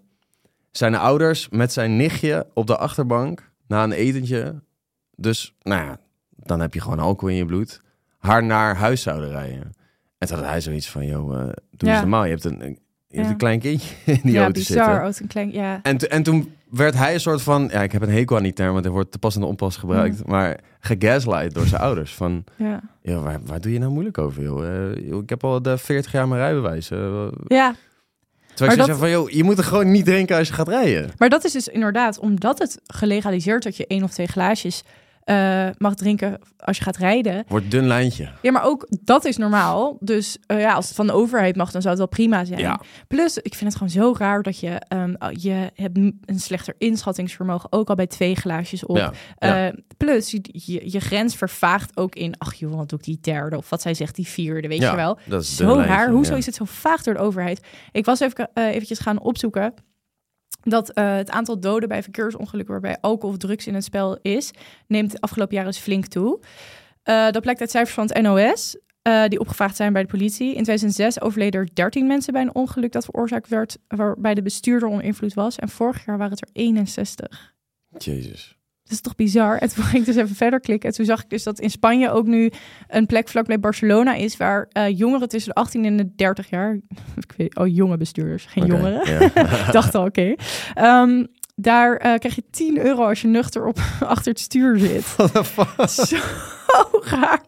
zijn 0.71 0.95
ouders 0.95 1.49
met 1.49 1.73
zijn 1.73 1.97
nichtje 1.97 2.47
op 2.53 2.67
de 2.67 2.77
achterbank 2.77 3.51
na 3.67 3.83
een 3.83 3.91
etentje, 3.91 4.61
dus 5.19 5.53
nou 5.61 5.83
ja, 5.85 5.97
dan 6.35 6.59
heb 6.59 6.73
je 6.73 6.81
gewoon 6.81 6.99
alcohol 6.99 7.29
in 7.29 7.35
je 7.35 7.45
bloed, 7.45 7.81
haar 8.17 8.43
naar 8.43 8.75
huis 8.75 9.01
zouden 9.01 9.29
rijden. 9.29 9.71
En 10.17 10.27
toen 10.27 10.37
had 10.37 10.45
hij 10.45 10.61
zoiets 10.61 10.89
van, 10.89 11.05
joh, 11.05 11.33
eh, 11.39 11.49
doe 11.71 11.87
Ja. 11.89 11.91
eens 11.91 11.99
normaal. 12.01 12.23
Je 12.23 12.29
hebt 12.29 12.43
een, 12.43 12.79
je 13.07 13.17
hebt 13.17 13.29
een 13.29 13.37
klein 13.37 13.59
kindje 13.59 13.95
in 14.05 14.19
die 14.23 14.31
ja 14.31 14.37
auto 14.43 14.53
bizar. 14.59 14.75
zitten. 14.85 14.99
Auto, 15.01 15.21
een 15.21 15.27
klein, 15.27 15.51
ja. 15.51 15.79
En, 15.83 15.97
en 15.97 16.23
toen 16.23 16.53
werd 16.69 16.93
hij 16.95 17.13
een 17.13 17.19
soort 17.19 17.41
van, 17.41 17.69
ja, 17.71 17.81
ik 17.83 17.91
heb 17.91 18.01
een 18.01 18.09
hekel 18.09 18.37
aan 18.37 18.43
die 18.43 18.53
term, 18.53 18.73
want 18.73 18.85
er 18.85 18.91
wordt 18.91 19.11
te 19.11 19.19
pas 19.19 19.35
en 19.35 19.41
te 19.41 19.47
onpas 19.47 19.77
gebruikt, 19.77 20.25
maar 20.27 20.59
gegaslight 20.79 21.53
door 21.53 21.65
zijn 21.65 21.81
ouders. 21.81 22.13
Van, 22.15 22.43
Ja. 22.55 22.81
waar, 23.01 23.39
waar 23.43 23.61
doe 23.61 23.71
je 23.73 23.79
nou 23.79 23.91
moeilijk 23.91 24.17
over, 24.17 24.43
joh? 24.43 24.65
Eh, 24.91 25.07
joh, 25.07 25.23
ik 25.23 25.29
heb 25.29 25.43
al 25.43 25.61
de 25.61 25.77
40 25.77 26.11
jaar 26.11 26.27
mijn 26.27 26.41
rijbewijs. 26.41 26.91
eh, 26.91 27.27
ja, 27.47 27.75
Terwijl 28.53 28.71
ik 28.79 28.87
Maar 28.87 28.95
zeg 28.95 28.97
van, 28.97 29.09
joh, 29.19 29.29
je 29.29 29.43
moet 29.43 29.57
er 29.57 29.63
gewoon 29.63 29.91
niet 29.91 30.05
drinken 30.05 30.37
als 30.37 30.47
je 30.47 30.53
gaat 30.53 30.67
rijden. 30.67 31.09
maar 31.17 31.29
dat 31.29 31.43
is 31.43 31.51
dus 31.51 31.67
inderdaad 31.67 32.19
omdat 32.19 32.59
het 32.59 32.79
gelegaliseerd 32.85 33.63
dat 33.63 33.77
je 33.77 33.87
één 33.87 34.03
of 34.03 34.11
twee 34.11 34.27
glaasjes 34.27 34.83
eh, 35.29 35.67
mag 35.77 35.95
drinken 35.95 36.39
als 36.57 36.77
je 36.77 36.83
gaat 36.83 36.97
rijden. 36.97 37.43
Wordt 37.47 37.71
dun 37.71 37.87
lijntje. 37.87 38.29
Ja, 38.41 38.51
maar 38.51 38.63
ook 38.63 38.87
dat 39.01 39.25
is 39.25 39.37
normaal. 39.37 39.97
Dus 39.99 40.37
eh, 40.45 40.59
ja, 40.59 40.73
als 40.73 40.85
het 40.85 40.95
van 40.95 41.07
de 41.07 41.13
overheid 41.13 41.55
mag, 41.55 41.71
dan 41.71 41.81
zou 41.81 41.93
het 41.93 42.03
wel 42.03 42.13
prima 42.13 42.45
zijn. 42.45 42.59
Ja. 42.59 42.79
Plus, 43.07 43.37
ik 43.37 43.55
vind 43.55 43.73
het 43.73 43.81
gewoon 43.81 44.03
zo 44.03 44.15
raar 44.17 44.43
dat 44.43 44.59
je, 44.59 44.81
ehm, 44.87 45.13
je 45.31 45.71
hebt 45.75 45.97
een 45.97 46.39
slechter 46.39 46.75
inschattingsvermogen, 46.77 47.71
ook 47.71 47.89
al 47.89 47.95
bij 47.95 48.07
twee 48.07 48.35
glaasjes 48.35 48.85
op. 48.85 48.97
Ja, 48.97 49.13
ja. 49.39 49.67
Eh, 49.67 49.73
plus, 49.97 50.31
je, 50.31 50.39
je, 50.51 50.91
je 50.91 50.99
grens 50.99 51.35
vervaagt 51.35 51.97
ook 51.97 52.15
in, 52.15 52.33
ach 52.37 52.53
joh, 52.53 52.75
wat 52.75 52.89
doe 52.89 52.99
ik 52.99 53.05
die 53.05 53.19
derde? 53.21 53.57
Of 53.57 53.69
wat 53.69 53.81
zij 53.81 53.93
zegt, 53.93 54.15
die 54.15 54.27
vierde, 54.27 54.67
weet 54.67 54.81
je 54.81 54.95
wel. 54.95 55.17
dat 55.25 55.41
is 55.41 55.55
Zo 55.55 55.65
lijntje, 55.65 55.93
raar. 55.93 56.09
Hoezo 56.09 56.35
is 56.35 56.45
het 56.45 56.55
zo 56.55 56.65
vaag 56.65 57.03
door 57.03 57.13
de 57.13 57.19
overheid? 57.19 57.67
Ik 57.91 58.05
was 58.05 58.19
even 58.19 58.49
eventjes 58.53 58.99
gaan 58.99 59.19
opzoeken 59.19 59.73
dat 60.61 60.89
eh, 60.89 61.15
het 61.15 61.29
aantal 61.29 61.59
doden 61.59 61.89
bij 61.89 62.03
verkeersongelukken 62.03 62.73
waarbij 62.73 62.97
alcohol 63.01 63.29
of 63.29 63.37
drugs 63.37 63.67
in 63.67 63.73
het 63.73 63.83
spel 63.83 64.17
is, 64.21 64.51
neemt 64.87 65.11
de 65.11 65.21
afgelopen 65.21 65.55
jaren 65.55 65.71
eens 65.71 65.81
flink 65.81 66.05
toe. 66.05 66.39
Eh, 67.03 67.31
dat 67.31 67.41
blijkt 67.41 67.61
uit 67.61 67.69
cijfers 67.69 67.95
van 67.95 68.07
het 68.07 68.21
NOS, 68.21 68.77
eh, 69.01 69.25
die 69.25 69.39
opgevraagd 69.39 69.75
zijn 69.75 69.93
bij 69.93 70.01
de 70.01 70.07
politie. 70.07 70.47
In 70.47 70.63
2006 70.63 71.21
overleden 71.21 71.61
er 71.61 71.69
13 71.73 72.07
mensen 72.07 72.33
bij 72.33 72.41
een 72.41 72.55
ongeluk 72.55 72.91
dat 72.91 73.05
veroorzaakt 73.05 73.47
werd 73.47 73.77
waarbij 73.87 74.33
de 74.33 74.41
bestuurder 74.41 74.89
onder 74.89 75.03
invloed 75.03 75.33
was. 75.33 75.55
En 75.55 75.69
vorig 75.69 76.05
jaar 76.05 76.17
waren 76.17 76.37
het 76.37 76.41
er 76.41 76.61
61. 76.61 77.53
Jezus. 77.97 78.58
Dat 78.89 78.97
is 78.97 79.03
toch 79.03 79.15
bizar? 79.15 79.57
En 79.57 79.69
toen 79.69 79.83
ging 79.91 80.07
ik 80.07 80.13
dus 80.13 80.23
even 80.23 80.35
verder 80.35 80.59
klikken. 80.59 80.89
En 80.89 80.95
toen 80.95 81.05
zag 81.05 81.23
ik 81.23 81.29
dus 81.29 81.43
dat 81.43 81.59
in 81.59 81.69
Spanje 81.69 82.11
ook 82.11 82.25
nu 82.25 82.51
een 82.87 83.05
plek 83.05 83.27
vlakbij 83.27 83.59
Barcelona 83.59 84.13
is... 84.13 84.37
waar 84.37 84.67
eh, 84.71 84.97
jongeren 84.97 85.29
tussen 85.29 85.53
de 85.53 85.61
18 85.61 85.85
en 85.85 85.97
de 85.97 86.15
30 86.15 86.49
jaar... 86.49 86.73
Ik 87.15 87.33
weet, 87.37 87.55
oh, 87.55 87.75
jonge 87.75 87.97
bestuurders, 87.97 88.45
geen 88.45 88.65
jongeren. 88.65 89.01
ik 89.65 89.71
dacht 89.71 89.95
al, 89.95 90.05
oké. 90.05 90.35
Ehm, 90.73 91.25
Daar 91.55 91.97
eh, 91.97 92.17
krijg 92.17 92.35
je 92.35 92.43
10 92.51 92.85
euro 92.85 93.07
als 93.07 93.21
je 93.21 93.27
nuchter 93.27 93.65
op 93.65 93.79
achter 93.99 94.31
het 94.31 94.39
stuur 94.41 94.79
zit. 94.79 95.05
Zo 95.89 96.17
raar. 97.01 97.41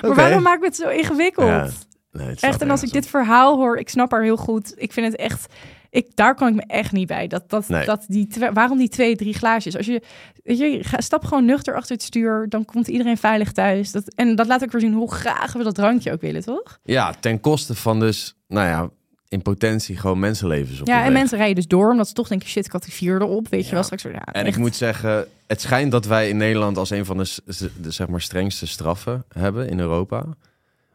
Maar 0.00 0.10
Oké. 0.10 0.14
waarom 0.14 0.42
maak 0.42 0.56
ik 0.56 0.64
het 0.64 0.76
zo 0.76 0.88
ingewikkeld? 0.88 1.48
Ja, 1.48 1.68
nee, 2.12 2.36
echt, 2.40 2.62
en 2.62 2.70
als 2.70 2.82
ik 2.82 2.92
dit 2.92 3.08
verhaal 3.08 3.56
hoor, 3.56 3.76
ik 3.76 3.88
snap 3.88 4.10
haar 4.10 4.22
heel 4.22 4.36
goed. 4.36 4.72
Ik 4.76 4.92
vind 4.92 5.06
het 5.06 5.16
echt, 5.16 5.46
ik, 5.90 6.06
daar 6.14 6.34
kan 6.34 6.48
ik 6.48 6.54
me 6.54 6.62
echt 6.66 6.92
niet 6.92 7.06
bij. 7.06 7.26
Dat, 7.26 7.50
dat, 7.50 7.68
Nee. 7.68 7.84
dat 7.86 8.04
die 8.08 8.26
twee, 8.26 8.50
waarom 8.50 8.78
die 8.78 8.88
twee, 8.88 9.16
drie 9.16 9.34
glaasjes? 9.34 9.76
Als 9.76 9.86
je, 9.86 10.02
weet 10.44 10.58
je, 10.58 10.84
stap 10.96 11.24
gewoon 11.24 11.44
nuchter 11.44 11.74
achter 11.74 11.92
het 11.94 12.02
stuur, 12.04 12.46
dan 12.48 12.64
komt 12.64 12.88
iedereen 12.88 13.16
veilig 13.16 13.52
thuis. 13.52 13.92
Dat, 13.92 14.14
en 14.14 14.36
dat 14.36 14.46
laat 14.46 14.62
ook 14.62 14.70
weer 14.72 14.80
zien 14.80 14.92
hoe 14.94 15.12
graag 15.12 15.52
we 15.52 15.62
dat 15.62 15.74
drankje 15.74 16.12
ook 16.12 16.20
willen, 16.20 16.42
toch? 16.42 16.78
Ja, 16.82 17.12
ten 17.20 17.40
koste 17.40 17.74
van 17.74 18.00
dus, 18.00 18.34
nou 18.46 18.66
ja, 18.66 18.88
in 19.28 19.42
potentie 19.42 19.96
gewoon 19.96 20.18
mensenlevens 20.18 20.80
op 20.80 20.86
Ja, 20.86 20.96
en 20.98 21.02
weg. 21.04 21.12
mensen 21.12 21.36
rijden 21.38 21.54
dus 21.56 21.66
door, 21.66 21.90
omdat 21.90 22.08
ze 22.08 22.14
toch 22.14 22.28
denken, 22.28 22.48
shit, 22.48 22.66
ik 22.66 22.72
had 22.72 22.82
die 22.84 22.92
vierde 22.92 23.24
op, 23.24 23.48
weet 23.48 23.66
je 23.66 23.72
wel, 23.74 23.82
straks 23.82 24.02
weer. 24.02 24.12
Ja, 24.12 24.24
En 24.24 24.44
echt. 24.44 24.54
ik 24.54 24.60
moet 24.60 24.76
zeggen, 24.76 25.26
het 25.46 25.60
schijnt 25.60 25.92
dat 25.92 26.06
wij 26.06 26.28
in 26.28 26.36
Nederland 26.36 26.76
als 26.76 26.90
een 26.90 27.04
van 27.04 27.16
de 27.16 27.90
zeg 27.90 28.08
maar 28.08 28.20
strengste 28.20 28.66
straffen 28.66 29.24
hebben 29.28 29.68
in 29.68 29.78
Europa. 29.80 30.24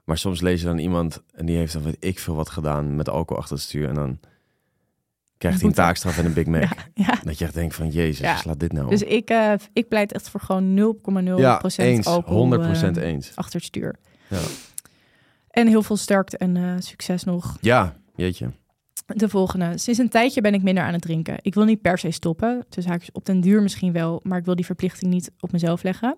Maar 0.04 0.18
soms 0.18 0.42
lees 0.42 0.60
je 0.62 0.66
dan 0.68 0.78
iemand 0.78 1.22
en 1.36 1.46
die 1.46 1.58
heeft 1.58 1.74
dan 1.74 1.84
weet 1.84 1.98
ik 2.00 2.20
veel 2.20 2.36
wat 2.36 2.50
gedaan 2.50 2.96
met 2.96 3.10
alcohol 3.10 3.42
achter 3.42 3.56
het 3.56 3.66
stuur. 3.66 3.88
En 3.88 3.96
dan 3.96 4.20
krijgt 5.44 5.60
hij 5.62 5.70
een 5.70 5.76
taakstraf 5.76 6.18
en 6.18 6.26
een 6.26 6.34
Big 6.34 6.46
Mac. 6.46 6.62
Ja, 6.94 7.04
ja. 7.06 7.20
Dat 7.24 7.38
je 7.38 7.46
echt 7.46 7.54
denkt 7.54 7.76
van, 7.76 7.90
jezus, 7.90 8.20
Ja. 8.20 8.36
slaat 8.36 8.60
dit 8.60 8.72
nou 8.72 8.86
op? 8.86 8.92
Dus 8.92 9.02
ik, 9.02 9.30
eh, 9.30 9.54
ik 9.74 9.88
pleit 9.88 10.14
echt 10.14 10.30
voor 10.30 10.40
gewoon 10.40 10.74
0,0% 10.74 11.40
ja, 11.40 11.62
eens, 11.76 12.06
alcohol 12.06 12.44
100% 12.44 12.98
eh, 12.98 13.04
eens. 13.04 13.36
achter 13.36 13.56
het 13.56 13.64
stuur. 13.64 13.96
Ja. 14.28 14.38
En 15.50 15.68
heel 15.68 15.84
veel 15.84 15.98
sterkte 15.98 16.38
en 16.38 16.58
eh, 16.58 16.74
succes 16.80 17.24
nog. 17.24 17.58
Ja, 17.62 17.96
jeetje. 18.16 18.52
De 19.06 19.30
volgende. 19.30 19.78
Sinds 19.78 20.00
een 20.00 20.10
tijdje 20.10 20.42
ben 20.42 20.54
ik 20.54 20.64
minder 20.64 20.84
aan 20.84 20.94
het 20.94 21.02
drinken. 21.02 21.38
Ik 21.42 21.54
wil 21.54 21.64
niet 21.64 21.82
per 21.82 21.98
se 21.98 22.12
stoppen. 22.12 22.66
Dus 22.70 22.86
haakjes 22.86 23.12
op 23.12 23.26
den 23.26 23.42
duur 23.42 23.62
misschien 23.62 23.92
wel, 23.92 24.20
maar 24.24 24.38
ik 24.38 24.46
wil 24.46 24.56
die 24.56 24.66
verplichting 24.66 25.12
niet 25.12 25.32
op 25.40 25.52
mezelf 25.52 25.84
leggen. 25.84 26.18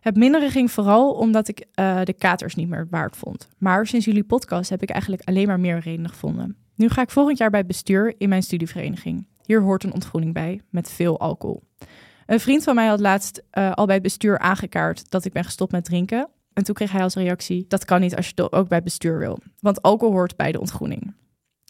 Het 0.00 0.16
minderen 0.16 0.50
ging 0.50 0.70
vooral 0.70 1.12
omdat 1.12 1.48
ik 1.48 1.66
de 2.04 2.14
katers 2.18 2.54
niet 2.54 2.68
meer 2.68 2.86
waard 2.90 3.16
vond. 3.16 3.48
Maar 3.58 3.86
sinds 3.86 4.04
jullie 4.04 4.24
podcast 4.24 4.70
heb 4.70 4.82
ik 4.82 4.90
eigenlijk 4.90 5.22
alleen 5.24 5.46
maar 5.46 5.60
meer 5.60 5.78
redenen 5.78 6.10
gevonden. 6.10 6.63
Nu 6.76 6.88
ga 6.88 7.02
ik 7.02 7.10
volgend 7.10 7.38
jaar 7.38 7.50
bij 7.50 7.66
bestuur 7.66 8.14
in 8.18 8.28
mijn 8.28 8.42
studievereniging. 8.42 9.26
Hier 9.42 9.60
hoort 9.60 9.84
een 9.84 9.92
ontgroening 9.92 10.32
bij, 10.32 10.60
met 10.70 10.90
veel 10.90 11.20
alcohol. 11.20 11.62
Een 12.26 12.40
vriend 12.40 12.64
van 12.64 12.74
mij 12.74 12.86
had 12.86 13.00
laatst 13.00 13.42
eh, 13.50 13.72
al 13.72 13.86
bij 13.86 14.00
bestuur 14.00 14.38
aangekaart 14.38 15.10
dat 15.10 15.24
ik 15.24 15.32
ben 15.32 15.44
gestopt 15.44 15.72
met 15.72 15.84
drinken. 15.84 16.28
En 16.52 16.64
toen 16.64 16.74
kreeg 16.74 16.92
hij 16.92 17.02
als 17.02 17.14
reactie: 17.14 17.64
dat 17.68 17.84
kan 17.84 18.00
niet 18.00 18.16
als 18.16 18.32
je 18.34 18.52
ook 18.52 18.68
bij 18.68 18.82
bestuur 18.82 19.18
wil. 19.18 19.38
Want 19.60 19.82
alcohol 19.82 20.14
hoort 20.14 20.36
bij 20.36 20.52
de 20.52 20.60
ontgroening. 20.60 21.14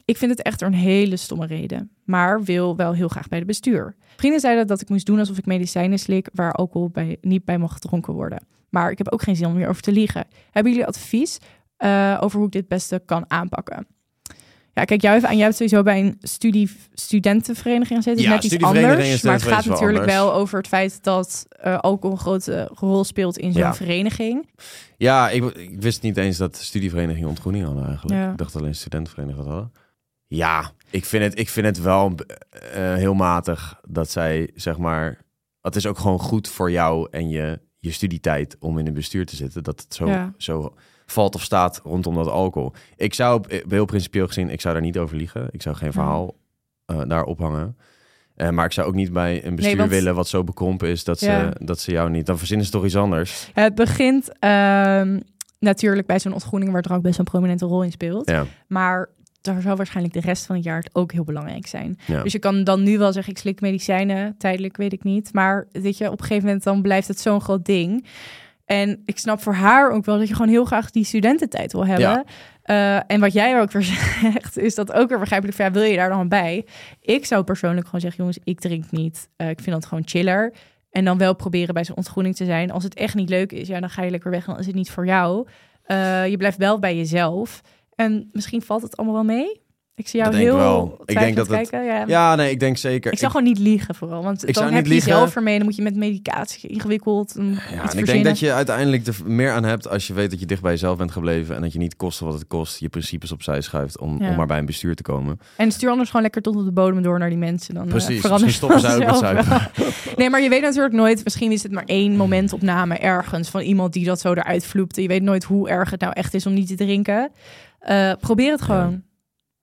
Ik 0.04 0.16
vind 0.16 0.30
het 0.30 0.42
echter 0.42 0.66
een 0.66 0.74
hele 0.74 1.16
stomme 1.16 1.46
reden, 1.46 1.90
maar 2.04 2.42
wil 2.42 2.76
wel 2.76 2.92
heel 2.92 3.08
graag 3.08 3.28
bij 3.28 3.38
het 3.38 3.46
bestuur. 3.46 3.96
Vrienden 4.16 4.40
zeiden 4.40 4.66
dat 4.66 4.80
ik 4.80 4.88
moest 4.88 5.06
doen 5.06 5.18
alsof 5.18 5.38
ik 5.38 5.46
medicijnen 5.46 5.98
slik 5.98 6.28
waar 6.32 6.52
alcohol 6.52 6.88
bij, 6.88 7.16
niet 7.20 7.44
bij 7.44 7.58
mag 7.58 7.72
gedronken 7.72 8.12
worden. 8.14 8.46
Maar 8.70 8.90
ik 8.90 8.98
heb 8.98 9.12
ook 9.12 9.22
geen 9.22 9.36
zin 9.36 9.46
om 9.46 9.56
hierover 9.56 9.82
te 9.82 9.92
liegen. 9.92 10.26
Hebben 10.50 10.72
jullie 10.72 10.86
advies 10.86 11.38
eh, 11.76 12.18
over 12.20 12.36
hoe 12.38 12.46
ik 12.46 12.52
dit 12.52 12.68
beste 12.68 13.02
kan 13.04 13.30
aanpakken? 13.30 13.86
Ja, 14.74 14.84
kijk, 14.84 15.02
even 15.02 15.28
aan. 15.28 15.34
Jij 15.34 15.44
hebt 15.44 15.56
sowieso 15.56 15.82
bij 15.82 16.00
een 16.00 16.16
studie, 16.20 16.70
studentenvereniging 16.94 17.98
gezeten. 17.98 18.22
Ja, 18.22 18.28
net 18.28 18.44
iets 18.44 18.46
studievereniging 18.54 18.96
anders. 19.02 19.20
en 19.22 19.26
Maar 19.28 19.34
het 19.34 19.42
gaat 19.42 19.60
studentenvereniging 19.62 20.06
wel 20.06 20.20
natuurlijk 20.20 20.32
wel 20.34 20.40
over 20.42 20.58
het 20.58 20.68
feit 20.68 21.02
dat 21.02 21.46
eh, 21.48 21.78
alcohol 21.78 22.10
een 22.16 22.22
grote 22.22 22.70
rol 22.74 23.04
speelt 23.04 23.38
in 23.38 23.52
zo'n 23.52 23.62
Ja. 23.62 23.74
vereniging. 23.74 24.48
Ja, 24.96 25.30
ik, 25.30 25.44
ik 25.44 25.80
wist 25.82 26.02
niet 26.02 26.16
eens 26.16 26.36
dat 26.36 26.56
studieverenigingen 26.56 27.28
ontgroening 27.28 27.64
hadden 27.64 27.86
eigenlijk. 27.86 28.20
Ja. 28.20 28.30
Ik 28.30 28.38
dacht 28.38 28.56
alleen 28.56 28.74
studentenverenigingen 28.74 29.44
dat 29.44 29.54
hadden. 29.54 29.72
Ja, 30.26 30.70
ik 30.90 31.04
vind 31.04 31.24
het, 31.24 31.38
ik 31.38 31.48
vind 31.48 31.66
het 31.66 31.80
wel 31.80 32.14
eh, 32.50 32.94
heel 32.94 33.14
matig 33.14 33.80
dat 33.88 34.10
zij, 34.10 34.50
zeg 34.54 34.78
maar... 34.78 35.22
Het 35.60 35.76
is 35.76 35.86
ook 35.86 35.98
gewoon 35.98 36.18
goed 36.18 36.48
voor 36.48 36.70
jou 36.70 37.08
en 37.10 37.28
je, 37.28 37.60
je 37.78 37.90
studietijd 37.90 38.56
om 38.60 38.78
in 38.78 38.86
een 38.86 38.94
bestuur 38.94 39.26
te 39.26 39.36
zitten. 39.36 39.62
Dat 39.62 39.80
het 39.80 39.94
zo, 39.94 40.06
Ja. 40.06 40.32
zo 40.36 40.74
valt 41.06 41.34
of 41.34 41.42
staat 41.42 41.80
rondom 41.84 42.14
dat 42.14 42.28
alcohol. 42.28 42.72
Ik 42.96 43.14
zou, 43.14 43.36
op- 43.36 43.62
heel 43.68 43.84
principieel 43.84 44.26
gezien, 44.26 44.50
ik 44.50 44.60
zou 44.60 44.74
daar 44.74 44.82
niet 44.82 44.98
over 44.98 45.16
liegen. 45.16 45.48
Ik 45.50 45.62
zou 45.62 45.76
geen 45.76 45.86
Ja. 45.88 45.92
verhaal 45.92 46.34
eh, 46.86 47.00
daar 47.06 47.24
ophangen. 47.24 47.76
Eh, 48.34 48.48
maar 48.50 48.64
ik 48.64 48.72
zou 48.72 48.86
ook 48.88 48.94
niet 48.94 49.12
bij 49.12 49.44
een 49.44 49.54
bestuur 49.56 49.76
want- 49.76 49.90
willen 49.90 50.14
wat 50.14 50.28
zo 50.28 50.44
bekrompen 50.44 50.88
is 50.88 51.04
dat 51.04 51.18
ze, 51.18 51.48
dat 51.58 51.80
ze 51.80 51.90
jou 51.92 52.10
niet... 52.10 52.26
Dan 52.26 52.38
verzinnen 52.38 52.66
ze 52.66 52.72
toch 52.72 52.84
iets 52.84 52.96
anders. 52.96 53.50
Het 53.52 53.74
begint 53.74 54.38
ehm, 54.38 55.20
natuurlijk 55.58 56.06
bij 56.06 56.18
zo'n 56.20 56.32
ontgroening 56.32 56.72
waar 56.72 56.82
drank 56.82 57.02
best 57.02 57.18
een 57.18 57.24
prominente 57.24 57.66
rol 57.66 57.82
in 57.82 57.90
speelt. 57.90 58.30
Ja, 58.30 58.44
Maar 58.66 59.08
daar 59.40 59.60
zal 59.62 59.76
waarschijnlijk 59.76 60.14
de 60.14 60.20
rest 60.20 60.46
van 60.46 60.54
het 60.56 60.64
jaar 60.64 60.84
ook 60.92 61.12
heel 61.12 61.24
belangrijk 61.24 61.66
zijn. 61.66 61.98
ja. 62.06 62.22
Dus 62.22 62.32
je 62.32 62.38
kan 62.38 62.64
dan 62.64 62.82
nu 62.82 62.98
wel 62.98 63.12
zeggen, 63.12 63.32
ik 63.32 63.38
slik 63.38 63.60
medicijnen, 63.60 64.34
tijdelijk 64.38 64.76
weet 64.76 64.92
ik 64.92 65.04
niet. 65.04 65.32
Maar 65.32 65.66
weet 65.72 65.98
je, 65.98 66.10
op 66.10 66.20
een 66.20 66.26
gegeven 66.26 66.44
moment 66.46 66.64
dan 66.64 66.82
blijft 66.82 67.08
het 67.08 67.20
zo'n 67.20 67.40
groot 67.40 67.64
ding. 67.64 68.06
En 68.64 69.02
ik 69.04 69.18
snap 69.18 69.40
voor 69.40 69.54
haar 69.54 69.90
ook 69.90 70.04
wel 70.04 70.18
dat 70.18 70.28
je 70.28 70.34
gewoon 70.34 70.50
heel 70.50 70.64
graag 70.64 70.90
die 70.90 71.04
studententijd 71.04 71.72
wil 71.72 71.86
hebben. 71.86 72.08
Ja. 72.08 72.24
Eh, 72.62 73.02
en 73.06 73.20
wat 73.20 73.32
jij 73.32 73.60
ook 73.60 73.72
weer 73.72 73.82
zegt, 74.22 74.58
is 74.58 74.74
dat 74.74 74.92
ook 74.92 75.08
weer 75.08 75.18
begrijpelijk. 75.18 75.56
Van, 75.56 75.66
ja, 75.66 75.72
wil 75.72 75.82
je 75.82 75.96
daar 75.96 76.08
dan 76.08 76.28
bij? 76.28 76.66
Ik 77.00 77.26
zou 77.26 77.44
persoonlijk 77.44 77.86
gewoon 77.86 78.00
zeggen, 78.00 78.18
jongens, 78.18 78.38
ik 78.44 78.60
drink 78.60 78.90
niet. 78.90 79.28
Eh, 79.36 79.48
ik 79.48 79.60
vind 79.60 79.74
dat 79.76 79.86
gewoon 79.86 80.02
chiller. 80.06 80.52
En 80.90 81.04
dan 81.04 81.18
wel 81.18 81.34
proberen 81.34 81.74
bij 81.74 81.84
zo'n 81.84 81.96
ontgroening 81.96 82.36
te 82.36 82.44
zijn. 82.44 82.70
Als 82.70 82.84
het 82.84 82.94
echt 82.94 83.14
niet 83.14 83.28
leuk 83.28 83.52
is, 83.52 83.68
ja, 83.68 83.80
dan 83.80 83.90
ga 83.90 84.02
je 84.02 84.10
lekker 84.10 84.30
weg. 84.30 84.44
Dan 84.44 84.58
is 84.58 84.66
het 84.66 84.74
niet 84.74 84.90
voor 84.90 85.06
jou. 85.06 85.46
Eh, 85.82 86.28
je 86.28 86.36
blijft 86.36 86.58
wel 86.58 86.78
bij 86.78 86.96
jezelf. 86.96 87.60
En 87.94 88.28
misschien 88.32 88.62
valt 88.62 88.82
het 88.82 88.96
allemaal 88.96 89.14
wel 89.14 89.36
mee. 89.36 89.62
Ik 89.96 90.08
zie 90.08 90.18
jou 90.20 90.32
Dat 90.32 90.40
heel 90.40 90.56
wel. 90.56 91.02
Ik 91.04 91.18
denk 91.18 91.36
dat 91.36 91.46
het- 91.48 91.68
kijken. 91.70 91.84
Ja. 91.84 92.04
Ja, 92.06 92.34
nee, 92.34 92.50
ik 92.50 92.60
denk 92.60 92.76
zeker. 92.76 93.12
Ik 93.12 93.18
zou 93.18 93.30
gewoon 93.30 93.46
niet 93.46 93.58
liegen 93.58 93.94
vooral, 93.94 94.22
want 94.22 94.48
Ik 94.48 94.54
dan 94.54 94.62
zou 94.62 94.74
heb 94.74 94.84
niet 94.84 94.94
je 94.94 95.00
zelf 95.00 95.36
ermee. 95.36 95.56
Dan 95.56 95.66
moet 95.66 95.76
je 95.76 95.82
met 95.82 95.96
medicatie 95.96 96.68
ingewikkeld 96.70 97.32
Ja, 97.36 97.40
en 97.42 97.52
ik 97.52 97.58
denk 97.68 97.90
verzinnen. 97.90 98.24
dat 98.24 98.38
je 98.38 98.52
uiteindelijk 98.52 99.06
er 99.06 99.14
meer 99.24 99.52
aan 99.52 99.64
hebt 99.64 99.88
als 99.88 100.06
je 100.06 100.14
weet 100.14 100.30
dat 100.30 100.40
je 100.40 100.46
dicht 100.46 100.62
bij 100.62 100.70
jezelf 100.70 100.96
bent 100.98 101.10
gebleven 101.10 101.56
en 101.56 101.62
dat 101.62 101.72
je 101.72 101.78
niet 101.78 101.96
koste 101.96 102.24
wat 102.24 102.34
het 102.34 102.46
kost 102.46 102.78
je 102.80 102.88
principes 102.88 103.32
opzij 103.32 103.60
schuift 103.60 103.98
om, 103.98 104.22
Ja. 104.22 104.28
om 104.28 104.36
maar 104.36 104.46
bij 104.46 104.58
een 104.58 104.66
bestuur 104.66 104.94
te 104.94 105.02
komen. 105.02 105.38
En 105.56 105.72
stuur 105.72 105.90
anders 105.90 106.08
gewoon 106.08 106.22
lekker 106.22 106.42
tot 106.42 106.56
op 106.56 106.64
de 106.64 106.72
bodem 106.72 107.02
door 107.02 107.18
naar 107.18 107.28
die 107.28 107.38
mensen. 107.38 107.74
Dan 107.74 107.84
eh, 107.84 107.90
Precies, 107.90 108.28
misschien 108.28 108.50
stoppen 108.52 108.80
zij 108.80 109.08
ook 109.08 109.20
met. 109.22 109.46
Nee, 110.16 110.30
maar 110.30 110.40
je 110.42 110.48
weet 110.48 110.62
natuurlijk 110.62 110.94
nooit. 110.94 111.24
Misschien 111.24 111.52
is 111.52 111.62
het 111.62 111.72
maar 111.72 111.84
één 111.86 112.16
momentopname 112.16 112.96
ergens 112.98 113.48
van 113.48 113.60
iemand 113.60 113.92
die 113.92 114.04
dat 114.04 114.20
zo 114.20 114.32
eruit 114.32 114.66
vloept. 114.66 114.96
Je 114.96 115.08
weet 115.08 115.22
nooit 115.22 115.44
hoe 115.44 115.68
erg 115.68 115.90
het 115.90 116.00
nou 116.00 116.12
echt 116.12 116.34
is 116.34 116.46
om 116.46 116.54
niet 116.54 116.66
te 116.68 116.74
drinken. 116.74 117.30
Eh, 117.78 118.12
probeer 118.20 118.50
het 118.50 118.62
gewoon. 118.62 119.02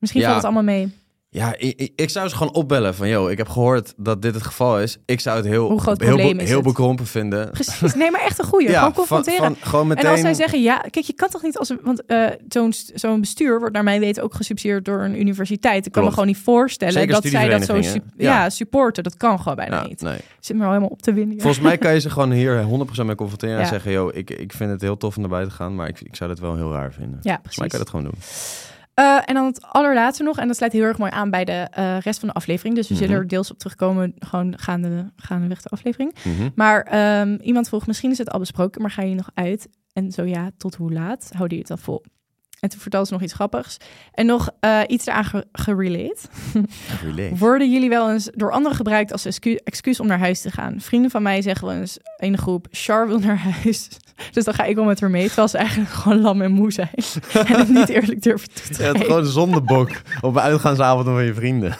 Misschien 0.01 0.21
valt 0.21 0.35
het 0.35 0.43
allemaal 0.43 0.63
mee. 0.63 0.91
Ja, 1.33 1.53
ik, 1.57 1.79
ik, 1.79 1.91
ik 1.95 2.09
zou 2.09 2.27
ze 2.29 2.35
gewoon 2.35 2.53
opbellen 2.53 2.95
van, 2.95 3.07
yo, 3.07 3.27
ik 3.27 3.37
heb 3.37 3.49
gehoord 3.49 3.93
dat 3.97 4.21
dit 4.21 4.33
het 4.33 4.43
geval 4.43 4.79
is. 4.81 4.97
Ik 5.05 5.19
zou 5.19 5.37
het 5.37 5.45
heel, 5.45 5.69
Hoe 5.69 5.79
groot 5.79 6.01
heel, 6.01 6.17
is 6.17 6.59
bekrompen 6.61 7.05
vinden. 7.05 7.49
Precies. 7.51 7.93
Nee, 7.93 8.11
maar 8.11 8.21
echt 8.21 8.39
een 8.39 8.45
goeie. 8.45 8.69
ja, 8.69 8.77
gewoon 8.77 8.93
confronteren. 8.93 9.39
van, 9.39 9.55
gewoon 9.59 9.87
meteen. 9.87 10.05
En 10.05 10.11
als 10.11 10.19
zij 10.19 10.33
zeggen 10.33 10.61
ja, 10.61 10.77
kijk, 10.77 11.05
je 11.05 11.13
kan 11.13 11.29
toch 11.29 11.41
niet 11.41 11.57
als. 11.57 11.73
Want 11.81 12.05
eh, 12.05 12.27
zo'n 12.93 13.19
bestuur 13.19 13.59
wordt 13.59 13.73
naar 13.73 13.83
mijn 13.83 13.99
weten 13.99 14.23
ook 14.23 14.33
gesubsidieerd 14.35 14.85
door 14.85 15.01
een 15.01 15.19
universiteit. 15.19 15.85
Ik 15.85 15.91
kan 15.91 16.03
me 16.03 16.09
gewoon 16.09 16.27
niet 16.27 16.37
voorstellen 16.37 16.93
Zeker 16.93 17.13
dat 17.13 17.25
zij 17.25 17.49
dat 17.49 17.65
zo 17.65 17.75
ja. 17.75 18.01
ja. 18.17 18.49
supporten. 18.49 19.03
Dat 19.03 19.17
kan 19.17 19.37
gewoon 19.37 19.55
bijna 19.55 19.81
Ja, 19.81 19.87
niet. 19.87 20.01
nee. 20.01 20.19
Zit 20.39 20.55
me 20.55 20.63
al 20.63 20.69
helemaal 20.69 20.89
op 20.89 21.01
te 21.01 21.13
winnen. 21.13 21.41
Volgens 21.41 21.63
mij 21.63 21.77
kan 21.83 21.93
je 21.93 21.99
ze 21.99 22.09
gewoon 22.09 22.31
hier 22.31 22.65
100% 23.01 23.05
mee 23.05 23.15
confronteren 23.15 23.59
en 23.59 23.67
zeggen, 23.67 23.91
yo, 23.91 24.09
ik, 24.13 24.29
ik 24.29 24.53
vind 24.53 24.71
het 24.71 24.81
heel 24.81 24.97
tof 24.97 25.15
om 25.15 25.21
naar 25.21 25.31
buiten 25.31 25.51
te 25.51 25.63
gaan, 25.63 25.75
maar 25.75 25.87
ik, 25.87 26.01
ik 26.01 26.15
zou 26.15 26.29
dit 26.29 26.39
wel 26.39 26.55
heel 26.55 26.71
raar 26.71 26.93
vinden. 26.93 27.19
Ja, 27.21 27.39
Volgens 27.41 27.57
mij 27.57 27.67
precies. 27.67 27.69
kan 27.69 27.69
je 27.69 27.77
dat 27.77 27.89
gewoon 27.89 28.05
doen. 28.05 28.70
Eh, 29.01 29.17
en 29.25 29.33
dan 29.33 29.45
het 29.45 29.61
allerlaatste 29.61 30.23
nog, 30.23 30.37
en 30.37 30.47
dat 30.47 30.55
sluit 30.55 30.71
heel 30.71 30.83
erg 30.83 30.97
mooi 30.97 31.11
aan 31.11 31.29
bij 31.29 31.45
de 31.45 31.67
eh, 31.71 31.97
rest 31.99 32.19
van 32.19 32.27
de 32.27 32.33
aflevering. 32.33 32.75
Dus 32.75 32.87
we 32.87 32.93
Mhm. 32.93 33.03
zullen 33.03 33.17
er 33.19 33.27
deels 33.27 33.51
op 33.51 33.57
terugkomen, 33.57 34.13
gewoon 34.19 34.53
gaande, 34.59 35.11
gaandeweg 35.15 35.61
de 35.61 35.69
aflevering. 35.69 36.15
Mhm. 36.23 36.49
Maar 36.55 36.81
ehm, 36.81 37.37
iemand 37.41 37.67
vroeg, 37.67 37.87
misschien 37.87 38.11
is 38.11 38.17
het 38.17 38.29
al 38.31 38.39
besproken, 38.39 38.81
maar 38.81 38.91
ga 38.91 39.01
je 39.01 39.15
nog 39.15 39.29
uit? 39.33 39.67
En 39.93 40.11
zo 40.11 40.23
ja, 40.23 40.49
tot 40.57 40.75
hoe 40.75 40.91
laat? 40.93 41.21
Houden 41.23 41.57
jullie 41.57 41.57
het 41.57 41.67
dan 41.67 41.77
vol? 41.77 42.03
En 42.61 42.69
toen 42.69 42.79
vertelde 42.79 43.07
ze 43.07 43.13
nog 43.13 43.21
iets 43.21 43.33
grappigs. 43.33 43.77
En 44.13 44.25
nog 44.25 44.49
eh, 44.59 44.79
iets 44.87 45.05
eraan 45.07 45.25
ge- 45.25 45.45
gerelate. 45.51 46.17
Relate. 47.03 47.35
Worden 47.45 47.71
jullie 47.71 47.89
wel 47.89 48.11
eens 48.11 48.29
door 48.35 48.51
anderen 48.51 48.77
gebruikt 48.77 49.11
als 49.11 49.25
excu- 49.25 49.59
excuus 49.63 49.99
om 49.99 50.07
naar 50.07 50.19
huis 50.19 50.41
te 50.41 50.51
gaan? 50.51 50.75
Vrienden 50.79 51.11
van 51.11 51.21
mij 51.21 51.41
zeggen 51.41 51.67
wel 51.67 51.75
eens 51.75 51.97
in 52.17 52.31
de 52.31 52.37
groep, 52.37 52.67
Char 52.71 53.07
wil 53.07 53.19
naar 53.19 53.37
huis. 53.37 53.87
Dus 54.31 54.43
dan 54.43 54.53
ga 54.53 54.63
ik 54.63 54.75
wel 54.75 54.83
met 54.83 54.99
haar 54.99 55.09
mee, 55.09 55.25
terwijl 55.27 55.47
ze 55.47 55.57
eigenlijk 55.57 55.89
gewoon 55.89 56.21
lam 56.21 56.41
en 56.41 56.51
moe 56.51 56.71
zijn. 56.71 56.89
en 57.47 57.55
het 57.57 57.69
niet 57.69 57.89
eerlijk 57.89 58.21
durven 58.21 58.47
toe 58.53 58.75
te 58.75 58.83
Ja, 58.83 58.91
gewoon 58.93 59.17
een 59.19 59.25
zondebok 59.25 59.89
op 60.21 60.35
een 60.35 60.41
uitgaansavond 60.41 61.05
met 61.15 61.25
je 61.25 61.33
vrienden. 61.33 61.77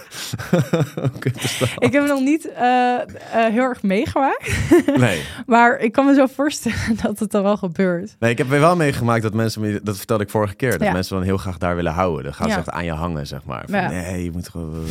Ik 1.78 1.92
heb 1.94 2.02
het 2.02 2.08
nog 2.12 2.20
niet 2.20 2.52
eh, 2.52 2.94
eh, 2.96 3.04
heel 3.32 3.64
erg 3.64 3.82
meegemaakt. 3.84 4.52
Nee. 4.98 5.22
Maar 5.46 5.78
ik 5.80 5.92
kan 5.92 6.06
me 6.06 6.14
zo 6.14 6.26
voorstellen 6.26 6.98
dat 7.02 7.20
het 7.20 7.32
dan 7.32 7.44
wel 7.44 7.58
gebeurt. 7.58 8.16
nee, 8.20 8.32
ik 8.32 8.38
heb 8.38 8.48
weer 8.50 8.60
wel 8.60 8.76
meegemaakt 8.76 9.24
dat 9.24 9.34
mensen, 9.34 9.62
me- 9.62 9.80
dat 9.84 9.98
vertelde 9.98 10.24
ik 10.24 10.30
vorige 10.30 10.56
keer, 10.56 10.71
dat 10.78 10.88
Ja. 10.88 10.94
mensen 10.94 11.16
dan 11.16 11.24
heel 11.26 11.38
graag 11.38 11.58
daar 11.58 11.76
willen 11.76 11.92
houden. 11.94 12.24
Dan 12.24 12.34
gaan 12.34 12.46
ze 12.48 12.52
Ja. 12.54 12.58
echt 12.60 12.70
aan 12.70 12.86
je 12.86 12.92
hangen, 12.92 13.28
zeg 13.28 13.44
maar. 13.46 13.64
Van, 13.70 13.80
Ja. 13.80 13.90
Nee, 13.90 14.24
je 14.24 14.32
moet 14.32 14.50
gewoon... 14.50 14.86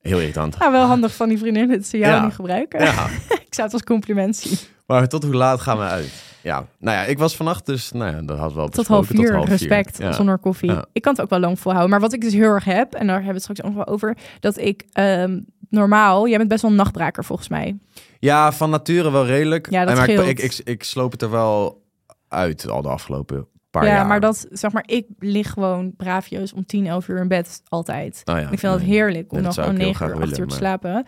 Heel 0.00 0.18
irritant. 0.20 0.58
Nou, 0.58 0.72
wel 0.72 0.86
handig 0.86 1.14
van 1.14 1.28
die 1.28 1.38
vriendin 1.38 1.68
dat 1.68 1.86
ze 1.86 1.98
jou 1.98 2.14
Ja. 2.14 2.24
niet 2.24 2.34
gebruiken. 2.34 2.80
Ja, 2.84 3.06
Ik 3.46 3.54
zou 3.56 3.66
het 3.66 3.72
als 3.72 3.82
compliment 3.84 4.36
zien. 4.36 4.58
maar 4.86 5.08
tot 5.08 5.22
hoe 5.24 5.34
laat 5.34 5.60
gaan 5.60 5.78
we 5.78 5.84
uit? 5.84 6.12
Ja, 6.42 6.66
nou 6.78 6.96
ja, 6.96 7.04
ik 7.04 7.18
was 7.18 7.36
vannacht 7.36 7.66
dus, 7.66 7.92
nou 7.92 8.14
ja, 8.16 8.22
dat 8.22 8.38
had 8.38 8.52
wel 8.52 8.68
Tot 8.68 8.86
half 8.86 9.06
vier, 9.06 9.32
tot 9.32 9.48
respect, 9.48 9.98
Ja. 9.98 10.12
zonder 10.12 10.38
koffie. 10.38 10.70
Ja. 10.70 10.84
Ik 10.92 11.02
kan 11.02 11.12
het 11.12 11.22
ook 11.22 11.30
wel 11.30 11.38
lang 11.38 11.58
volhouden. 11.58 11.90
Maar 11.90 12.00
wat 12.00 12.12
ik 12.12 12.20
dus 12.20 12.32
heel 12.32 12.42
erg 12.50 12.64
heb, 12.64 12.94
en 12.94 13.06
daar 13.06 13.16
hebben 13.22 13.26
we 13.26 13.32
het 13.32 13.42
straks 13.42 13.62
ook 13.62 13.66
nog 13.74 13.84
wel 13.84 13.94
over, 13.94 14.16
dat 14.40 14.58
ik 14.58 14.84
ehm, 14.92 15.40
normaal, 15.68 16.28
jij 16.28 16.36
bent 16.36 16.48
best 16.48 16.62
wel 16.62 16.70
een 16.70 16.76
nachtbraker 16.76 17.24
volgens 17.24 17.48
mij. 17.48 17.78
Ja, 18.18 18.52
van 18.52 18.70
nature 18.70 19.10
wel 19.10 19.26
redelijk. 19.26 19.70
Ja, 19.70 19.80
dat 19.80 19.90
En 19.90 19.96
maar 19.96 20.08
ik, 20.28 20.38
ik, 20.38 20.38
ik, 20.52 20.60
ik 20.64 20.82
sloop 20.84 21.12
het 21.12 21.22
er 21.22 21.30
wel 21.30 21.82
uit 22.28 22.68
al 22.68 22.82
de 22.82 22.88
afgelopen 22.88 23.46
paar 23.70 23.84
ja, 23.84 23.94
jaar. 23.94 24.06
maar 24.06 24.20
dat, 24.20 24.46
zeg 24.50 24.72
maar, 24.72 24.82
ik 24.86 25.06
lig 25.18 25.50
gewoon 25.50 25.96
braafjes 25.96 26.52
om 26.52 26.66
10, 26.66 26.86
11 26.86 27.08
uur 27.08 27.18
in 27.18 27.28
bed 27.28 27.62
altijd. 27.68 28.22
Oh 28.24 28.34
ja, 28.34 28.40
ik 28.50 28.58
vind 28.58 28.72
het 28.72 28.80
nee. 28.82 28.90
heerlijk 28.90 29.30
om 29.32 29.36
Nee, 29.36 29.46
nog 29.46 29.54
dat 29.54 29.64
heel 29.64 29.74
9 29.74 29.88
uur, 29.88 29.94
graag 29.94 30.22
8 30.28 30.38
uur 30.38 30.46
te 30.46 30.54
slapen. 30.54 31.04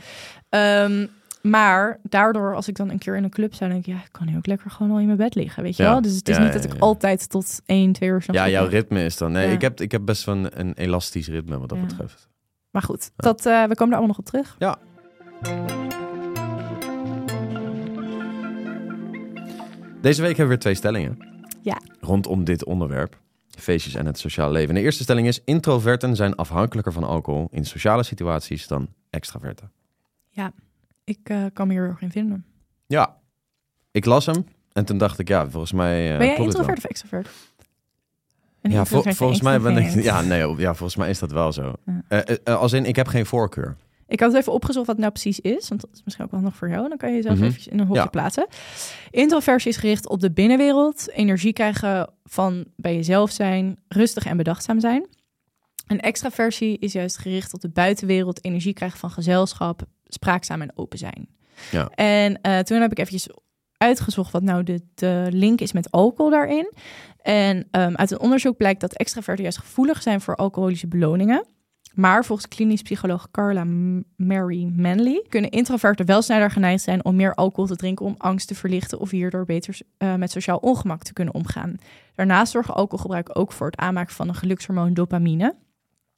Ehm, 0.48 1.06
maar 1.42 1.98
daardoor, 2.02 2.54
als 2.54 2.68
ik 2.68 2.76
dan 2.76 2.90
een 2.90 2.98
keer 2.98 3.16
in 3.16 3.24
een 3.24 3.30
club 3.30 3.54
zou, 3.54 3.70
denk 3.70 3.86
ik, 3.86 3.92
ja, 3.94 4.00
ik 4.00 4.08
kan 4.12 4.26
nu 4.26 4.36
ook 4.36 4.46
lekker 4.46 4.70
gewoon 4.70 4.92
al 4.92 4.98
in 4.98 5.06
mijn 5.06 5.18
bed 5.18 5.34
liggen, 5.34 5.62
weet 5.62 5.76
je 5.76 5.82
Ja. 5.82 5.90
wel? 5.90 6.02
Dus 6.02 6.14
het 6.16 6.28
is 6.28 6.36
Ja, 6.36 6.42
niet 6.42 6.52
ja, 6.52 6.58
dat 6.58 6.64
ik 6.66 6.72
ja. 6.72 6.78
altijd 6.80 7.28
tot 7.30 7.60
1, 7.66 7.92
2 7.92 8.08
uur 8.08 8.24
Ja, 8.26 8.48
jouw 8.48 8.66
ritme 8.66 9.04
is 9.04 9.16
dan... 9.16 9.32
Nee, 9.32 9.46
Ja. 9.46 9.52
ik, 9.52 9.60
heb, 9.60 9.80
ik 9.80 9.92
heb 9.92 10.04
best 10.04 10.24
wel 10.24 10.36
een, 10.50 10.72
elastisch 10.74 11.28
ritme 11.28 11.58
wat 11.58 11.68
dat 11.68 11.78
Ja. 11.78 11.84
betreft. 11.86 12.28
Maar 12.70 12.82
goed, 12.82 13.10
dat, 13.16 13.46
eh, 13.46 13.52
we 13.64 13.74
komen 13.74 13.76
daar 13.76 13.78
allemaal 13.98 14.06
nog 14.06 14.18
op 14.18 14.24
terug. 14.24 14.56
Deze 20.00 20.20
week 20.22 20.36
hebben 20.36 20.44
we 20.44 20.46
weer 20.46 20.58
twee 20.58 20.74
stellingen. 20.74 21.31
Ja. 21.62 21.80
Rondom 22.00 22.44
dit 22.44 22.64
onderwerp. 22.64 23.20
Feestjes 23.58 23.94
en 23.94 24.06
het 24.06 24.18
sociaal 24.18 24.50
leven. 24.50 24.68
En 24.68 24.74
de 24.74 24.80
eerste 24.80 25.02
stelling 25.02 25.26
is... 25.26 25.40
Introverten 25.44 26.16
zijn 26.16 26.34
afhankelijker 26.36 26.92
van 26.92 27.04
alcohol 27.04 27.48
in 27.50 27.64
sociale 27.64 28.02
situaties 28.02 28.66
dan 28.66 28.88
extraverten. 29.10 29.70
Ik 31.04 31.18
eh, 31.22 31.44
kan 31.52 31.66
me 31.66 31.72
hier 31.72 31.82
heel 31.82 31.90
erg 31.90 32.00
in 32.00 32.10
vinden. 32.10 32.44
Ja. 32.86 33.16
Ik 33.90 34.04
las 34.04 34.26
hem 34.26 34.44
en 34.72 34.84
toen 34.84 34.98
dacht 34.98 35.18
ik, 35.18 35.28
ja, 35.28 35.50
volgens 35.50 35.72
mij... 35.72 36.12
eh, 36.12 36.18
ben 36.18 36.26
jij 36.26 36.36
introvert 36.36 36.78
of 36.78 36.84
extrovert? 36.84 37.28
Ja, 38.60 38.84
vol- 38.84 39.02
volgens 39.02 39.40
mij 39.40 39.60
ben 39.60 39.76
ik... 39.76 39.84
extrovert. 39.84 40.14
Ja, 40.14 40.20
nee, 40.20 40.56
ja, 40.56 40.74
volgens 40.74 40.96
mij 40.96 41.10
is 41.10 41.18
dat 41.18 41.32
wel 41.32 41.52
zo. 41.52 41.72
Ja. 42.08 42.22
Eh, 42.24 42.56
als 42.56 42.72
in, 42.72 42.84
ik 42.84 42.96
heb 42.96 43.06
geen 43.06 43.26
voorkeur. 43.26 43.76
Ik 44.12 44.20
had 44.20 44.34
even 44.34 44.52
opgezocht 44.52 44.86
wat 44.86 44.96
het 44.96 45.04
nou 45.04 45.12
precies 45.12 45.40
is, 45.40 45.68
want 45.68 45.80
dat 45.80 45.90
is 45.92 46.00
misschien 46.04 46.24
ook 46.24 46.30
wel 46.30 46.40
nog 46.40 46.56
voor 46.56 46.68
jou. 46.68 46.88
Dan 46.88 46.98
kan 46.98 47.08
je 47.10 47.14
jezelf 47.16 47.36
Mhm. 47.38 47.44
even 47.46 47.72
in 47.72 47.78
een 47.78 47.86
hokje 47.86 48.02
Ja. 48.02 48.08
plaatsen. 48.08 48.46
Introversie 49.10 49.70
is 49.70 49.76
gericht 49.76 50.08
op 50.08 50.20
de 50.20 50.32
binnenwereld, 50.32 51.10
energie 51.10 51.52
krijgen 51.52 52.10
van 52.24 52.64
bij 52.76 52.94
jezelf 52.94 53.30
zijn, 53.30 53.78
rustig 53.88 54.24
en 54.26 54.36
bedachtzaam 54.36 54.80
zijn. 54.80 55.06
En 55.86 56.00
extraversie 56.00 56.78
is 56.78 56.92
juist 56.92 57.18
gericht 57.18 57.54
op 57.54 57.60
de 57.60 57.68
buitenwereld, 57.68 58.44
energie 58.44 58.72
krijgen 58.72 58.98
van 58.98 59.10
gezelschap, 59.10 59.82
spraakzaam 60.04 60.62
en 60.62 60.72
open 60.74 60.98
zijn. 60.98 61.28
Ja. 61.70 61.88
En 61.94 62.40
eh, 62.40 62.58
toen 62.58 62.80
heb 62.80 62.90
ik 62.90 62.98
eventjes 62.98 63.28
uitgezocht 63.76 64.32
wat 64.32 64.42
nou 64.42 64.62
de, 64.62 64.80
de 64.94 65.26
link 65.30 65.60
is 65.60 65.72
met 65.72 65.90
alcohol 65.90 66.30
daarin. 66.30 66.72
En 67.22 67.68
ehm, 67.70 67.94
uit 67.94 68.10
een 68.10 68.20
onderzoek 68.20 68.56
blijkt 68.56 68.80
dat 68.80 68.92
extraverten 68.92 69.42
juist 69.42 69.58
gevoelig 69.58 70.02
zijn 70.02 70.20
voor 70.20 70.36
alcoholische 70.36 70.86
beloningen. 70.88 71.46
Maar 71.94 72.24
volgens 72.24 72.48
klinisch 72.48 72.82
psycholoog 72.82 73.30
Carla 73.30 73.64
Mary 74.16 74.72
Manley 74.76 75.24
kunnen 75.28 75.50
introverten 75.50 76.06
wel 76.06 76.22
sneller 76.22 76.50
geneigd 76.50 76.82
zijn 76.82 77.04
om 77.04 77.16
meer 77.16 77.34
alcohol 77.34 77.66
te 77.66 77.76
drinken 77.76 78.06
om 78.06 78.14
angst 78.18 78.48
te 78.48 78.54
verlichten 78.54 79.00
of 79.00 79.10
hierdoor 79.10 79.44
beter 79.44 79.78
eh, 79.96 80.14
met 80.14 80.30
sociaal 80.30 80.58
ongemak 80.58 81.02
te 81.02 81.12
kunnen 81.12 81.34
omgaan. 81.34 81.76
Daarnaast 82.14 82.52
zorgt 82.52 82.70
alcoholgebruik 82.70 83.38
ook 83.38 83.52
voor 83.52 83.66
het 83.66 83.76
aanmaken 83.76 84.14
van 84.14 84.28
een 84.28 84.34
gelukshormoon 84.34 84.94
dopamine. 84.94 85.54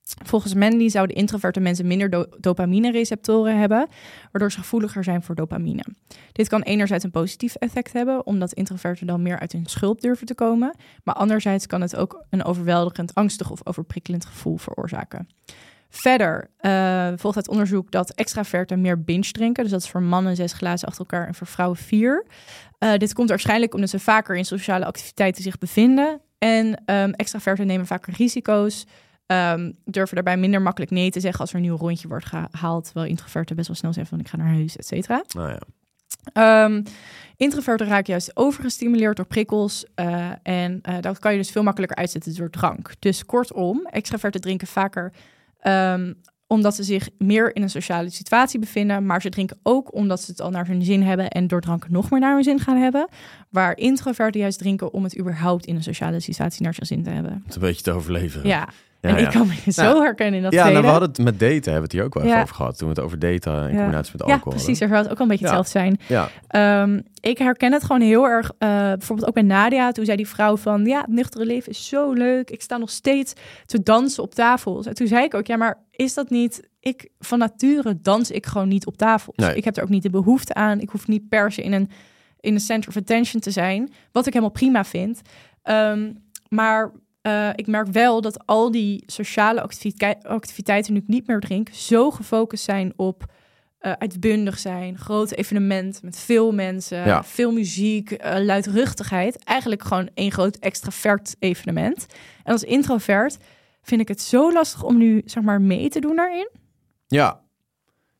Volgens 0.04 0.54
Manley 0.54 0.88
zouden 0.88 1.16
introverte 1.16 1.60
mensen 1.60 1.86
minder 1.86 2.10
do- 2.10 2.26
dopamine-receptoren 2.40 3.58
hebben, 3.58 3.88
waardoor 4.32 4.52
ze 4.52 4.58
gevoeliger 4.58 5.04
zijn 5.04 5.22
voor 5.22 5.34
dopamine. 5.34 5.84
Dit 6.32 6.48
kan 6.48 6.62
enerzijds 6.62 7.04
een 7.04 7.10
positief 7.10 7.54
effect 7.54 7.92
hebben, 7.92 8.26
omdat 8.26 8.52
introverten 8.52 9.06
dan 9.06 9.22
meer 9.22 9.38
uit 9.38 9.52
hun 9.52 9.66
schulp 9.66 10.00
durven 10.00 10.26
te 10.26 10.34
komen, 10.34 10.74
maar 11.04 11.14
anderzijds 11.14 11.66
kan 11.66 11.80
het 11.80 11.96
ook 11.96 12.24
een 12.30 12.44
overweldigend 12.44 13.14
angstig 13.14 13.50
of 13.50 13.66
overprikkelend 13.66 14.24
gevoel 14.24 14.56
veroorzaken. 14.56 15.28
Verder 15.88 16.50
eh, 16.56 17.12
volgt 17.16 17.36
uit 17.36 17.48
onderzoek 17.48 17.90
dat 17.90 18.10
extraverten 18.10 18.80
meer 18.80 19.04
binge 19.04 19.30
drinken. 19.30 19.62
Dus 19.62 19.72
dat 19.72 19.82
is 19.82 19.88
voor 19.88 20.02
mannen 20.02 20.36
zes 20.36 20.52
glazen 20.52 20.88
achter 20.88 21.04
elkaar 21.04 21.26
en 21.26 21.34
voor 21.34 21.46
vrouwen 21.46 21.78
vier. 21.78 22.26
Eh, 22.78 22.96
dit 22.96 23.12
komt 23.12 23.28
waarschijnlijk 23.28 23.74
omdat 23.74 23.90
ze 23.90 23.98
vaker 23.98 24.36
in 24.36 24.44
sociale 24.44 24.84
activiteiten 24.84 25.42
zich 25.42 25.58
bevinden. 25.58 26.20
En 26.38 26.82
ehm, 26.84 27.10
extraverten 27.10 27.66
nemen 27.66 27.86
vaker 27.86 28.14
risico's. 28.16 28.86
Ehm, 29.26 29.72
durven 29.84 30.14
daarbij 30.14 30.36
minder 30.36 30.62
makkelijk 30.62 30.90
nee 30.90 31.10
te 31.10 31.20
zeggen 31.20 31.40
als 31.40 31.50
er 31.50 31.56
een 31.56 31.62
nieuw 31.62 31.76
rondje 31.76 32.08
wordt 32.08 32.26
gehaald. 32.26 32.84
Terwijl 32.84 33.06
introverten 33.06 33.56
best 33.56 33.68
wel 33.68 33.76
snel 33.76 33.92
zeggen 33.92 34.16
van 34.16 34.24
ik 34.24 34.30
ga 34.30 34.36
naar 34.36 34.54
huis, 34.54 34.76
et 34.76 34.86
cetera. 34.86 35.24
Nou 35.34 35.48
ja. 35.48 35.60
Ehm 36.32 36.82
introverten 37.36 37.86
raken 37.86 38.10
juist 38.10 38.36
overgestimuleerd 38.36 39.16
door 39.16 39.26
prikkels. 39.26 39.84
eh, 39.94 40.30
en 40.42 40.78
eh, 40.82 40.94
dat 41.00 41.18
kan 41.18 41.32
je 41.32 41.38
dus 41.38 41.50
veel 41.50 41.62
makkelijker 41.62 41.96
uitzetten 41.96 42.36
door 42.36 42.50
drank. 42.50 42.94
Dus 42.98 43.26
kortom, 43.26 43.86
extraverten 43.86 44.40
drinken 44.40 44.66
vaker 44.66 45.12
ehm, 45.60 46.12
omdat 46.46 46.74
ze 46.74 46.82
zich 46.82 47.08
meer 47.18 47.56
in 47.56 47.62
een 47.62 47.70
sociale 47.70 48.10
situatie 48.10 48.58
bevinden. 48.60 49.06
Maar 49.06 49.20
ze 49.20 49.28
drinken 49.28 49.58
ook 49.62 49.94
omdat 49.94 50.22
ze 50.22 50.30
het 50.30 50.40
al 50.40 50.50
naar 50.50 50.66
hun 50.66 50.82
zin 50.82 51.02
hebben 51.02 51.28
en 51.30 51.46
door 51.46 51.60
drank 51.60 51.88
nog 51.88 52.10
meer 52.10 52.20
naar 52.20 52.34
hun 52.34 52.44
zin 52.44 52.58
gaan 52.58 52.76
hebben. 52.76 53.08
Waar 53.50 53.76
introverten 53.76 54.40
juist 54.40 54.58
drinken 54.58 54.92
om 54.92 55.04
het 55.04 55.18
überhaupt 55.18 55.66
in 55.66 55.74
een 55.74 55.82
sociale 55.82 56.20
situatie 56.20 56.62
naar 56.62 56.74
zijn 56.74 56.86
zin 56.86 57.02
te 57.02 57.10
hebben. 57.10 57.42
Het 57.44 57.54
een 57.54 57.60
beetje 57.60 57.82
te 57.82 57.92
overleven. 57.92 58.46
Ja, 58.46 58.68
en 59.04 59.14
ja. 59.20 59.26
ik 59.26 59.30
kan 59.30 59.46
me 59.46 59.72
zo 59.72 59.82
Nou, 59.82 60.02
herkennen 60.02 60.34
in 60.36 60.42
dat 60.42 60.52
Ja, 60.52 60.68
nou, 60.68 60.80
we 60.82 60.88
hadden 60.88 61.08
het 61.08 61.18
met 61.18 61.38
daten, 61.40 61.54
hebben 61.54 61.74
we 61.74 61.80
het 61.82 61.92
hier 61.92 62.04
ook 62.04 62.14
wel 62.14 62.22
even 62.22 62.36
Ja. 62.36 62.42
over 62.42 62.54
gehad. 62.54 62.78
Toen 62.78 62.88
we 62.88 62.94
het 62.94 63.04
over 63.04 63.18
daten 63.18 63.52
in 63.52 63.68
Ja. 63.74 63.76
combinatie 63.76 64.12
met 64.18 64.26
ja, 64.26 64.32
alcohol 64.32 64.52
precies. 64.52 64.80
Er 64.80 64.88
zou 64.88 65.00
het 65.02 65.10
ook 65.10 65.18
wel 65.18 65.26
een 65.26 65.32
beetje 65.38 65.46
Ja. 65.46 65.56
hetzelfde 65.58 65.98
zijn. 66.06 66.18
hadden. 66.18 66.30
Ehm, 66.94 67.00
ik 67.30 67.38
herken 67.38 67.72
het 67.72 67.82
gewoon 67.84 68.00
heel 68.00 68.24
erg. 68.24 68.50
eh, 68.58 68.68
bijvoorbeeld 68.68 69.28
ook 69.28 69.34
bij 69.34 69.42
Nadia. 69.42 69.92
Toen 69.92 70.04
zei 70.04 70.16
die 70.16 70.28
vrouw 70.28 70.56
van... 70.56 70.84
Ja, 70.84 71.00
het 71.00 71.08
nuchtere 71.08 71.44
leven 71.46 71.70
is 71.72 71.88
zo 71.88 72.12
leuk. 72.12 72.50
Ik 72.50 72.62
sta 72.62 72.76
nog 72.76 72.90
steeds 72.90 73.32
te 73.66 73.82
dansen 73.82 74.22
op 74.22 74.34
tafels. 74.34 74.86
En 74.86 74.94
toen 74.94 75.06
zei 75.06 75.24
ik 75.24 75.34
ook... 75.34 75.46
Ja, 75.46 75.56
maar 75.56 75.78
is 75.90 76.14
dat 76.14 76.30
niet... 76.30 76.68
Ik, 76.80 77.08
van 77.18 77.38
nature 77.38 77.98
dans 78.02 78.30
ik 78.30 78.46
gewoon 78.46 78.68
niet 78.68 78.86
op 78.86 78.96
tafels. 78.96 79.36
Nee. 79.36 79.54
Ik 79.56 79.64
heb 79.64 79.76
er 79.76 79.82
ook 79.82 79.88
niet 79.88 80.02
de 80.02 80.10
behoefte 80.10 80.54
aan. 80.54 80.80
Ik 80.80 80.88
hoef 80.88 81.06
niet 81.08 81.28
per 81.28 81.52
se 81.52 81.62
in 81.62 81.72
een, 81.72 81.90
in 82.40 82.54
een 82.54 82.60
center 82.60 82.88
of 82.88 82.96
attention 82.96 83.40
te 83.40 83.50
zijn. 83.50 83.92
Wat 84.12 84.26
ik 84.26 84.32
helemaal 84.32 84.54
prima 84.54 84.84
vind. 84.84 85.20
Ehm, 85.62 86.10
maar 86.48 86.90
eh, 87.24 87.48
ik 87.54 87.66
merk 87.66 87.86
wel 87.86 88.20
dat 88.20 88.46
al 88.46 88.70
die 88.70 89.02
sociale 89.06 89.62
activitei- 89.62 90.18
activiteiten... 90.22 90.92
nu 90.92 90.98
ik 90.98 91.08
niet 91.08 91.26
meer 91.26 91.40
drink... 91.40 91.68
zo 91.72 92.10
gefocust 92.10 92.64
zijn 92.64 92.92
op 92.96 93.24
eh, 93.78 93.92
uitbundig 93.92 94.58
zijn, 94.58 94.98
grote 94.98 95.34
evenementen 95.34 96.04
met 96.04 96.18
veel 96.18 96.52
mensen, 96.52 96.98
Ja. 97.06 97.24
veel 97.24 97.52
muziek, 97.52 98.10
eh, 98.10 98.44
luidruchtigheid. 98.44 99.44
Eigenlijk 99.44 99.82
gewoon 99.82 100.08
een 100.14 100.32
groot 100.32 100.56
extravert 100.56 101.36
evenement. 101.38 102.06
En 102.42 102.52
als 102.52 102.62
introvert 102.64 103.36
vind 103.82 104.00
ik 104.00 104.08
het 104.08 104.20
zo 104.20 104.52
lastig 104.52 104.82
om 104.82 104.96
nu 104.98 105.22
zeg 105.24 105.42
maar 105.42 105.60
mee 105.60 105.88
te 105.88 106.00
doen 106.00 106.16
daarin. 106.16 106.48
Ja. 107.06 107.40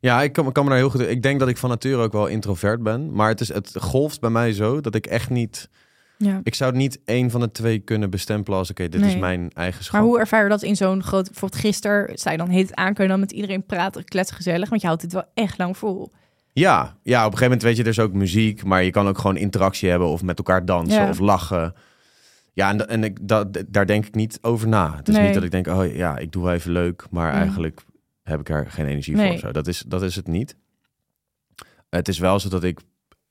Ja, 0.00 0.22
ik 0.22 0.32
kan, 0.32 0.52
kan 0.52 0.64
me 0.64 0.70
daar 0.70 0.78
heel 0.78 0.90
goed... 0.90 1.00
Ik 1.00 1.22
denk 1.22 1.38
dat 1.40 1.48
ik 1.48 1.56
van 1.56 1.70
nature 1.70 2.02
ook 2.02 2.12
wel 2.12 2.26
introvert 2.26 2.82
ben. 2.82 3.12
Maar 3.12 3.28
het, 3.28 3.40
is, 3.40 3.48
het 3.52 3.72
golft 3.80 4.20
bij 4.20 4.30
mij 4.30 4.52
zo 4.52 4.80
dat 4.80 4.94
ik 4.94 5.06
echt 5.06 5.30
niet... 5.30 5.68
Ja. 6.16 6.40
Ik 6.42 6.54
zou 6.54 6.76
niet 6.76 7.00
één 7.04 7.30
van 7.30 7.40
de 7.40 7.50
twee 7.52 7.78
kunnen 7.78 8.10
bestempelen 8.10 8.58
als... 8.58 8.70
Oké, 8.70 8.88
dit 8.88 9.00
is 9.00 9.16
mijn 9.16 9.50
eigenschap. 9.52 9.92
Maar 10.00 10.02
hoe 10.08 10.18
ervaar 10.18 10.42
je 10.42 10.48
dat 10.48 10.62
in 10.62 10.76
zo'n 10.76 11.02
groot... 11.02 11.24
Bijvoorbeeld 11.30 11.60
gisteren, 11.60 12.18
zei 12.18 12.36
dan 12.36 12.48
heet 12.48 12.68
het 12.68 12.74
aan, 12.76 12.94
kun 12.94 13.04
je 13.04 13.10
dan 13.10 13.20
met 13.20 13.32
iedereen 13.32 13.66
praten, 13.66 14.04
kletsen 14.04 14.36
gezellig, 14.36 14.68
want 14.68 14.80
je 14.80 14.86
houdt 14.86 15.02
het 15.02 15.12
wel 15.12 15.24
echt 15.34 15.58
lang 15.58 15.76
vol. 15.76 16.12
Ja, 16.52 16.96
ja, 17.02 17.18
op 17.26 17.32
een 17.32 17.38
gegeven 17.38 17.42
moment 17.42 17.62
weet 17.62 17.76
je, 17.76 17.82
er 17.82 17.88
is 17.88 17.98
ook 17.98 18.12
muziek, 18.12 18.64
maar 18.64 18.82
je 18.82 18.90
kan 18.90 19.08
ook 19.08 19.18
gewoon 19.18 19.36
interactie 19.36 19.88
hebben 19.90 20.08
of 20.08 20.22
met 20.22 20.38
elkaar 20.38 20.64
dansen 20.64 21.02
Ja. 21.02 21.08
of 21.08 21.18
lachen. 21.18 21.74
Ja, 22.52 22.70
en, 22.70 22.88
en 22.88 23.04
ik, 23.04 23.18
dat, 23.22 23.62
daar 23.68 23.86
denk 23.86 24.06
ik 24.06 24.14
niet 24.14 24.38
over 24.42 24.68
na. 24.68 24.96
Het 24.96 25.08
is 25.08 25.14
Nee. 25.14 25.24
niet 25.24 25.34
dat 25.34 25.42
ik 25.42 25.50
denk, 25.50 25.66
oh 25.66 25.94
ja, 25.94 26.18
ik 26.18 26.32
doe 26.32 26.42
wel 26.44 26.52
even 26.52 26.72
leuk, 26.72 27.06
maar 27.10 27.32
eigenlijk 27.32 27.80
heb 28.22 28.40
ik 28.40 28.48
er 28.48 28.70
geen 28.70 28.86
energie 28.86 29.14
Nee. 29.16 29.30
voor. 29.30 29.38
Zo. 29.38 29.52
Dat, 29.52 29.66
is, 29.66 29.84
dat 29.86 30.02
is 30.02 30.16
het 30.16 30.26
niet. 30.26 30.56
Het 31.90 32.08
is 32.08 32.18
wel 32.18 32.38
zo 32.40 32.48
dat 32.48 32.64
ik 32.64 32.80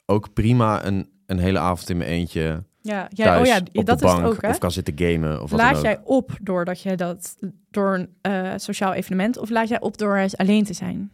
ook 0.05 0.33
prima 0.33 0.85
een, 0.85 1.09
een 1.25 1.39
hele 1.39 1.59
avond 1.59 1.89
in 1.89 1.97
mijn 1.97 2.09
eentje 2.09 2.63
Ja, 2.85 3.07
jij, 3.13 3.25
thuis 3.25 3.39
oh 3.39 3.45
ja, 3.45 3.83
dat 3.83 4.01
is 4.03 4.11
het 4.11 4.21
ook, 4.23 4.41
hè? 4.41 4.49
of 4.49 4.57
kan 4.57 4.71
zitten 4.71 4.93
gamen 4.97 5.41
of 5.41 5.49
wat 5.51 5.59
Laat 5.59 5.69
dan 5.69 5.77
ook. 5.79 5.85
jij 5.85 5.99
op 6.03 6.31
doordat 6.41 6.81
je 6.81 6.95
dat 6.97 7.35
door 7.71 7.93
een 7.93 8.09
eh, 8.21 8.51
sociaal 8.55 8.93
evenement 8.93 9.37
of 9.37 9.49
laat 9.49 9.67
jij 9.67 9.79
op 9.81 9.97
door 9.97 10.15
eens 10.17 10.37
alleen 10.37 10.63
te 10.63 10.73
zijn? 10.73 11.11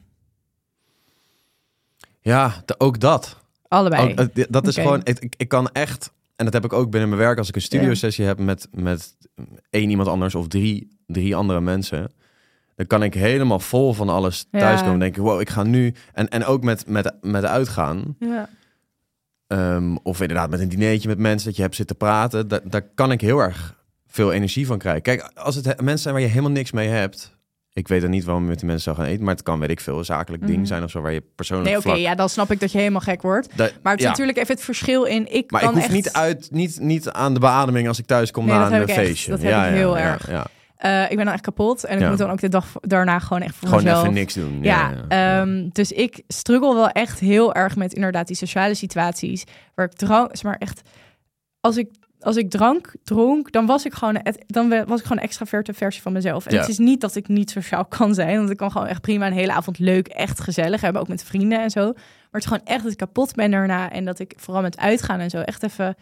Ja, 2.22 2.54
de- 2.66 2.76
ook 2.80 3.00
dat. 3.00 3.38
Allebei. 3.68 4.12
Ook, 4.12 4.18
eh, 4.20 4.46
dat 4.50 4.68
is 4.68 4.76
gewoon, 4.76 5.02
ik, 5.04 5.20
ik- 5.20 5.34
ik 5.38 5.48
kan 5.48 5.70
echt, 5.72 6.12
en 6.36 6.46
dat 6.46 6.54
heb 6.54 6.66
ik 6.66 6.74
ook 6.74 6.90
binnen 6.92 7.10
mijn 7.10 7.22
werk, 7.22 7.38
als 7.38 7.48
ik 7.50 7.56
een 7.56 7.62
studiosessie 7.62 8.26
heb 8.26 8.40
met, 8.40 8.68
met 8.72 9.16
één 9.70 9.90
iemand 9.90 10.08
anders 10.10 10.36
of 10.36 10.48
drie, 10.48 10.98
drie 11.08 11.36
andere 11.36 11.62
mensen, 11.62 12.12
dan 12.76 12.88
kan 12.88 13.04
ik 13.04 13.14
helemaal 13.14 13.60
vol 13.60 13.94
van 13.94 14.10
alles 14.10 14.46
Ja. 14.52 14.60
thuiskomen 14.60 14.94
en 14.94 15.00
denken, 15.00 15.24
wow, 15.24 15.42
ik 15.42 15.50
ga 15.50 15.64
nu, 15.64 15.94
en, 16.14 16.30
en 16.30 16.46
ook 16.46 16.64
met, 16.64 16.88
met, 16.88 17.14
met 17.22 17.46
uitgaan, 17.46 18.16
ja. 18.20 18.50
Ehm, 19.50 19.96
of 20.04 20.22
inderdaad 20.22 20.50
met 20.50 20.60
een 20.60 20.70
dinertje 20.70 21.08
met 21.08 21.18
mensen 21.18 21.48
dat 21.48 21.56
je 21.56 21.62
hebt 21.62 21.76
zitten 21.76 21.96
praten, 21.98 22.48
da- 22.48 22.60
daar 22.64 22.84
kan 22.96 23.12
ik 23.12 23.22
heel 23.22 23.40
erg 23.40 23.76
veel 24.08 24.32
energie 24.32 24.66
van 24.68 24.78
krijgen. 24.78 25.02
Kijk, 25.02 25.32
als 25.36 25.56
het 25.56 25.66
he- 25.66 25.74
mensen 25.78 26.00
zijn 26.00 26.14
waar 26.14 26.24
je 26.24 26.30
helemaal 26.30 26.52
niks 26.52 26.72
mee 26.72 26.88
hebt, 26.88 27.38
ik 27.74 27.88
weet 27.88 28.02
dan 28.02 28.10
niet 28.10 28.24
waarom 28.24 28.44
je 28.44 28.50
met 28.50 28.58
die 28.60 28.68
mensen 28.68 28.84
zou 28.94 28.96
gaan 28.96 29.14
eten, 29.14 29.24
maar 29.26 29.34
het 29.34 29.44
kan, 29.44 29.60
weet 29.60 29.70
ik 29.70 29.80
veel, 29.80 29.98
een 29.98 30.06
zakelijk 30.06 30.44
Mhm. 30.44 30.52
ding 30.52 30.68
zijn 30.68 30.84
of 30.84 30.90
zo, 30.92 31.02
waar 31.02 31.12
je 31.14 31.24
persoonlijk 31.36 31.70
Nee, 31.70 31.78
oké, 31.80 31.88
vlak... 31.90 31.98
ja, 32.02 32.16
dan 32.16 32.30
snap 32.30 32.52
ik 32.52 32.60
dat 32.60 32.72
je 32.72 32.78
helemaal 32.78 33.02
gek 33.02 33.22
wordt. 33.22 33.48
Da- 33.58 33.70
Maar 33.84 33.92
het 33.92 34.00
is 34.02 34.06
ja. 34.06 34.12
natuurlijk 34.12 34.38
even 34.38 34.56
het 34.56 34.64
verschil 34.64 35.04
in. 35.04 35.34
Ik 35.34 35.52
Maar 35.52 35.60
kan 35.62 35.70
ik 35.70 35.76
hoef 35.76 35.84
echt... 35.86 35.94
niet, 35.94 36.12
uit, 36.14 36.48
niet, 36.52 36.80
niet 36.80 37.10
aan 37.10 37.34
de 37.34 37.40
beademing 37.40 37.88
als 37.88 38.00
ik 38.00 38.06
thuis 38.06 38.32
kom 38.32 38.46
Nee, 38.46 38.56
na 38.56 38.66
een 38.72 38.88
echt. 38.88 38.92
feestje. 38.92 39.32
Dat 39.32 39.42
heb 39.42 39.66
ik 39.66 39.74
heel 39.74 39.98
erg. 39.98 40.30
Ja, 40.30 40.46
Eh, 40.80 41.04
ik 41.10 41.16
ben 41.16 41.26
dan 41.26 41.34
echt 41.34 41.44
kapot. 41.44 41.84
En 41.84 41.96
ik 41.96 42.02
Ja. 42.02 42.10
moet 42.10 42.18
dan 42.18 42.30
ook 42.30 42.40
de 42.40 42.50
dag 42.50 42.66
daarna 42.82 43.20
gewoon 43.20 43.42
echt 43.42 43.56
voor 43.56 43.68
Gewoon 43.68 43.84
mezelf. 43.84 44.02
even 44.02 44.14
niks 44.14 44.34
doen. 44.34 44.60
Ja, 44.64 44.92
ehm, 45.08 45.70
dus 45.72 45.92
ik 45.92 46.22
struggle 46.28 46.74
wel 46.74 46.90
echt 46.90 47.20
heel 47.20 47.54
erg 47.54 47.76
met 47.76 47.94
inderdaad 47.94 48.28
die 48.28 48.36
sociale 48.36 48.74
situaties. 48.74 49.44
Waar 49.76 49.86
ik 49.86 49.94
drank, 49.94 50.30
zeg 50.32 50.44
maar 50.44 50.58
echt, 50.58 50.82
als 51.60 51.78
ik, 51.78 51.90
als 52.20 52.36
ik 52.36 52.50
drank 52.50 52.94
dronk, 53.04 53.52
dan 53.52 53.66
was 53.66 53.86
ik 53.86 53.94
gewoon, 53.94 54.22
dan 54.48 54.70
was 54.70 55.00
ik 55.00 55.06
gewoon 55.06 55.18
een 55.18 55.24
extraverte 55.24 55.74
versie 55.74 56.02
van 56.02 56.14
mezelf. 56.14 56.46
En 56.46 56.54
Ja. 56.54 56.60
het 56.60 56.70
is 56.70 56.78
niet 56.78 57.02
dat 57.02 57.16
ik 57.16 57.28
niet 57.28 57.50
sociaal 57.50 57.86
kan 57.86 58.14
zijn, 58.14 58.38
want 58.38 58.50
ik 58.50 58.58
kan 58.58 58.72
gewoon 58.72 58.88
echt 58.88 59.02
prima 59.02 59.28
een 59.28 59.34
hele 59.34 59.54
avond 59.54 59.80
leuk, 59.80 60.08
echt 60.08 60.40
gezellig 60.40 60.82
hebben, 60.82 61.02
ook 61.02 61.08
met 61.08 61.24
vrienden 61.24 61.62
en 61.62 61.70
zo. 61.70 61.84
Maar 61.84 62.42
het 62.42 62.42
is 62.44 62.48
gewoon 62.48 62.66
echt 62.66 62.84
dat 62.84 62.92
ik 62.92 62.98
kapot 62.98 63.36
ben 63.36 63.52
daarna 63.52 63.92
en 63.92 64.06
dat 64.06 64.20
ik 64.20 64.34
vooral 64.38 64.62
met 64.62 64.78
uitgaan 64.78 65.20
en 65.20 65.30
zo 65.30 65.40
echt 65.40 65.64
even. 65.64 65.96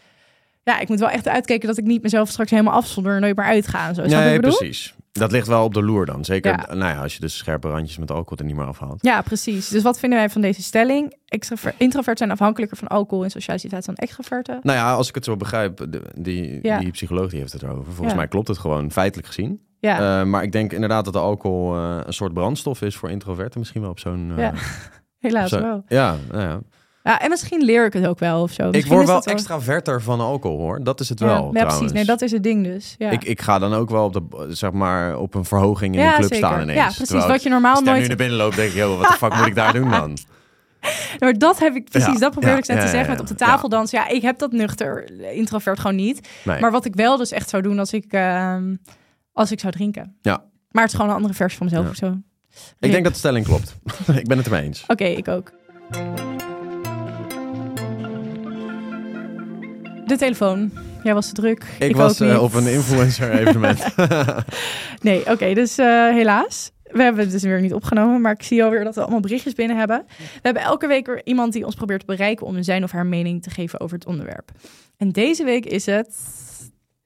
Ja, 0.68 0.80
ik 0.80 0.88
moet 0.90 1.00
wel 1.00 1.10
echt 1.10 1.28
uitkijken 1.28 1.68
dat 1.68 1.78
ik 1.78 1.84
niet 1.86 2.02
mezelf 2.02 2.30
straks 2.30 2.52
helemaal 2.52 2.74
afzonder 2.74 3.16
en 3.16 3.22
nooit 3.22 3.36
meer 3.36 3.46
uitga 3.46 3.88
en 3.88 3.96
zo. 3.96 4.06
Nee, 4.06 4.36
bedoel? 4.40 4.58
precies. 4.58 4.96
Dat 5.12 5.32
ligt 5.32 5.48
wel 5.48 5.64
op 5.64 5.74
de 5.74 5.84
loer 5.84 6.06
dan. 6.06 6.26
Zeker 6.26 6.52
Ja. 6.52 6.74
nou 6.76 6.94
ja, 6.94 7.02
als 7.02 7.14
je 7.14 7.20
dus 7.20 7.38
scherpe 7.38 7.68
randjes 7.70 7.98
met 7.98 8.12
alcohol 8.12 8.38
er 8.38 8.46
niet 8.46 8.56
meer 8.56 8.66
afhaalt. 8.66 8.98
Ja, 9.02 9.22
precies. 9.22 9.68
Dus 9.70 9.84
wat 9.84 10.00
vinden 10.00 10.20
wij 10.20 10.30
van 10.30 10.42
deze 10.42 10.62
stelling? 10.62 11.16
Extraver 11.26 11.74
introvert 11.78 12.18
zijn 12.18 12.32
afhankelijker 12.32 12.78
van 12.78 12.88
alcohol 12.88 13.24
in 13.24 13.30
sociale 13.32 13.60
situaties 13.60 13.88
dan 13.88 13.96
extroverten. 13.96 14.60
Nou 14.62 14.78
ja, 14.78 14.94
als 14.94 15.10
ik 15.10 15.16
het 15.16 15.24
zo 15.26 15.36
begrijp, 15.36 15.78
de- 15.90 16.02
die, 16.16 16.60
Ja. 16.62 16.80
die 16.80 16.92
psycholoog 16.92 17.30
die 17.30 17.40
heeft 17.40 17.54
het 17.54 17.62
erover. 17.64 17.86
Volgens 17.86 18.10
Ja. 18.12 18.16
mij 18.16 18.28
klopt 18.28 18.48
het 18.48 18.58
gewoon 18.58 18.92
feitelijk 18.92 19.28
gezien. 19.28 19.62
Ja, 19.80 20.20
Eh, 20.20 20.26
maar 20.26 20.44
ik 20.44 20.52
denk 20.52 20.74
inderdaad 20.74 21.04
dat 21.06 21.14
de 21.14 21.20
alcohol 21.20 21.76
eh, 21.76 22.00
een 22.06 22.14
soort 22.14 22.34
brandstof 22.34 22.82
is 22.82 22.96
voor 22.96 23.10
introverten. 23.10 23.60
Misschien 23.60 23.82
wel 23.82 23.90
op 23.90 24.00
zo'n... 24.00 24.34
Ja, 24.38 24.54
helaas 25.20 25.50
zo- 25.50 25.62
wel. 25.62 25.84
Ja, 25.88 26.16
nou 26.32 26.42
ja. 26.42 26.60
Ja, 27.08 27.20
en 27.20 27.30
misschien 27.30 27.64
leer 27.64 27.86
ik 27.86 27.94
het 27.94 28.08
ook 28.08 28.20
wel 28.20 28.42
of 28.42 28.52
zo. 28.52 28.70
Ik 28.72 28.86
word 28.86 29.08
wel 29.08 29.24
extraverter 29.24 30.02
van 30.02 30.20
alcohol 30.20 30.58
hoor. 30.58 30.84
Dat 30.84 31.00
is 31.00 31.10
het 31.10 31.20
Ja, 31.20 31.26
wel 31.26 31.36
ja, 31.36 31.50
trouwens. 31.52 31.78
precies. 31.78 31.94
Nee, 31.94 32.06
dat 32.06 32.22
is 32.22 32.32
het 32.32 32.44
ding 32.44 32.64
dus. 32.64 32.96
Ja, 32.98 33.10
ik, 33.10 33.24
ik 33.24 33.42
ga 33.42 33.60
dan 33.60 33.74
ook 33.74 33.90
wel 33.90 34.04
op, 34.06 34.14
de, 34.14 34.46
zeg 34.50 34.72
maar, 34.72 35.18
op 35.18 35.34
een 35.34 35.46
verhoging 35.46 35.96
in 35.96 36.02
ja 36.02 36.08
een 36.08 36.16
club 36.16 36.34
zeker. 36.34 36.48
staan 36.48 36.62
ineens. 36.62 36.78
Ja, 36.78 36.86
precies. 36.86 37.08
Terwijl 37.08 37.28
Wat 37.30 37.44
je 37.44 37.50
normaal 37.50 37.74
Als 37.76 37.84
nu 38.00 38.08
naar 38.08 38.16
binnen 38.16 38.38
loop, 38.38 38.56
denk 38.56 38.70
ik, 38.70 38.76
joh, 38.76 38.98
wat 39.00 39.08
de 39.08 39.14
fuck 39.14 39.36
moet 39.36 39.46
ik 39.48 39.56
daar 39.56 39.74
doen 39.74 39.90
dan? 39.90 40.18
Maar 41.20 41.38
dat 41.38 41.60
heb 41.60 41.76
ik 41.76 41.90
precies, 41.90 42.14
Ja, 42.14 42.20
dat 42.20 42.32
probeer 42.32 42.50
ja, 42.50 42.58
ik 42.58 42.68
net 42.68 42.78
ja, 42.78 42.84
te 42.84 42.88
ja, 42.90 42.94
zeggen 42.94 43.10
ja. 43.14 43.22
met 43.22 43.32
op 43.32 43.38
de 43.38 43.46
tafel 43.46 43.70
dansen. 43.70 44.00
Ja, 44.00 44.08
ik 44.08 44.22
heb 44.22 44.40
dat 44.40 44.52
nuchter, 44.52 45.12
introvert 45.34 45.80
gewoon 45.80 45.96
niet. 45.96 46.28
Nee. 46.44 46.60
Maar 46.60 46.72
wat 46.72 46.86
ik 46.86 46.96
wel 46.96 47.18
dus 47.18 47.32
echt 47.32 47.50
zou 47.50 47.64
doen 47.64 47.80
als 47.80 47.94
ik, 47.94 48.06
ehm, 48.10 48.76
als 49.34 49.52
ik 49.52 49.60
zou 49.60 49.74
drinken. 49.74 50.18
Ja. 50.22 50.44
Maar 50.72 50.82
het 50.84 50.92
is 50.92 50.96
gewoon 50.98 51.10
een 51.12 51.18
andere 51.18 51.34
versie 51.34 51.58
van 51.58 51.68
mezelf 51.68 51.86
Ja. 51.86 51.90
of 51.92 51.96
zo. 51.96 52.18
ik 52.80 52.92
denk 52.92 53.04
dat 53.04 53.14
de 53.14 53.20
stelling 53.20 53.46
klopt. 53.46 53.76
ik 54.22 54.28
ben 54.28 54.38
het 54.38 54.46
ermee 54.46 54.64
eens. 54.64 54.84
Oké, 54.88 55.06
ik 55.06 55.28
ook. 55.28 55.52
De 60.08 60.18
telefoon. 60.18 60.72
Jij 61.04 61.14
was 61.14 61.28
te 61.28 61.34
druk. 61.34 61.64
Ik, 61.80 61.96
was 61.96 62.20
eh, 62.20 62.44
op 62.44 62.54
een 62.54 62.68
influencer 62.78 63.32
evenement. 63.32 63.84
Nee, 65.02 65.32
oké, 65.32 65.54
dus 65.54 65.78
eh, 65.78 65.88
helaas. 66.10 66.72
We 66.84 67.04
hebben 67.04 67.22
het 67.22 67.32
dus 67.32 67.44
weer 67.44 67.62
niet 67.62 67.74
opgenomen, 67.74 68.22
maar 68.22 68.32
ik 68.32 68.44
zie 68.44 68.64
alweer 68.64 68.84
dat 68.84 68.96
we 68.96 69.02
allemaal 69.02 69.20
berichtjes 69.20 69.54
binnen 69.54 69.78
hebben. 69.78 70.06
We 70.18 70.40
hebben 70.42 70.64
elke 70.64 70.88
week 70.88 71.06
weer 71.06 71.22
iemand 71.26 71.54
die 71.54 71.66
ons 71.66 71.76
probeert 71.76 72.00
te 72.00 72.06
bereiken 72.06 72.46
om 72.46 72.64
zijn 72.64 72.84
of 72.84 72.92
haar 72.92 73.06
mening 73.06 73.44
te 73.44 73.50
geven 73.50 73.80
over 73.80 73.98
het 73.98 74.08
onderwerp. 74.08 74.52
En 74.98 75.12
deze 75.12 75.44
week 75.44 75.66
is 75.66 75.86
het 75.86 76.16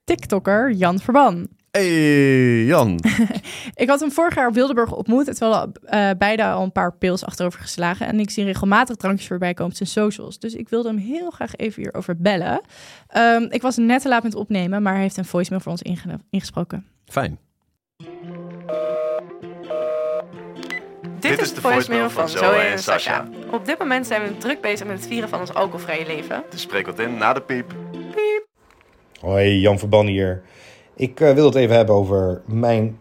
TikToker 0.04 0.72
Jan 0.72 1.00
Verban. 1.00 1.48
Hey, 1.72 2.64
Jan. 2.66 3.00
Ik 3.74 3.90
had 3.90 4.00
hem 4.00 4.12
vorig 4.12 4.36
jaar 4.36 4.48
op 4.48 4.54
Wildeburg 4.54 4.94
ontmoet. 4.96 5.26
Het 5.26 5.38
wel 5.38 5.72
eh 5.84 6.10
beide 6.18 6.44
al 6.46 6.64
een 6.64 6.72
paar 6.72 6.94
pils 6.94 7.26
achterover 7.26 7.60
geslagen. 7.60 8.08
En 8.08 8.20
ik 8.20 8.30
zie 8.30 8.44
regelmatig 8.44 8.96
drankjes 8.96 9.28
voorbij 9.28 9.54
komen 9.54 9.72
op 9.72 9.78
zijn 9.78 9.90
socials. 9.90 10.40
Dus 10.40 10.54
ik 10.54 10.70
wilde 10.70 10.90
hem 10.90 10.98
heel 10.98 11.30
graag 11.30 11.56
even 11.56 11.82
hierover 11.82 12.18
bellen. 12.18 12.62
Ehm, 13.08 13.46
ik 13.50 13.62
was 13.62 13.78
net 13.78 14.02
te 14.02 14.08
laat 14.10 14.24
met 14.24 14.36
opnemen, 14.36 14.82
maar 14.82 14.94
hij 14.94 15.02
heeft 15.02 15.18
een 15.18 15.26
voicemail 15.26 15.62
voor 15.62 15.72
ons 15.72 15.82
inge- 15.82 16.20
ingesproken. 16.30 16.86
Fijn. 17.06 17.40
Dit, 21.20 21.42
is 21.42 21.54
de 21.54 21.62
voicemail 21.62 22.10
van 22.10 22.30
Zoe 22.30 22.44
en 22.46 22.80
Sasha. 22.80 23.28
Op 23.52 23.66
dit 23.66 23.80
moment 23.80 24.08
zijn 24.08 24.22
we 24.24 24.38
druk 24.38 24.62
bezig 24.62 24.88
met 24.88 24.98
het 24.98 25.08
vieren 25.08 25.30
van 25.30 25.40
ons 25.40 25.54
alcoholvrije 25.54 26.06
leven. 26.06 26.44
Dus 26.50 26.62
spreek 26.62 26.86
wat 26.86 27.00
in 27.00 27.18
na 27.18 27.34
de 27.34 27.42
piep. 27.42 27.74
Hoi, 29.20 29.60
Jan 29.60 29.80
Verban 29.80 30.06
hier. 30.06 30.42
Ik 31.02 31.20
eh, 31.20 31.34
wil 31.34 31.46
het 31.46 31.56
even 31.56 31.76
hebben 31.76 31.96
over 31.96 32.42
mijn 32.46 32.98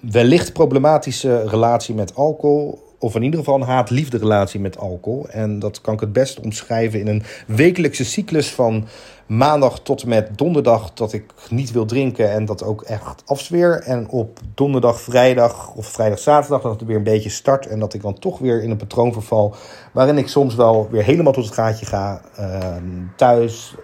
wellicht 0.00 0.52
problematische 0.52 1.48
relatie 1.48 1.94
met 1.94 2.14
alcohol. 2.14 2.78
Of 2.98 3.14
in 3.14 3.22
ieder 3.22 3.38
geval 3.38 3.54
een 3.54 3.66
haat-liefde 3.66 4.18
relatie 4.18 4.60
met 4.60 4.78
alcohol. 4.78 5.28
En 5.28 5.58
dat 5.58 5.80
kan 5.80 5.94
ik 5.94 6.00
het 6.00 6.12
best 6.12 6.40
omschrijven 6.40 7.00
in 7.00 7.06
een 7.06 7.22
wekelijkse 7.46 8.04
cyclus 8.04 8.50
van 8.50 8.86
maandag 9.26 9.80
tot 9.80 10.02
en 10.02 10.08
met 10.08 10.38
donderdag 10.38 10.92
dat 10.92 11.12
ik 11.12 11.32
niet 11.50 11.72
wil 11.72 11.84
drinken 11.84 12.30
en 12.30 12.44
dat 12.44 12.62
ook 12.62 12.82
echt 12.82 13.22
afzweer. 13.26 13.82
En 13.82 14.08
op 14.08 14.40
donderdag, 14.54 15.00
vrijdag 15.00 15.74
of 15.74 15.86
vrijdag, 15.86 16.18
zaterdag 16.18 16.62
dat 16.62 16.72
het 16.80 16.88
weer 16.88 16.96
een 16.96 17.02
beetje 17.02 17.30
start 17.30 17.66
en 17.66 17.78
dat 17.78 17.94
ik 17.94 18.02
dan 18.02 18.18
toch 18.18 18.38
weer 18.38 18.62
in 18.62 18.70
een 18.70 18.76
patroon 18.76 19.12
verval 19.12 19.54
waarin 19.92 20.18
ik 20.18 20.28
soms 20.28 20.54
wel 20.54 20.88
weer 20.90 21.04
helemaal 21.04 21.32
tot 21.32 21.44
het 21.44 21.54
gaatje 21.54 21.86
ga. 21.86 22.20
Ehm, 22.36 22.84
thuis, 23.16 23.74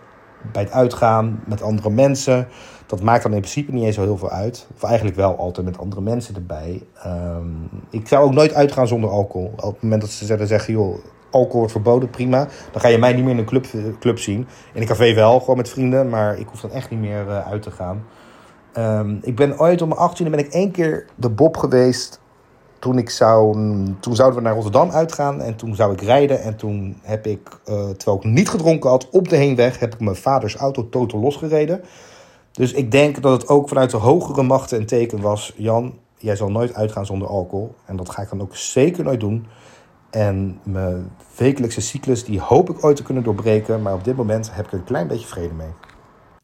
bij 0.52 0.62
het 0.62 0.72
uitgaan 0.72 1.42
met 1.46 1.62
andere 1.62 1.90
mensen. 1.90 2.48
Dat 2.86 3.02
maakt 3.02 3.22
dan 3.22 3.32
in 3.32 3.40
principe 3.40 3.72
niet 3.72 3.84
eens 3.84 3.94
zo 3.94 4.02
heel 4.02 4.16
veel 4.16 4.30
uit. 4.30 4.66
Of 4.74 4.82
eigenlijk 4.82 5.16
wel 5.16 5.36
altijd 5.36 5.66
met 5.66 5.78
andere 5.78 6.00
mensen 6.00 6.34
erbij. 6.34 6.82
Ehm, 7.02 7.48
ik 7.90 8.08
zou 8.08 8.24
ook 8.24 8.34
nooit 8.34 8.54
uitgaan 8.54 8.88
zonder 8.88 9.10
alcohol. 9.10 9.52
Op 9.56 9.72
het 9.72 9.82
moment 9.82 10.00
dat 10.00 10.10
ze 10.10 10.46
zeggen, 10.46 10.72
joh, 10.72 10.98
alcohol 11.30 11.58
wordt 11.58 11.72
verboden, 11.72 12.10
prima. 12.10 12.48
Dan 12.72 12.80
ga 12.80 12.88
je 12.88 12.98
mij 12.98 13.12
niet 13.12 13.24
meer 13.24 13.32
in 13.32 13.38
een 13.38 13.44
club, 13.44 13.66
club 14.00 14.18
zien. 14.18 14.46
In 14.72 14.80
een 14.80 14.86
café 14.86 15.14
wel, 15.14 15.40
gewoon 15.40 15.56
met 15.56 15.68
vrienden. 15.68 16.08
Maar 16.08 16.38
ik 16.38 16.46
hoef 16.48 16.60
dan 16.60 16.70
echt 16.70 16.90
niet 16.90 17.00
meer 17.00 17.28
eh, 17.28 17.46
uit 17.46 17.62
te 17.62 17.70
gaan. 17.70 18.04
Ehm, 18.72 19.16
ik 19.22 19.36
ben 19.36 19.58
ooit 19.58 19.82
om 19.82 19.88
mijn 19.88 20.00
18e 20.00 20.30
ben 20.30 20.38
ik 20.38 20.52
één 20.52 20.70
keer 20.70 21.06
de 21.14 21.30
Bob 21.30 21.56
geweest. 21.56 22.20
Toen, 22.78 22.98
ik 22.98 23.10
zou, 23.10 23.52
toen 24.00 24.14
zouden 24.14 24.38
we 24.38 24.44
naar 24.44 24.54
Rotterdam 24.54 24.90
uitgaan 24.90 25.40
en 25.40 25.56
toen 25.56 25.74
zou 25.74 25.92
ik 25.92 26.00
rijden. 26.00 26.42
En 26.42 26.56
toen 26.56 26.96
heb 27.02 27.26
ik, 27.26 27.48
eh, 27.64 27.88
terwijl 27.88 28.16
ik 28.16 28.24
niet 28.24 28.48
gedronken 28.48 28.90
had, 28.90 29.08
op 29.10 29.28
de 29.28 29.36
heenweg 29.36 29.78
heb 29.78 29.94
ik 29.94 30.00
mijn 30.00 30.16
vaders 30.16 30.56
auto 30.56 30.88
totaal 30.88 31.20
losgereden. 31.20 31.80
Dus 32.56 32.72
ik 32.72 32.90
denk 32.90 33.22
dat 33.22 33.40
het 33.40 33.48
ook 33.48 33.68
vanuit 33.68 33.90
de 33.90 33.96
hogere 33.96 34.42
machten 34.42 34.78
een 34.78 34.86
teken 34.86 35.20
was. 35.20 35.52
Jan, 35.56 35.98
jij 36.18 36.36
zal 36.36 36.50
nooit 36.50 36.74
uitgaan 36.74 37.06
zonder 37.06 37.28
alcohol. 37.28 37.74
En 37.84 37.96
dat 37.96 38.10
ga 38.10 38.22
ik 38.22 38.28
dan 38.28 38.40
ook 38.40 38.56
zeker 38.56 39.04
nooit 39.04 39.20
doen. 39.20 39.46
En 40.10 40.60
mijn 40.62 41.10
wekelijkse 41.36 41.80
cyclus, 41.80 42.24
die 42.24 42.40
hoop 42.40 42.70
ik 42.70 42.84
ooit 42.84 42.96
te 42.96 43.02
kunnen 43.02 43.22
doorbreken. 43.22 43.82
Maar 43.82 43.94
op 43.94 44.04
dit 44.04 44.16
moment 44.16 44.54
heb 44.54 44.66
ik 44.66 44.72
er 44.72 44.78
een 44.78 44.84
klein 44.84 45.06
beetje 45.06 45.26
vrede 45.26 45.54
mee. 45.54 45.70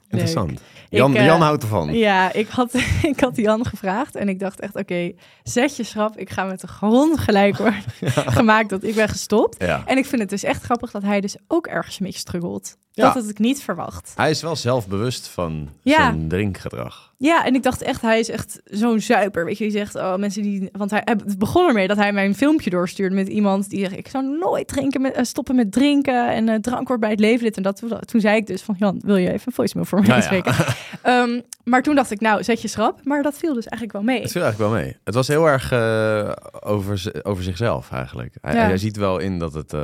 Interessant. 0.09 0.61
Jan, 0.89 1.11
Ik, 1.11 1.17
eh, 1.17 1.25
Jan 1.25 1.41
houdt 1.41 1.63
ervan. 1.63 1.93
Ja, 1.93 2.33
ik 2.33 2.49
had, 2.49 2.75
ik 3.13 3.21
had 3.21 3.37
Jan 3.37 3.67
gevraagd 3.67 4.17
en 4.17 4.29
ik 4.29 4.39
dacht 4.39 4.61
echt, 4.61 4.77
oké, 4.77 5.13
zet 5.43 5.77
je 5.77 5.83
schrap. 5.83 6.17
Ik 6.17 6.31
ga 6.31 6.45
met 6.45 6.61
de 6.61 6.67
grond 6.67 7.19
gelijk 7.19 7.57
worden 7.57 7.83
gemaakt 8.39 8.69
dat 8.69 8.83
ik 8.83 8.95
ben 8.95 9.09
gestopt. 9.09 9.65
Ja. 9.65 9.83
En 9.87 9.99
ik 9.99 10.07
vind 10.07 10.21
het 10.21 10.31
dus 10.31 10.43
echt 10.43 10.63
grappig 10.63 10.91
dat 10.91 11.03
hij 11.03 11.21
dus 11.21 11.37
ook 11.49 11.67
ergens 11.67 12.01
een 12.01 12.07
beetje 12.07 12.21
struggelt. 12.21 12.77
Ja. 12.95 13.05
Dat 13.05 13.15
had 13.23 13.29
ik 13.31 13.39
niet 13.39 13.63
verwacht. 13.63 14.13
Hij 14.17 14.31
is 14.31 14.43
wel 14.43 14.57
zelfbewust 14.57 15.29
van 15.29 15.69
Ja. 15.83 15.97
zijn 15.97 16.29
drinkgedrag. 16.29 17.11
Ja, 17.19 17.45
en 17.45 17.55
ik 17.55 17.63
dacht 17.63 17.83
echt, 17.83 18.01
hij 18.03 18.19
is 18.19 18.29
echt 18.29 18.61
zo'n 18.65 19.01
zuiper. 19.01 19.45
Weet 19.45 19.59
je, 19.59 19.65
die 19.65 19.73
zegt, 19.73 19.95
oh, 19.95 20.17
mensen 20.17 20.43
die... 20.43 20.69
Want 20.73 20.91
hij, 20.91 21.03
het 21.05 21.39
begon 21.39 21.67
ermee 21.69 21.87
dat 21.89 21.97
hij 21.97 22.13
mij 22.13 22.25
een 22.25 22.35
filmpje 22.35 22.71
doorstuurde 22.71 23.15
met 23.15 23.29
iemand 23.29 23.71
die 23.71 23.81
zegt, 23.81 23.97
ik 23.97 24.09
zou 24.09 24.39
nooit 24.39 24.69
drinken 24.69 25.01
met, 25.01 25.13
eh, 25.15 25.25
stoppen 25.25 25.55
met 25.55 25.73
drinken 25.73 26.29
en 26.33 26.49
eh, 26.49 26.59
drank 26.61 26.87
wordt 26.87 27.03
bij 27.03 27.11
het 27.11 27.21
leven 27.21 27.45
dit 27.45 27.57
en 27.57 27.63
dat. 27.63 27.83
Toen, 28.05 28.21
zei 28.21 28.37
ik 28.37 28.47
dus 28.47 28.63
van, 28.63 28.75
Jan, 28.79 29.01
wil 29.05 29.17
je 29.17 29.29
even 29.33 29.43
een 29.47 29.53
voicemail 29.53 29.87
voor 29.87 29.99
mij 29.99 30.09
Nou 30.09 30.21
ja. 30.21 30.27
spreken? 30.27 30.55
Ehm, 31.03 31.41
maar 31.65 31.83
toen 31.83 31.95
dacht 31.95 32.11
ik, 32.11 32.21
nou, 32.21 32.43
zet 32.45 32.63
je 32.63 32.69
schrap. 32.69 33.01
Maar 33.05 33.23
dat 33.23 33.39
viel 33.39 33.55
dus 33.55 33.67
eigenlijk 33.67 33.93
wel 33.93 34.03
mee. 34.15 34.23
Het 34.23 34.33
viel 34.33 34.43
eigenlijk 34.43 34.73
wel 34.73 34.83
mee. 34.83 34.97
Het 35.05 35.15
was 35.15 35.29
heel 35.29 35.47
erg 35.47 35.73
eh, 35.73 36.33
over, 36.61 37.13
over 37.23 37.43
zichzelf 37.43 37.91
eigenlijk. 37.91 38.35
Hij, 38.41 38.55
Ja. 38.55 38.61
hij 38.67 38.79
ziet 38.79 38.97
wel 38.97 39.19
in 39.19 39.39
dat 39.39 39.55
het, 39.55 39.75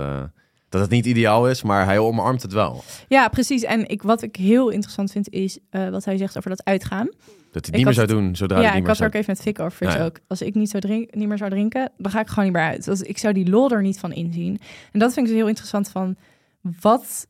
dat 0.69 0.81
het 0.81 0.91
niet 0.91 1.07
ideaal 1.07 1.49
is, 1.49 1.63
maar 1.63 1.85
hij 1.85 1.99
omarmt 1.99 2.43
het 2.43 2.53
wel. 2.53 2.85
Ja, 3.09 3.29
precies. 3.29 3.63
En 3.63 3.89
ik, 3.89 4.03
wat 4.03 4.23
ik 4.23 4.37
heel 4.37 4.69
interessant 4.69 5.11
vind, 5.13 5.31
is 5.31 5.59
eh, 5.71 5.89
wat 5.89 6.05
hij 6.05 6.17
zegt 6.17 6.37
over 6.37 6.51
dat 6.51 6.65
uitgaan. 6.65 7.07
Dat 7.07 7.17
hij 7.53 7.61
het 7.63 7.75
niet 7.77 7.85
meer 7.85 7.95
zou 7.95 8.07
doen 8.07 8.37
zodra 8.37 8.57
ja, 8.57 8.63
hij 8.63 8.73
ik 8.73 8.79
niet 8.79 8.87
had 8.89 9.01
er 9.01 9.07
ook 9.07 9.15
even 9.15 9.27
met 9.33 9.41
Fik 9.41 9.59
over 9.61 9.87
Ja, 9.87 9.95
ja. 9.97 10.05
ook. 10.05 10.19
Als 10.27 10.43
ik 10.43 10.55
niet, 10.55 10.71
zou 10.71 10.83
drink, 10.83 11.15
niet 11.15 11.29
meer 11.29 11.39
zou 11.39 11.51
drinken, 11.51 11.93
dan 11.97 12.13
ga 12.13 12.21
ik 12.21 12.29
gewoon 12.29 12.45
niet 12.45 12.53
meer 12.53 12.63
uit. 12.65 12.85
Dus 12.85 13.01
ik 13.01 13.19
zou 13.19 13.35
die 13.35 13.49
lol 13.51 13.71
er 13.71 13.83
niet 13.83 13.99
van 13.99 14.13
inzien. 14.13 14.59
En 14.93 14.99
dat 14.99 15.13
vind 15.13 15.27
ik 15.27 15.33
dus 15.33 15.41
heel 15.41 15.49
interessant 15.49 15.89
van... 15.89 16.17
Wat, 16.81 17.27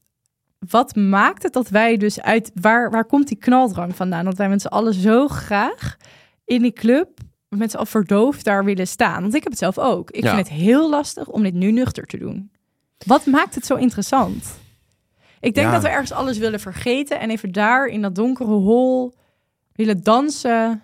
wat 0.68 0.96
maakt 0.96 1.42
het 1.42 1.52
dat 1.52 1.68
wij 1.68 1.96
dus 1.96 2.20
uit... 2.20 2.50
Waar, 2.54 2.90
waar 2.90 3.04
komt 3.04 3.28
die 3.28 3.36
knaldrang 3.36 3.96
vandaan? 3.96 4.24
Dat 4.24 4.36
wij 4.36 4.48
met 4.48 4.60
z'n 4.60 4.66
allen 4.66 4.94
zo 4.94 5.28
graag 5.28 5.96
in 6.44 6.62
die 6.62 6.72
club... 6.72 7.08
met 7.48 7.70
z'n 7.70 7.76
allen 7.76 7.88
verdoofd 7.88 8.44
daar 8.44 8.64
willen 8.64 8.86
staan. 8.88 9.20
Want 9.22 9.34
ik 9.34 9.42
heb 9.42 9.50
het 9.52 9.60
zelf 9.60 9.78
ook. 9.78 10.10
Ik 10.10 10.22
Ja. 10.22 10.34
vind 10.34 10.48
het 10.48 10.58
heel 10.58 10.90
lastig 10.90 11.28
om 11.28 11.42
dit 11.42 11.54
nu 11.54 11.72
nuchter 11.72 12.06
te 12.06 12.18
doen. 12.18 12.50
Wat 13.06 13.26
maakt 13.26 13.54
het 13.54 13.66
zo 13.66 13.74
interessant? 13.74 14.58
Ik 15.40 15.54
denk 15.54 15.66
Ja. 15.66 15.72
dat 15.72 15.82
we 15.82 15.88
ergens 15.88 16.12
alles 16.12 16.38
willen 16.38 16.60
vergeten... 16.60 17.20
en 17.20 17.30
even 17.30 17.52
daar 17.52 17.86
in 17.86 18.02
dat 18.02 18.14
donkere 18.14 18.50
hol 18.50 19.14
willen 19.72 20.02
dansen... 20.02 20.82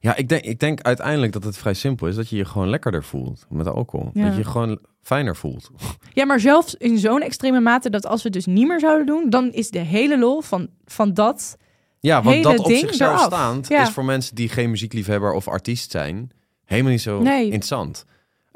Ja, 0.00 0.16
ik 0.16 0.28
denk, 0.28 0.44
ik 0.44 0.60
denk 0.60 0.80
uiteindelijk 0.82 1.32
dat 1.32 1.44
het 1.44 1.56
vrij 1.58 1.74
simpel 1.74 2.06
is. 2.06 2.16
Dat 2.16 2.28
je 2.28 2.36
je 2.36 2.44
gewoon 2.44 2.68
lekkerder 2.68 3.04
voelt 3.04 3.46
met 3.48 3.66
alcohol. 3.66 4.10
Ja. 4.14 4.22
Dat 4.24 4.32
je 4.32 4.38
je 4.38 4.44
gewoon 4.44 4.78
fijner 5.02 5.36
voelt. 5.36 5.70
Ja, 6.12 6.24
maar 6.24 6.40
zelfs 6.40 6.74
in 6.74 6.98
zo'n 6.98 7.22
extreme 7.22 7.60
mate 7.60 7.90
dat 7.90 8.06
als 8.06 8.22
we 8.22 8.28
het 8.28 8.32
dus 8.32 8.46
niet 8.54 8.66
meer 8.66 8.80
zouden 8.80 9.06
doen, 9.06 9.30
dan 9.30 9.52
is 9.52 9.70
de 9.70 9.78
hele 9.78 10.18
lol 10.18 10.40
van, 10.40 10.68
van 10.84 11.14
dat 11.14 11.56
Ja, 12.00 12.22
want 12.22 12.36
hele 12.36 12.48
dat 12.56 12.58
op 12.58 12.70
zichzelf 12.72 13.12
eraf. 13.18 13.24
staand 13.26 13.68
Ja. 13.68 13.82
is 13.82 13.90
voor 13.90 14.04
mensen 14.04 14.34
die 14.34 14.48
geen 14.48 14.70
muziekliefhebber 14.70 15.32
of 15.32 15.48
artiest 15.48 15.90
zijn, 15.90 16.30
helemaal 16.64 16.90
niet 16.92 17.00
zo 17.00 17.20
Nee. 17.22 17.44
interessant. 17.44 18.04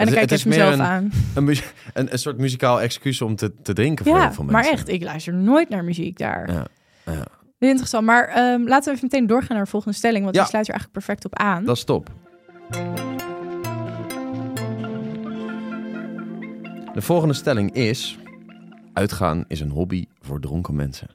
En 0.00 0.06
dan 0.06 0.14
kijk 0.14 0.30
ik 0.40 0.44
mezelf 0.46 0.72
een, 0.74 0.82
aan. 0.82 1.10
Een, 1.34 1.48
een, 1.92 2.12
een 2.12 2.18
soort 2.18 2.38
muzikaal 2.38 2.80
excuus 2.80 3.22
om 3.22 3.36
te, 3.36 3.52
te 3.62 3.72
drinken 3.72 4.04
voor 4.04 4.14
Ja, 4.14 4.20
heel 4.22 4.32
veel 4.32 4.44
mensen. 4.44 4.62
maar 4.62 4.72
echt, 4.72 4.88
ik 4.88 5.02
luister 5.02 5.34
nooit 5.34 5.68
naar 5.68 5.84
muziek 5.84 6.18
daar. 6.18 6.52
Ja, 6.52 6.66
ja. 7.04 7.24
Interessant. 7.58 8.06
Maar 8.06 8.28
ehm, 8.28 8.62
laten 8.62 8.84
we 8.92 8.96
even 8.96 9.08
meteen 9.12 9.26
doorgaan 9.26 9.56
naar 9.56 9.64
de 9.64 9.70
volgende 9.70 9.96
stelling, 9.96 10.22
want 10.24 10.34
Ja. 10.34 10.40
die 10.40 10.50
sluit 10.50 10.68
er 10.68 10.74
eigenlijk 10.74 11.04
perfect 11.06 11.24
op 11.24 11.38
aan. 11.38 11.64
Dat 11.64 11.76
is 11.76 11.84
top. 11.84 12.10
De 16.94 17.02
volgende 17.02 17.34
stelling 17.34 17.72
is... 17.74 18.18
Uitgaan 18.92 19.44
is 19.48 19.60
een 19.60 19.70
hobby 19.70 20.06
voor 20.20 20.40
dronken 20.40 20.74
mensen. 20.76 21.08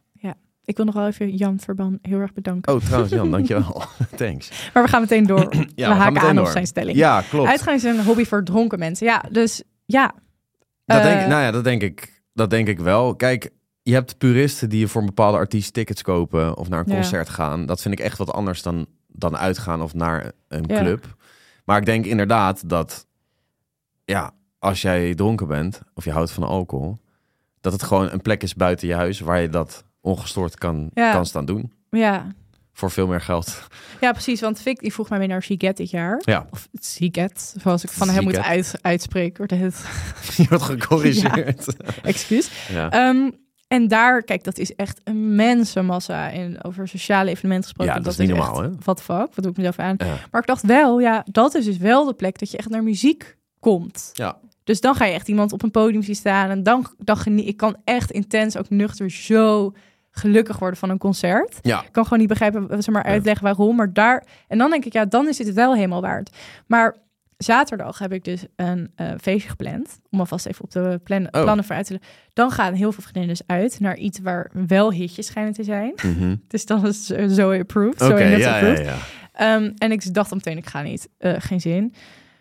Ik 0.66 0.76
wil 0.78 0.86
nog 0.86 0.95
wel 0.95 1.07
even 1.07 1.36
Jan 1.36 1.59
Verban 1.59 1.99
heel 2.01 2.20
erg 2.20 2.34
bedanken. 2.34 2.74
Oh, 2.74 2.82
trouwens 2.82 3.11
Jan, 3.13 3.32
dankjewel. 3.38 3.84
Thanks. 4.18 4.70
Maar 4.74 4.84
we 4.84 4.89
gaan 4.89 5.01
meteen 5.01 5.26
door. 5.26 5.49
we 5.49 5.68
Ja, 5.76 5.88
gaan 5.88 5.97
haken 5.97 6.22
aan 6.30 6.39
op 6.39 6.47
zijn 6.47 6.68
stelling. 6.68 6.97
Ja, 6.97 7.22
klopt. 7.22 7.49
Uitgaan 7.49 7.74
is 7.74 7.84
een 7.84 8.03
hobby 8.03 8.24
voor 8.26 8.43
dronken 8.43 8.80
mensen. 8.80 9.05
Ja, 9.07 9.24
dus 9.32 9.63
ja. 9.86 10.13
Dat 10.86 10.97
Eh, 10.97 11.03
denk, 11.03 11.22
ik- 11.22 11.28
nou 11.28 11.41
ja, 11.41 11.51
dat 11.51 11.63
denk, 11.63 11.82
ik, 11.82 12.22
dat 12.34 12.49
denk 12.49 12.68
ik 12.68 12.80
wel. 12.80 13.16
Kijk, 13.16 13.49
je 13.82 13.93
hebt 13.93 14.18
puristen 14.18 14.70
die 14.70 14.88
voor 14.88 15.01
een 15.01 15.07
bepaalde 15.07 15.38
artiest 15.38 15.74
tickets 15.74 16.01
kopen 16.01 16.57
of 16.57 16.70
naar 16.70 16.80
een 16.80 16.86
Ja. 16.91 16.93
concert 16.95 17.30
gaan. 17.30 17.66
Dat 17.66 17.82
vind 17.82 17.99
ik 17.99 18.05
echt 18.05 18.18
wat 18.18 18.32
anders 18.34 18.61
dan, 18.61 18.86
dan 19.07 19.38
uitgaan 19.38 19.82
of 19.82 19.93
naar 19.93 20.32
een 20.47 20.63
Ja. 20.68 20.80
club. 20.80 21.16
Maar 21.66 21.78
ik 21.80 21.86
denk 21.86 22.05
inderdaad 22.05 22.70
dat, 22.70 23.07
ja, 24.05 24.32
als 24.59 24.82
jij 24.82 25.16
dronken 25.16 25.47
bent 25.47 25.82
of 25.93 26.03
je 26.03 26.11
houdt 26.11 26.32
van 26.32 26.43
alcohol, 26.43 26.97
dat 27.61 27.74
het 27.74 27.84
gewoon 27.84 28.11
een 28.11 28.22
plek 28.22 28.43
is 28.43 28.53
buiten 28.55 28.88
je 28.88 28.93
huis 28.93 29.20
waar 29.20 29.41
je 29.41 29.49
dat 29.49 29.85
ongestoord 30.06 30.58
kan, 30.58 30.89
Ja. 30.93 31.12
kan 31.12 31.26
staan 31.26 31.45
doen. 31.45 31.72
Ja. 31.89 32.28
Voor 32.74 32.91
veel 32.91 33.08
meer 33.08 33.22
geld. 33.22 33.68
ja, 34.01 34.12
precies. 34.12 34.41
Want 34.41 34.62
Vic 34.62 34.80
die 34.80 34.93
vroeg 34.93 35.10
mij 35.10 35.20
mee 35.20 35.28
naar 35.28 35.43
Siget 35.43 35.78
dit 35.78 35.89
jaar. 35.89 36.22
Ja, 36.26 36.47
Of 36.51 36.68
Siget, 36.74 37.56
zoals 37.62 37.84
ik 37.84 37.89
van 37.89 38.10
hem 38.10 38.24
moet 38.24 38.38
uit, 38.38 38.74
uitspreken. 38.82 39.38
Wordt 39.38 39.51
het 39.64 39.86
je 40.38 40.45
wordt 40.49 40.64
gecorrigeerd. 40.64 41.76
excuus. 42.03 42.49
Ja. 42.72 42.89
Ehm, 42.91 43.30
en 43.68 43.88
daar, 43.88 44.24
kijk, 44.24 44.43
dat 44.43 44.58
is 44.58 44.76
echt 44.76 45.01
een 45.03 45.36
mensenmassa. 45.36 46.32
En 46.32 46.64
over 46.64 46.88
sociale 46.88 47.30
evenementen 47.30 47.64
gesproken. 47.70 47.93
Ja, 47.93 47.99
dat 47.99 48.12
is 48.12 48.18
niet 48.20 48.30
normaal, 48.30 48.62
hè? 48.62 48.70
Wat 48.84 49.01
fuck, 49.01 49.18
wat 49.18 49.36
doe 49.41 49.51
ik 49.51 49.58
mezelf 49.58 49.80
aan? 49.80 49.95
Ja. 49.97 50.18
Maar 50.32 50.41
ik 50.41 50.47
dacht 50.47 50.64
wel, 50.64 50.99
ja, 50.99 51.26
dat 51.32 51.56
is 51.56 51.66
dus 51.66 51.78
wel 51.78 52.06
de 52.06 52.14
plek 52.14 52.39
dat 52.39 52.51
je 52.51 52.58
echt 52.58 52.70
naar 52.70 52.84
muziek 52.84 53.38
komt. 53.60 54.10
Ja. 54.14 54.38
Dus 54.64 54.82
dan 54.82 54.95
ga 54.95 55.06
je 55.06 55.14
echt 55.14 55.28
iemand 55.28 55.51
op 55.53 55.64
een 55.64 55.72
podium 55.72 56.03
zien 56.03 56.16
staan. 56.16 56.49
En 56.49 56.64
dan, 56.64 56.88
dan 56.97 57.18
genie- 57.18 57.45
ik 57.45 57.58
kan 57.58 57.76
echt 57.84 58.12
intens, 58.12 58.58
ook 58.58 58.70
nuchter, 58.70 59.12
zo 59.12 59.74
gelukkig 60.18 60.59
worden 60.59 60.80
van 60.80 60.89
een 60.89 60.97
concert. 60.97 61.59
ja. 61.61 61.82
Ik 61.84 61.91
kan 61.91 62.03
gewoon 62.03 62.20
niet 62.20 62.28
begrijpen, 62.28 62.68
zeg 62.84 62.93
maar, 62.93 63.05
Ja. 63.05 63.11
uitleggen 63.11 63.43
waarom. 63.43 63.76
Maar 63.76 63.93
daar, 63.93 64.24
en 64.47 64.57
dan 64.57 64.70
denk 64.70 64.86
ik, 64.86 64.93
ja, 64.93 65.05
dan 65.05 65.28
is 65.28 65.38
het 65.38 65.47
het 65.47 65.55
wel 65.55 65.76
helemaal 65.76 66.01
waard. 66.01 66.30
Maar 66.68 66.95
zaterdag 67.38 67.99
heb 67.99 68.11
ik 68.13 68.24
dus 68.24 68.45
een 68.55 68.91
eh, 68.95 69.11
feestje 69.22 69.49
gepland. 69.49 69.99
Om 70.09 70.20
alvast 70.20 70.45
even 70.45 70.63
op 70.63 70.72
de 70.72 70.99
plan, 71.03 71.22
Oh. 71.26 71.30
plannen 71.43 71.66
vooruit 71.66 71.86
te 71.88 71.93
leggen. 71.93 72.11
Dan 72.34 72.51
gaan 72.51 72.74
heel 72.74 72.91
veel 72.91 73.03
vriendinnen 73.03 73.36
dus 73.38 73.47
uit 73.47 73.80
naar 73.80 73.97
iets 73.97 74.20
waar 74.20 74.51
wel 74.68 74.91
hitjes 74.91 75.26
schijnen 75.26 75.53
te 75.53 75.63
zijn. 75.63 75.93
Mhm. 76.03 76.36
Dus 76.47 76.66
dan 76.66 76.88
is 76.88 77.09
het 77.09 77.32
zo 77.32 77.51
approved. 77.59 77.99
Zo 78.01 78.09
net 78.18 78.20
ja, 78.20 78.38
ja, 78.38 78.55
approved. 78.59 78.86
ja. 78.86 78.95
Ehm, 79.34 79.72
en 79.78 79.91
ik 79.91 80.13
dacht 80.13 80.30
dan 80.30 80.38
meteen, 80.43 80.57
ik 80.57 80.66
ga 80.68 80.82
niet. 80.82 81.09
Eh, 81.18 81.34
geen 81.38 81.61
zin. 81.61 81.93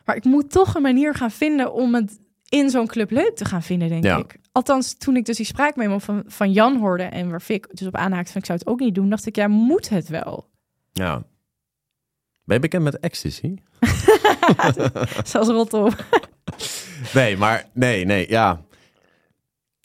Maar 0.05 0.17
ik 0.17 0.25
moet 0.25 0.51
toch 0.51 0.75
een 0.75 0.83
manier 0.83 1.15
gaan 1.15 1.31
vinden 1.31 1.73
om 1.73 1.95
het 1.95 2.19
in 2.49 2.71
zo'n 2.71 2.87
club 2.87 3.11
leuk 3.11 3.37
te 3.37 3.45
gaan 3.45 3.63
vinden, 3.63 3.89
denk 3.89 4.05
Ja. 4.05 4.17
ik. 4.19 4.37
Althans, 4.55 4.95
toen 4.99 5.17
ik 5.17 5.25
dus 5.25 5.37
die 5.37 5.47
spraakmemo 5.47 5.99
van, 5.99 6.23
van 6.27 6.53
Jan 6.53 6.77
hoorde... 6.79 7.03
en 7.03 7.31
waar 7.31 7.41
Fik 7.41 7.67
dus 7.77 7.87
op 7.87 7.97
aanhaakte 7.97 8.33
van 8.33 8.41
ik 8.41 8.47
zou 8.47 8.59
het 8.59 8.67
ook 8.69 8.81
niet 8.81 8.95
doen... 8.95 9.09
dacht 9.11 9.27
ik, 9.27 9.37
ja, 9.37 9.49
moet 9.49 9.89
het 9.89 10.09
wel? 10.09 10.49
ja. 10.93 11.23
Ben 12.45 12.57
je 12.57 12.63
bekend 12.63 12.83
met 12.83 12.99
ecstasy? 13.01 13.55
Zelfs 15.25 15.49
rotop. 15.49 16.05
Nee, 17.15 17.37
maar 17.37 17.65
nee, 17.73 18.05
nee, 18.05 18.29
ja. 18.29 18.63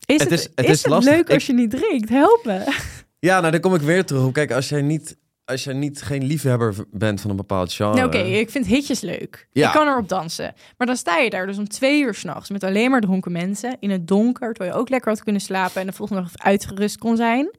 Is 0.05 0.19
Het 0.19 0.29
het, 0.29 0.39
is- 0.39 0.49
het 0.55 0.69
is 0.69 0.81
het 0.83 0.91
lastig. 0.91 1.13
leuk 1.13 1.29
als 1.31 1.45
je 1.45 1.53
niet 1.53 1.69
drinkt? 1.71 2.09
Help 2.09 2.45
me. 2.45 2.77
Ja, 3.19 3.39
nou, 3.39 3.51
daar 3.51 3.59
kom 3.59 3.75
ik 3.75 3.81
weer 3.81 4.05
terug 4.05 4.25
op. 4.25 4.33
Kijk, 4.33 4.51
als 4.51 4.69
jij 4.69 4.81
niet, 4.81 5.17
als 5.49 5.63
jij 5.63 5.73
niet 5.73 6.01
geen 6.01 6.23
liefhebber 6.23 6.75
bent 6.91 7.21
van 7.21 7.29
een 7.29 7.35
bepaald 7.35 7.73
genre. 7.73 7.95
Nou, 7.95 8.07
Oké, 8.07 8.17
ik 8.17 8.49
vind 8.49 8.65
hitjes 8.65 9.01
leuk. 9.01 9.47
Ja. 9.51 9.67
Ik 9.67 9.73
kan 9.73 9.87
erop 9.87 10.09
dansen. 10.09 10.53
Maar 10.77 10.87
dan 10.87 10.95
sta 10.95 11.17
je 11.17 11.29
daar 11.29 11.45
dus 11.45 11.57
om 11.57 11.67
twee 11.67 12.01
uur 12.01 12.13
s'nachts... 12.13 12.49
met 12.49 12.63
alleen 12.63 12.91
maar 12.91 13.01
dronken 13.01 13.31
mensen 13.31 13.77
in 13.79 13.89
het 13.89 14.07
donker... 14.07 14.53
terwijl 14.53 14.75
je 14.75 14.81
ook 14.81 14.89
lekker 14.89 15.11
had 15.11 15.23
kunnen 15.23 15.41
slapen... 15.41 15.81
en 15.81 15.87
de 15.87 15.93
volgende 15.93 16.21
dag 16.21 16.31
uitgerust 16.35 16.97
kon 16.97 17.15
zijn. 17.15 17.51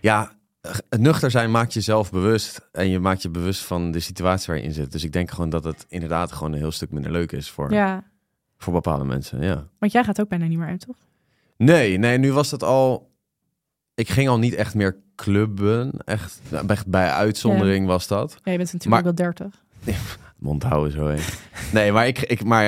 Ja, 0.00 0.32
het 0.88 1.00
nuchter 1.00 1.30
zijn 1.30 1.50
maakt 1.50 1.72
jezelf 1.72 2.10
bewust. 2.10 2.68
En 2.72 2.88
je 2.88 2.98
maakt 2.98 3.22
je 3.22 3.30
bewust 3.30 3.64
van 3.64 3.90
de 3.90 4.00
situatie 4.00 4.46
waar 4.46 4.56
je 4.56 4.62
in 4.68 4.72
zit. 4.72 4.92
Dus 4.92 5.04
ik 5.04 5.12
denk 5.12 5.30
gewoon 5.30 5.50
dat 5.50 5.64
het 5.64 5.86
inderdaad 5.88 6.32
gewoon 6.32 6.52
een 6.52 6.58
heel 6.58 6.72
stuk 6.72 6.90
minder 6.90 7.12
leuk 7.12 7.32
is 7.32 7.50
voor, 7.50 7.72
Ja, 7.72 8.04
voor 8.58 8.72
bepaalde 8.72 9.04
mensen. 9.04 9.42
Ja. 9.42 9.66
want 9.78 9.92
jij 9.92 10.04
gaat 10.04 10.20
ook 10.20 10.28
bijna 10.28 10.46
niet 10.46 10.58
meer 10.58 10.68
uit, 10.68 10.80
toch? 10.86 10.96
Nee, 11.56 11.98
nee, 11.98 12.18
nu 12.18 12.32
was 12.32 12.50
het 12.50 12.62
al. 12.62 13.10
Ik 13.94 14.08
ging 14.08 14.28
al 14.28 14.38
niet 14.38 14.54
echt 14.54 14.74
meer 14.74 14.96
clubben. 15.16 15.92
Echt, 16.04 16.40
nou, 16.48 16.66
echt 16.66 16.86
bij 16.86 17.10
uitzondering 17.10 17.86
was 17.86 18.06
dat. 18.06 18.30
Ja, 18.44 18.52
je 18.52 18.58
bent 18.58 18.72
natuurlijk 18.72 18.88
Maar- 19.04 19.14
wel 19.14 19.14
30. 19.14 19.62
Mond 20.38 20.62
houden 20.62 20.92
zo 20.92 21.06
heen. 21.06 21.20
Nee, 21.72 21.92
maar 21.92 22.06
ik, 22.06 22.18
ik 22.18 22.44
maar 22.44 22.64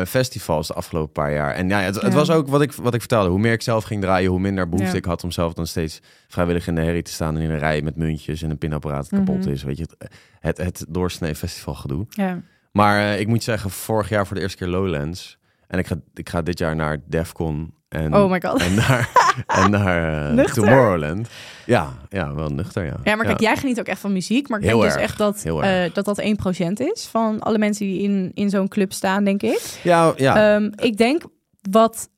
eh, 0.00 0.06
festivals 0.06 0.66
de 0.66 0.74
afgelopen 0.74 1.12
paar 1.12 1.32
jaar. 1.32 1.54
En 1.54 1.68
ja, 1.68 1.80
het, 1.80 2.12
was 2.14 2.30
ook 2.30 2.48
wat 2.48 2.60
ik, 2.62 2.72
wat 2.72 2.94
ik 2.94 3.00
vertelde. 3.00 3.28
Hoe 3.28 3.38
meer 3.38 3.52
ik 3.52 3.62
zelf 3.62 3.84
ging 3.84 4.00
draaien, 4.02 4.30
hoe 4.30 4.40
minder 4.40 4.68
behoefte 4.68 4.92
Ja. 4.92 4.98
ik 4.98 5.04
had 5.04 5.24
om 5.24 5.30
zelf 5.30 5.52
dan 5.52 5.66
steeds 5.66 6.00
vrijwillig 6.28 6.66
in 6.66 6.74
de 6.74 6.80
herrie 6.80 7.02
te 7.02 7.10
staan 7.12 7.36
en 7.36 7.42
in 7.42 7.50
een 7.50 7.58
rij 7.58 7.82
met 7.82 7.96
muntjes 7.96 8.42
en 8.42 8.50
een 8.50 8.58
pinapparaat 8.58 9.10
dat 9.10 9.18
kapot 9.18 9.38
Mhm. 9.44 9.48
is. 9.48 9.62
Weet 9.62 9.76
je, 9.78 9.82
het, 9.98 10.08
het, 10.40 10.56
het 10.58 10.84
doorsnee 10.88 11.34
festival 11.34 11.74
gedoe. 11.74 12.06
Ja. 12.08 12.40
Maar 12.72 13.00
eh, 13.12 13.20
ik 13.20 13.26
moet 13.26 13.42
zeggen, 13.42 13.70
vorig 13.70 14.08
jaar 14.08 14.26
voor 14.26 14.36
de 14.36 14.42
eerste 14.42 14.58
keer 14.58 14.66
Lowlands. 14.68 15.38
En 15.66 15.78
ik 15.78 15.86
ga, 15.86 15.96
ik 16.14 16.28
ga 16.28 16.42
dit 16.42 16.58
jaar 16.58 16.76
naar 16.76 16.96
Defcon. 17.06 17.74
En, 17.88 18.14
Oh 18.14 18.30
my 18.30 18.40
god. 18.44 18.60
En 18.60 18.74
naar, 18.74 19.10
en 19.64 19.70
naar 19.70 20.38
eh. 20.38 20.44
Tomorrowland. 20.44 21.28
Ja, 21.66 21.92
ja, 22.08 22.34
wel 22.34 22.48
nuchter, 22.48 22.84
ja. 22.84 22.96
Ja, 23.04 23.16
maar 23.16 23.26
kijk, 23.26 23.40
jij 23.40 23.56
geniet 23.56 23.80
ook 23.80 23.86
echt 23.86 24.00
van 24.00 24.12
muziek. 24.12 24.48
Maar 24.48 24.58
ik 24.58 24.64
Heel 24.64 24.80
denk 24.80 24.92
dus 24.92 25.02
echt 25.02 25.18
dat, 25.18 25.44
eh, 25.44 25.92
dat 25.92 26.04
dat 26.04 26.18
1% 26.20 26.80
is 26.80 27.06
van 27.06 27.40
alle 27.40 27.58
mensen 27.58 27.86
die 27.86 28.02
in, 28.02 28.30
in 28.34 28.50
zo'n 28.50 28.68
club 28.68 28.92
staan, 28.92 29.24
denk 29.24 29.42
ik. 29.42 29.78
Ja, 29.82 30.12
ja. 30.16 30.54
Ehm, 30.54 30.70
ik 30.76 30.96
denk 30.96 31.22
wat 31.70 32.08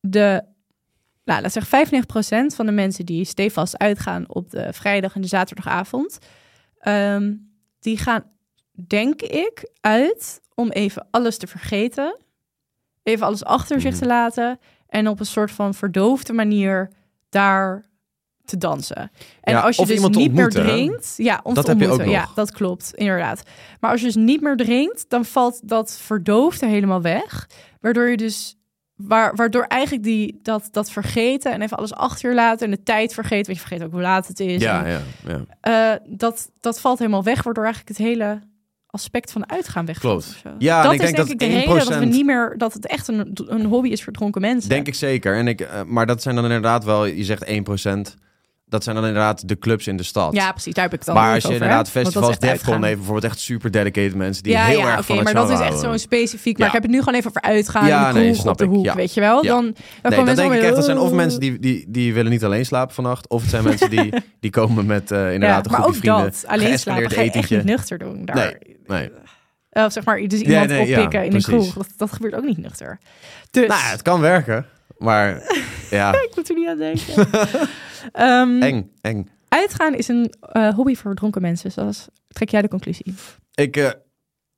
de, 0.00 0.42
nou, 1.24 1.42
laat 1.42 1.52
zeggen 1.52 1.70
95% 1.70 2.54
van 2.54 2.66
de 2.66 2.72
mensen 2.72 3.06
die 3.06 3.24
stevast 3.24 3.78
uitgaan 3.78 4.24
op 4.28 4.50
de 4.50 4.72
vrijdag 4.72 5.14
en 5.14 5.20
de 5.20 5.28
zaterdagavond, 5.28 6.18
ehm, 6.78 7.32
die 7.80 7.98
gaan, 7.98 8.24
denk 8.86 9.22
ik, 9.22 9.70
uit 9.80 10.40
om 10.54 10.70
even 10.70 11.06
alles 11.10 11.36
te 11.36 11.46
vergeten, 11.46 12.16
even 13.02 13.26
alles 13.26 13.44
achter 13.44 13.80
zich 13.80 13.90
Mhm. 13.90 14.00
te 14.00 14.06
laten 14.06 14.58
en 14.92 15.08
op 15.08 15.20
een 15.20 15.26
soort 15.26 15.50
van 15.50 15.74
verdoofde 15.74 16.32
manier 16.32 16.90
daar 17.28 17.84
te 18.44 18.58
dansen. 18.58 19.10
En 19.40 19.52
Ja, 19.52 19.60
als 19.60 19.76
je 19.76 19.86
dus 19.86 20.00
niet 20.00 20.32
meer 20.32 20.44
ontmoeten, 20.44 20.64
drinkt, 20.64 21.14
ja, 21.16 21.40
om 21.42 21.54
Dat 21.54 21.64
te 21.64 21.70
heb 21.70 21.80
je 21.80 21.86
ook 21.86 21.92
ontmoeten. 21.92 22.20
Ja, 22.20 22.24
nog. 22.26 22.34
dat 22.34 22.52
klopt, 22.52 22.92
inderdaad. 22.94 23.42
Maar 23.80 23.90
als 23.90 24.00
je 24.00 24.06
dus 24.06 24.16
niet 24.16 24.40
meer 24.40 24.56
drinkt, 24.56 25.04
dan 25.08 25.24
valt 25.24 25.68
dat 25.68 25.98
verdoofde 26.00 26.66
helemaal 26.66 27.02
weg. 27.02 27.48
Waardoor 27.80 28.08
je 28.08 28.16
dus, 28.16 28.56
waar, 28.96 29.34
waardoor 29.34 29.62
eigenlijk 29.64 30.04
die, 30.04 30.40
dat, 30.42 30.68
dat 30.70 30.90
vergeten 30.90 31.52
en 31.52 31.62
even 31.62 31.76
alles 31.76 31.94
achter 31.94 32.28
je 32.28 32.34
laten 32.34 32.66
en 32.66 32.70
de 32.76 32.82
tijd 32.82 33.14
vergeten, 33.14 33.46
want 33.46 33.58
je 33.58 33.66
vergeet 33.66 33.86
ook 33.86 33.92
hoe 33.92 34.00
laat 34.00 34.26
het 34.26 34.40
is. 34.40 34.62
ja, 34.62 34.84
En, 34.84 34.90
ja, 34.92 35.00
ja. 35.60 35.94
eh, 35.94 36.00
dat, 36.08 36.50
dat 36.60 36.80
valt 36.80 36.98
helemaal 36.98 37.24
weg, 37.24 37.42
waardoor 37.42 37.64
eigenlijk 37.64 37.98
het 37.98 38.06
hele 38.06 38.40
aspect 38.92 39.32
van 39.32 39.50
uitgaan. 39.50 39.86
Klopt. 40.00 40.24
zo. 40.24 40.48
Ja, 40.58 40.76
en 40.78 40.84
dat 40.84 40.92
ik 40.92 41.00
is 41.02 41.12
denk 41.12 41.28
ik 41.28 41.38
de 41.38 41.46
reden 41.46 41.78
dat 41.78 41.88
we 41.88 42.04
1% 42.04 42.08
niet 42.08 42.26
meer, 42.26 42.54
dat 42.56 42.72
het 42.72 42.86
echt 42.86 43.08
een, 43.08 43.30
een 43.46 43.64
hobby 43.64 43.88
is 43.88 44.02
voor 44.02 44.12
dronken 44.12 44.40
mensen. 44.40 44.68
Denk 44.68 44.86
ik 44.86 44.94
zeker. 44.94 45.36
En 45.36 45.48
ik, 45.48 45.60
eh, 45.60 45.82
maar 45.86 46.06
dat 46.06 46.22
zijn 46.22 46.34
dan 46.34 46.44
inderdaad 46.44 46.84
wel, 46.84 47.04
je 47.06 47.24
zegt 47.24 47.44
1%. 47.46 48.16
Dat 48.66 48.84
zijn 48.84 48.96
dan 48.96 49.06
inderdaad 49.06 49.48
de 49.48 49.58
clubs 49.58 49.86
in 49.86 49.96
de 49.96 50.02
stad. 50.02 50.34
Ja, 50.34 50.50
precies, 50.50 50.74
daar 50.74 50.84
heb 50.84 50.92
ik 50.92 50.98
het 50.98 51.08
dan 51.08 51.16
maar 51.16 51.28
ook 51.28 51.34
als 51.34 51.42
je 51.42 51.48
over, 51.48 51.62
inderdaad 51.62 51.92
hè? 51.92 52.00
Festivals, 52.00 52.38
Defcon 52.38 52.84
heeft 52.84 52.96
bijvoorbeeld 52.96 53.24
echt 53.24 53.38
super 53.40 53.70
dedicated 53.70 54.14
mensen 54.14 54.42
die 54.42 54.52
ja, 54.52 54.64
heel 54.64 54.78
ja, 54.78 54.86
erg 54.86 54.94
oké, 54.94 55.02
van 55.02 55.16
het 55.16 55.24
maar 55.24 55.34
dat 55.34 55.50
is 55.50 55.60
echt 55.60 55.78
zo'n 55.78 55.98
specifiek. 55.98 56.58
Maar 56.58 56.60
Ja. 56.60 56.66
ik 56.66 56.72
heb 56.72 56.82
het 56.82 56.92
nu 56.92 56.98
gewoon 56.98 57.14
even 57.14 57.28
over 57.28 57.42
uitgaan. 57.42 57.86
Ja, 57.86 58.12
nee, 58.12 58.34
snap 58.34 58.52
op 58.52 58.58
de 58.58 58.64
ik, 58.64 58.70
hoek, 58.70 58.84
ja. 58.84 58.94
weet 58.94 59.14
je 59.14 59.20
wel? 59.20 59.42
Dan, 59.42 59.74
dan 60.02 60.24
Nee, 60.24 60.34
denk 60.34 60.52
ik 60.52 60.62
echt. 60.62 60.74
Dat 60.74 60.84
zijn 60.84 60.98
of 60.98 61.12
mensen 61.12 61.40
die, 61.40 61.58
die, 61.58 61.84
die 61.88 62.14
willen 62.14 62.30
niet 62.30 62.44
alleen 62.44 62.66
slapen 62.66 62.94
vannacht. 62.94 63.28
Of 63.28 63.40
het 63.40 63.50
zijn 63.50 63.64
mensen 63.70 63.90
die, 63.90 64.12
die 64.40 64.50
komen 64.50 64.86
met 64.86 65.10
eh, 65.10 65.32
inderdaad 65.32 65.64
ja, 65.64 65.70
een 65.70 65.70
maar 65.70 65.90
groepje 65.90 66.10
ook 66.10 66.18
vrienden. 66.18 66.40
dat. 66.42 66.50
Alleen 66.50 66.78
slapen 66.78 67.10
ga 67.10 67.20
je 67.20 67.30
echt 67.30 67.50
niet 67.50 67.64
nuchter 67.64 67.98
doen. 67.98 68.24
Daar. 68.24 68.58
Nee. 68.86 69.10
Eh, 69.70 69.90
zeg 69.90 70.04
maar, 70.04 70.20
dus 70.20 70.40
iemand 70.40 70.68
nee, 70.68 70.80
oppikken 70.80 71.24
in 71.24 71.34
een 71.34 71.42
kroeg. 71.42 71.74
Dat, 71.74 71.88
dat 71.96 72.12
gebeurt 72.12 72.34
ook 72.34 72.44
niet 72.44 72.58
nuchter. 72.58 72.98
Dus, 73.50 73.68
Nou, 73.68 73.80
het 73.82 74.02
kan 74.02 74.20
werken. 74.20 74.66
Maar 74.98 75.42
ja, 75.90 76.12
ik 76.12 76.32
moet 76.34 76.48
er 76.48 76.54
niet 76.54 76.68
aan 76.68 76.78
denken. 76.78 77.26
Ehm, 78.12 78.62
eng, 78.62 78.90
eng. 79.00 79.30
uitgaan 79.48 79.94
is 79.94 80.08
een 80.08 80.32
eh, 80.40 80.74
hobby 80.74 80.94
voor 80.94 81.14
dronken 81.14 81.42
mensen. 81.42 81.72
Zoals 81.72 82.08
trek 82.28 82.48
jij 82.48 82.62
de 82.62 82.68
conclusie? 82.68 83.14
Ik, 83.54 83.76
eh, 83.76 83.90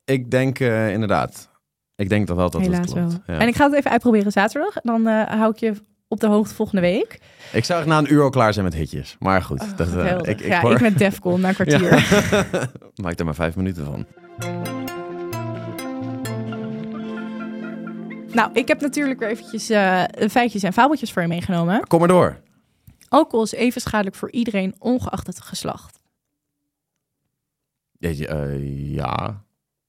ik 0.05 0.31
denk 0.31 0.59
inderdaad. 0.59 1.49
Ik 1.95 2.09
denk 2.09 2.27
dat 2.27 2.35
wel 2.35 2.49
dat 2.49 2.61
Helaas 2.61 2.79
het 2.79 2.91
klopt. 2.91 3.11
wel. 3.11 3.35
Ja. 3.35 3.41
En 3.41 3.47
ik 3.47 3.55
ga 3.55 3.65
het 3.65 3.73
even 3.73 3.91
uitproberen 3.91 4.31
zaterdag. 4.31 4.73
Dan 4.81 5.05
hou 5.07 5.51
ik 5.51 5.57
je 5.57 5.73
op 6.07 6.19
de 6.19 6.27
hoogte 6.27 6.53
volgende 6.55 6.81
week. 6.81 7.19
Ik 7.51 7.63
zou 7.65 7.79
echt 7.79 7.87
na 7.87 7.97
een 7.97 8.13
uur 8.13 8.21
al 8.23 8.29
klaar 8.29 8.53
zijn 8.53 8.65
met 8.65 8.73
hitjes. 8.73 9.15
Maar 9.19 9.41
goed, 9.41 9.61
Oh, 9.61 9.77
dat, 9.77 9.95
eh, 9.95 10.11
ik, 10.17 10.25
ik, 10.27 10.45
ja, 10.47 10.61
hoor- 10.61 10.71
ik 10.71 10.81
met 10.81 10.97
Defcon 10.97 11.41
na 11.41 11.47
een 11.49 11.55
kwartier. 11.59 11.89
maak 13.03 13.19
er 13.19 13.25
maar 13.25 13.35
vijf 13.35 13.55
minuten 13.55 13.85
van. 13.85 14.05
Nou, 18.33 18.49
ik 18.53 18.67
heb 18.67 18.81
natuurlijk 18.81 19.19
weer 19.19 19.29
eventjes 19.29 19.69
eh, 19.69 20.03
feitjes 20.29 20.63
en 20.63 20.73
fabeltjes 20.73 21.11
voor 21.13 21.21
je 21.21 21.27
meegenomen. 21.27 21.87
Kom 21.87 21.99
maar 21.99 22.07
door. 22.07 22.41
Alcohol 23.09 23.45
is 23.45 23.51
even 23.53 23.81
schadelijk 23.81 24.15
voor 24.15 24.31
iedereen, 24.31 24.75
ongeacht 24.79 25.27
het 25.27 25.41
geslacht. 25.41 25.99
Jeetje, 27.99 28.27
eh, 28.27 28.93
ja, 28.93 29.43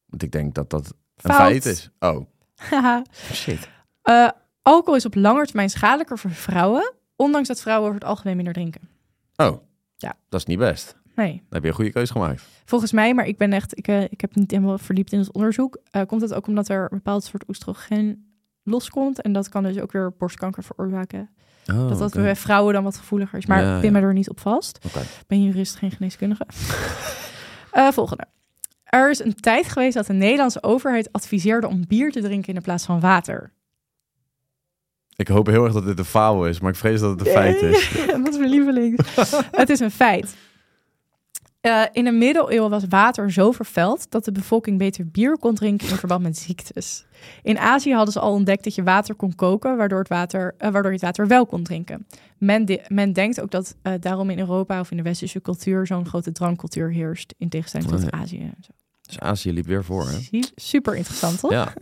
want 0.06 0.22
ik 0.22 0.32
denk 0.32 0.54
dat 0.54 0.70
dat 0.70 0.86
een 0.86 1.30
Fout. 1.30 1.36
feit 1.36 1.64
is. 1.64 1.90
Oh, 1.98 2.26
shit. 3.32 3.68
Eh, 4.02 4.28
alcohol 4.66 4.94
is 4.96 5.04
op 5.06 5.14
lange 5.14 5.44
termijn 5.46 5.70
schadelijker 5.70 6.18
voor 6.18 6.30
vrouwen, 6.30 6.92
ondanks 7.16 7.48
dat 7.48 7.60
vrouwen 7.60 7.88
over 7.88 8.00
het 8.00 8.08
algemeen 8.08 8.36
minder 8.36 8.54
drinken. 8.54 8.80
Oh, 9.36 9.60
Ja. 9.96 10.14
dat 10.28 10.40
is 10.40 10.46
niet 10.46 10.58
best. 10.58 10.96
Nee, 11.14 11.32
Dan 11.32 11.44
heb 11.50 11.62
je 11.62 11.68
een 11.68 11.74
goede 11.74 11.92
keuze 11.92 12.12
gemaakt. 12.12 12.42
volgens 12.64 12.92
mij, 12.92 13.14
maar 13.14 13.26
ik 13.26 13.38
ben 13.38 13.52
echt, 13.52 13.78
ik, 13.78 13.88
eh, 13.88 14.02
ik 14.02 14.20
heb 14.20 14.34
niet 14.34 14.50
helemaal 14.50 14.78
verdiept 14.78 15.12
in 15.12 15.18
het 15.18 15.32
onderzoek. 15.32 15.78
eh, 15.90 16.02
komt 16.06 16.20
het 16.20 16.34
ook 16.34 16.46
omdat 16.46 16.68
er 16.68 16.80
een 16.82 16.88
bepaald 16.96 17.24
soort 17.24 17.48
oestrogeen 17.48 18.24
loskomt 18.62 19.20
en 19.22 19.32
dat 19.32 19.48
kan 19.48 19.62
dus 19.62 19.78
ook 19.78 19.92
weer 19.92 20.12
borstkanker 20.18 20.62
veroorzaken. 20.64 21.30
Oh, 21.66 21.88
dat 21.88 21.98
dat 21.98 22.08
oké. 22.10 22.22
bij 22.22 22.36
vrouwen 22.36 22.74
dan 22.74 22.84
wat 22.84 22.96
gevoeliger 22.96 23.38
is. 23.38 23.46
Maar 23.46 23.62
Ja, 23.62 23.74
ik 23.74 23.80
pin 23.80 23.92
ja. 23.92 23.98
me 24.00 24.06
er 24.06 24.12
niet 24.12 24.30
op 24.30 24.40
vast. 24.40 24.78
Oké. 24.86 25.00
Ben 25.26 25.42
jurist, 25.42 25.76
geen 25.76 25.90
geneeskundige. 25.90 26.46
Eh, 27.70 27.88
volgende. 27.92 28.24
Er 28.84 29.10
is 29.10 29.18
een 29.18 29.34
tijd 29.34 29.68
geweest 29.68 29.94
dat 29.94 30.06
de 30.06 30.12
Nederlandse 30.12 30.62
overheid 30.62 31.12
adviseerde 31.12 31.66
om 31.68 31.86
bier 31.86 32.12
te 32.12 32.20
drinken 32.20 32.54
in 32.54 32.62
plaats 32.62 32.84
van 32.84 33.00
water. 33.00 33.52
Ik 35.16 35.28
hoop 35.28 35.46
heel 35.46 35.64
erg 35.64 35.72
dat 35.72 35.84
dit 35.84 35.98
een 35.98 36.04
fabel 36.04 36.46
is, 36.46 36.60
maar 36.60 36.70
ik 36.70 36.76
vrees 36.76 37.00
dat 37.00 37.10
het 37.10 37.20
een 37.20 37.32
feit 37.32 37.62
is. 37.62 37.90
dat 38.06 38.28
is 38.28 38.38
mijn 38.38 38.50
lieveling. 38.50 38.98
het 39.50 39.68
is 39.70 39.80
een 39.80 39.90
feit. 39.90 40.36
Eh, 41.60 41.82
in 41.92 42.04
de 42.04 42.10
middeleeuwen 42.12 42.70
was 42.70 42.84
water 42.88 43.32
zo 43.32 43.52
vervuild 43.52 44.10
dat 44.10 44.24
de 44.24 44.32
bevolking 44.32 44.78
beter 44.78 45.06
bier 45.08 45.38
kon 45.38 45.54
drinken 45.54 45.88
in 45.88 45.96
verband 45.96 46.22
met 46.22 46.38
ziektes. 46.38 47.06
In 47.42 47.58
Azië 47.58 47.92
hadden 47.94 48.12
ze 48.12 48.20
al 48.20 48.32
ontdekt 48.32 48.64
dat 48.64 48.74
je 48.74 48.82
water 48.82 49.14
kon 49.14 49.34
koken, 49.34 49.76
waardoor, 49.76 49.98
het 49.98 50.08
water, 50.08 50.54
eh, 50.58 50.70
waardoor 50.70 50.90
je 50.90 50.96
het 50.96 51.06
water 51.06 51.26
wel 51.26 51.46
kon 51.46 51.62
drinken. 51.62 52.06
Men, 52.38 52.64
de- 52.64 52.84
men 52.88 53.12
denkt 53.12 53.40
ook 53.40 53.50
dat 53.50 53.76
eh, 53.82 53.92
daarom 54.00 54.30
in 54.30 54.38
Europa 54.38 54.80
of 54.80 54.90
in 54.90 54.96
de 54.96 55.02
westerse 55.02 55.40
cultuur 55.40 55.86
zo'n 55.86 56.06
grote 56.06 56.32
drankcultuur 56.32 56.92
heerst, 56.92 57.34
in 57.38 57.48
tegenstelling 57.48 57.90
tot. 57.90 58.10
Azië. 58.10 58.38
en 58.40 58.54
zo. 58.60 58.70
Dus 59.02 59.18
Azië 59.20 59.52
liep 59.52 59.66
weer 59.66 59.84
voor, 59.84 60.08
hè? 60.08 60.40
Super 60.54 60.96
interessant, 60.96 61.40
toch? 61.40 61.50
Ja, 61.50 61.72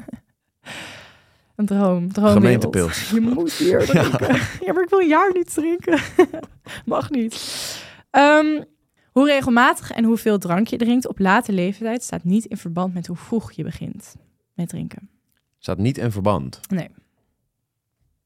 Een 1.56 1.66
droom. 1.66 2.12
Gemeentepils. 2.14 3.10
Je 3.10 3.20
moet 3.20 3.56
bier 3.58 3.86
drinken. 3.86 4.34
Ja. 4.60 4.72
maar 4.72 4.82
ik 4.82 4.88
wil 4.88 5.00
een 5.00 5.08
jaar 5.08 5.30
niet 5.34 5.54
drinken. 5.54 5.98
Mag 6.84 7.10
niet. 7.10 7.34
Ehm, 8.10 8.62
hoe 9.12 9.26
regelmatig 9.26 9.90
en 9.90 10.04
hoeveel 10.04 10.38
drank 10.38 10.66
je 10.66 10.76
drinkt 10.76 11.08
op 11.08 11.18
late 11.18 11.52
leeftijd 11.52 12.02
staat 12.02 12.24
niet 12.24 12.44
in 12.44 12.56
verband 12.56 12.94
met 12.94 13.06
hoe 13.06 13.16
vroeg 13.16 13.52
je 13.52 13.62
begint 13.62 14.14
met 14.54 14.68
drinken. 14.68 15.08
staat 15.58 15.78
niet 15.78 15.98
in 15.98 16.10
verband. 16.12 16.60
Nee. 16.68 16.88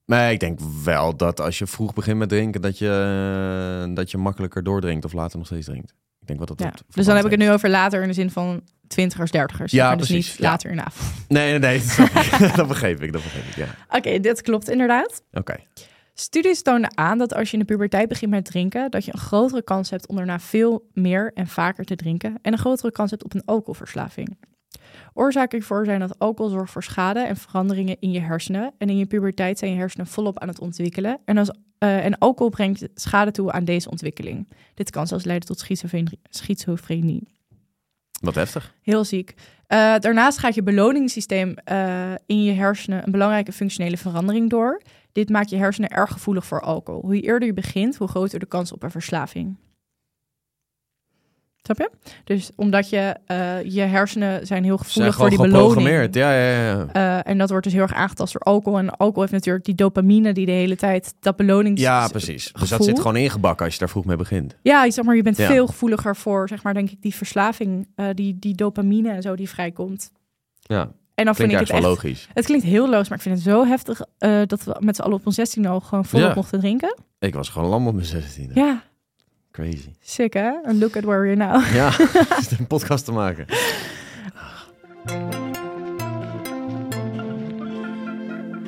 Maar 0.04 0.32
ik 0.32 0.40
denk 0.40 0.58
wel 0.84 1.16
dat 1.16 1.40
als 1.40 1.58
je 1.58 1.66
vroeg 1.66 1.94
begint 1.94 2.18
met 2.18 2.28
drinken, 2.28 2.60
dat 2.62 2.78
je, 2.78 2.88
eh, 3.88 3.94
dat 3.94 4.10
je 4.10 4.18
makkelijker 4.18 4.62
doordrinkt 4.62 5.04
of 5.04 5.12
later 5.12 5.38
nog 5.38 5.46
steeds 5.46 5.66
drinkt. 5.66 5.94
Ik 6.20 6.26
denk 6.26 6.38
wel 6.38 6.56
dat 6.56 6.60
Ja. 6.60 6.72
Dus 6.94 7.06
dan 7.06 7.16
heb 7.16 7.24
ik 7.24 7.30
het 7.30 7.40
nu 7.40 7.50
over 7.50 7.68
later 7.70 8.02
in 8.02 8.08
de 8.08 8.14
zin 8.14 8.30
van 8.30 8.62
twintigers, 8.88 9.30
dertigers. 9.30 9.72
Ja, 9.72 9.96
dus 9.96 10.06
precies, 10.06 10.30
niet 10.30 10.38
later 10.38 10.70
in 10.70 10.76
de 10.76 10.84
avond. 10.84 11.12
Nee, 11.28 11.50
nee, 11.50 11.58
nee. 11.58 11.78
dat 11.78 11.88
snap 11.88 12.08
ik. 12.08 12.56
dat 12.56 12.68
begreep 12.68 13.02
ik, 13.02 13.12
dat 13.12 13.22
begreep 13.22 13.44
ik, 13.44 13.54
ja. 13.54 13.96
Oké, 13.96 14.20
dit 14.20 14.42
klopt 14.42 14.70
inderdaad. 14.70 15.22
Oké. 15.32 15.56
Studies 16.14 16.62
toonden 16.62 16.96
aan 16.96 17.18
dat 17.18 17.34
als 17.34 17.50
je 17.50 17.52
in 17.52 17.58
de 17.58 17.72
puberteit 17.72 18.08
begint 18.08 18.30
met 18.30 18.44
drinken, 18.44 18.90
dat 18.90 19.04
je 19.04 19.12
een 19.12 19.18
grotere 19.18 19.62
kans 19.62 19.90
hebt 19.90 20.06
om 20.06 20.16
daarna 20.16 20.40
veel 20.40 20.88
meer 20.92 21.30
en 21.34 21.46
vaker 21.46 21.84
te 21.84 21.96
drinken 21.96 22.38
en 22.42 22.52
een 22.52 22.58
grotere 22.58 22.92
kans 22.92 23.10
hebt 23.10 23.24
op 23.24 23.34
een 23.34 23.44
alcoholverslaving. 23.44 24.36
Oorzaken 25.14 25.58
hiervoor 25.58 25.84
zijn 25.84 26.00
dat 26.00 26.18
alcohol 26.18 26.50
zorgt 26.50 26.72
voor 26.72 26.82
schade 26.82 27.20
en 27.20 27.36
veranderingen 27.36 27.96
in 28.00 28.10
je 28.10 28.20
hersenen. 28.20 28.74
En 28.78 28.88
in 28.88 28.96
je 28.96 29.06
puberteit 29.06 29.58
zijn 29.58 29.70
je 29.70 29.76
hersenen 29.76 30.06
volop 30.06 30.38
aan 30.38 30.48
het 30.48 30.60
ontwikkelen. 30.60 31.20
En, 31.24 31.38
als, 31.38 31.50
eh, 31.78 32.04
en 32.04 32.18
alcohol 32.18 32.50
brengt 32.50 32.88
schade 32.94 33.30
toe 33.30 33.52
aan 33.52 33.64
deze 33.64 33.90
ontwikkeling. 33.90 34.48
Dit 34.74 34.90
kan 34.90 35.06
zelfs 35.06 35.24
leiden 35.24 35.48
tot 35.48 35.58
schizofrenie. 35.58 36.20
schizofrenie. 36.30 37.37
Wat 38.20 38.34
heftig. 38.34 38.74
Heel 38.82 39.04
ziek. 39.04 39.34
Eh, 39.66 39.98
daarnaast 39.98 40.38
gaat 40.38 40.54
je 40.54 40.62
beloningssysteem 40.62 41.54
eh, 41.64 42.12
in 42.26 42.42
je 42.42 42.52
hersenen 42.52 43.02
een 43.04 43.12
belangrijke 43.12 43.52
functionele 43.52 43.96
verandering 43.96 44.50
door. 44.50 44.82
Dit 45.12 45.28
maakt 45.28 45.50
je 45.50 45.56
hersenen 45.56 45.90
erg 45.90 46.12
gevoelig 46.12 46.46
voor 46.46 46.60
alcohol. 46.60 47.00
Hoe 47.00 47.20
eerder 47.20 47.48
je 47.48 47.54
begint, 47.54 47.96
hoe 47.96 48.08
groter 48.08 48.38
de 48.38 48.46
kans 48.46 48.72
op 48.72 48.82
een 48.82 48.90
verslaving. 48.90 49.56
Snap 51.74 51.78
je? 51.78 52.10
Dus 52.24 52.50
omdat 52.56 52.90
je, 52.90 53.14
eh, 53.26 53.62
je 53.62 53.80
hersenen 53.80 54.46
zijn 54.46 54.64
heel 54.64 54.78
zijn 54.86 55.12
gevoelig 55.12 55.14
voor 55.14 55.30
die 55.30 55.38
beloning. 55.38 56.14
Ja, 56.14 56.32
ja, 56.32 56.62
ja. 56.66 56.86
Eh, 56.92 57.30
en 57.32 57.38
dat 57.38 57.48
wordt 57.50 57.64
dus 57.64 57.72
heel 57.72 57.82
erg 57.82 57.92
aangetast 57.94 58.32
door 58.32 58.42
alcohol. 58.42 58.78
En 58.78 58.90
alcohol 58.90 59.20
heeft 59.20 59.32
natuurlijk 59.32 59.64
die 59.64 59.74
dopamine 59.74 60.32
die 60.32 60.46
de 60.46 60.52
hele 60.52 60.76
tijd 60.76 61.14
dat 61.20 61.36
belonings... 61.36 61.80
Ja, 61.80 62.08
precies. 62.08 62.52
Dus 62.52 62.68
dat 62.68 62.84
zit 62.84 62.96
gewoon 62.96 63.16
ingebakken 63.16 63.64
als 63.64 63.74
je 63.74 63.80
daar 63.80 63.88
vroeg 63.88 64.04
mee 64.04 64.16
begint. 64.16 64.56
Ja, 64.62 64.84
je 64.84 64.90
zeg 64.90 65.04
maar, 65.04 65.16
je 65.16 65.22
bent 65.22 65.36
Ja. 65.36 65.46
veel 65.46 65.66
gevoeliger 65.66 66.16
voor, 66.16 66.48
zeg 66.48 66.62
maar, 66.62 66.74
denk 66.74 66.90
ik, 66.90 67.02
die 67.02 67.14
verslaving, 67.14 67.88
eh, 67.94 68.06
die, 68.14 68.36
die 68.38 68.54
dopamine 68.54 69.10
en 69.10 69.22
zo 69.22 69.36
die 69.36 69.48
vrijkomt. 69.48 70.10
Ja, 70.60 70.90
En 71.14 71.24
dan 71.24 71.34
vind 71.34 71.52
ik 71.52 71.58
het 71.58 71.70
echt... 71.70 71.82
logisch. 71.82 72.28
Het 72.34 72.44
klinkt 72.44 72.64
heel 72.64 72.88
loos, 72.88 73.08
maar 73.08 73.18
ik 73.18 73.24
vind 73.24 73.34
het 73.34 73.44
zo 73.44 73.66
heftig 73.66 74.00
dat 74.46 74.64
we 74.64 74.76
met 74.80 74.96
z'n 74.96 75.02
allen 75.02 75.16
op 75.16 75.26
ons 75.26 75.34
16 75.34 75.66
al 75.66 75.80
gewoon 75.80 76.04
volop 76.04 76.28
Ja. 76.28 76.34
mochten 76.34 76.58
drinken. 76.60 76.96
Ik 77.18 77.34
was 77.34 77.48
gewoon 77.48 77.68
lam 77.68 77.86
op 77.86 77.94
mijn 77.94 78.06
16e. 78.06 78.52
Ja, 78.54 78.82
Crazy. 79.58 79.90
sick 80.00 80.32
hè? 80.32 80.50
And 80.64 80.78
look 80.78 80.96
at 80.96 81.04
where 81.04 81.20
we're 81.20 81.36
now. 81.36 81.64
Ja, 81.74 81.92
een 82.58 82.66
podcast 82.66 83.04
te 83.04 83.12
maken. 83.12 83.46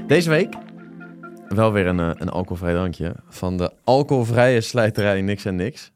Deze 0.06 0.30
week 0.30 0.54
wel 1.48 1.72
weer 1.72 1.86
een, 1.86 2.00
eh, 2.00 2.10
een 2.14 2.28
alcoholvrij 2.28 2.72
drankje 2.72 3.14
van 3.28 3.56
de 3.56 3.72
alcoholvrije 3.84 4.60
slijterij 4.60 5.20
Niks 5.22 5.44
en 5.44 5.56
Niks. 5.56 5.92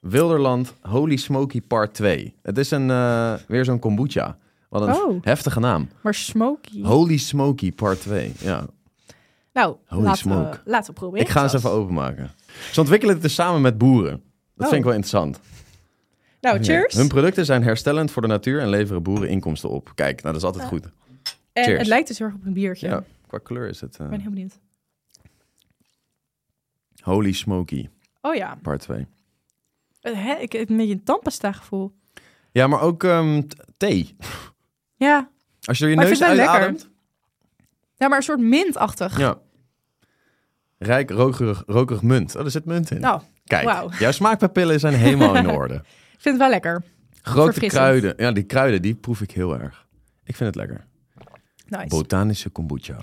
Wilderland 0.00 0.74
Holy 0.80 1.16
Smoky 1.16 1.60
Part 1.60 1.94
2. 1.94 2.34
Het 2.42 2.58
is 2.58 2.70
een, 2.70 2.90
eh, 2.90 3.34
weer 3.48 3.64
zo'n 3.64 3.78
kombucha. 3.78 4.36
Wat 4.68 4.82
een 4.82 4.94
Oh. 4.94 5.18
heftige 5.22 5.60
naam. 5.60 5.88
Maar 6.02 6.14
smoky. 6.14 6.82
Holy 6.82 7.16
Smoky 7.16 7.72
Part 7.72 8.00
2. 8.00 8.32
Ja, 8.38 8.66
nou, 9.52 9.76
Holy 9.86 10.02
laten 10.02 10.28
we, 10.28 10.34
smoke. 10.34 10.60
laten 10.64 10.94
we 10.94 11.00
proberen. 11.00 11.26
ik 11.26 11.32
ga 11.32 11.42
eens 11.42 11.52
even 11.52 11.70
openmaken. 11.70 12.30
Ze 12.72 12.80
ontwikkelen 12.80 13.14
het 13.14 13.22
dus 13.22 13.34
samen 13.34 13.60
met 13.60 13.78
boeren. 13.78 14.10
Dat 14.10 14.22
Oh. 14.56 14.66
vind 14.66 14.74
ik 14.78 14.84
wel 14.84 14.92
interessant. 14.94 15.40
Nou, 16.40 16.62
cheers. 16.62 16.92
Ja. 16.94 16.98
Hun 16.98 17.08
producten 17.08 17.44
zijn 17.44 17.62
herstellend 17.62 18.10
voor 18.10 18.22
de 18.22 18.28
natuur 18.28 18.60
en 18.60 18.68
leveren 18.68 19.02
boeren 19.02 19.28
inkomsten 19.28 19.68
op. 19.70 19.92
Kijk, 19.94 20.22
nou 20.22 20.34
dat 20.34 20.42
is 20.42 20.48
altijd 20.48 20.64
goed. 20.68 20.84
en 21.52 21.64
cheers. 21.64 21.78
het 21.78 21.86
lijkt 21.86 22.08
dus 22.08 22.18
heel 22.18 22.26
erg 22.26 22.36
op 22.36 22.44
een 22.46 22.52
biertje. 22.52 22.88
Ja, 22.88 23.04
qua 23.26 23.38
kleur 23.38 23.68
is 23.68 23.80
het 23.80 23.96
eh, 23.96 24.04
Ik 24.04 24.10
ben 24.10 24.20
heel 24.20 24.30
benieuwd. 24.30 24.58
Holy 27.00 27.32
Smoky 27.32 27.88
Oh 28.20 28.34
ja, 28.34 28.58
Part 28.62 28.80
2. 28.80 29.06
Eh, 30.00 30.12
hè, 30.14 30.34
ik 30.34 30.52
heb 30.52 30.68
een 30.70 30.76
beetje 30.76 30.92
een 30.94 31.04
tandpasta 31.04 31.52
gevoel. 31.52 31.92
Ja, 32.52 32.66
maar 32.66 32.80
ook 32.80 33.04
ehm, 33.04 33.42
thee. 33.76 34.16
Ja. 34.96 35.30
Als 35.62 35.78
je 35.78 35.84
er 35.84 35.90
je 35.90 35.96
Maar 35.96 36.04
neus 36.04 36.22
uitademt. 36.22 36.90
Ja, 38.02 38.08
maar 38.08 38.16
een 38.18 38.22
soort 38.24 38.40
mintachtig. 38.40 39.18
Ja. 39.18 39.38
Rijk, 40.78 41.10
rokerig, 41.10 41.62
rokerig 41.66 42.02
munt. 42.02 42.36
Oh, 42.36 42.44
er 42.44 42.50
zit 42.50 42.64
munt 42.64 42.90
in. 42.90 43.00
Nou, 43.00 43.20
Kijk, 43.44 43.92
jouw 43.98 44.10
smaakpapillen 44.10 44.80
zijn 44.80 44.94
helemaal 44.94 45.36
in 45.36 45.50
orde. 45.60 45.74
ik 45.74 45.80
vind 46.18 46.24
het 46.24 46.36
wel 46.36 46.48
lekker. 46.48 46.82
Grote 47.22 47.66
kruiden. 47.66 48.14
Ja, 48.16 48.32
die 48.32 48.42
kruiden, 48.42 48.82
die 48.82 48.94
proef 48.94 49.20
ik 49.20 49.30
heel 49.30 49.58
erg. 49.58 49.86
Ik 50.24 50.36
vind 50.36 50.54
het 50.54 50.66
lekker. 50.66 50.86
Nice. 51.66 51.86
Botanische 51.86 52.48
kombucha. 52.50 52.96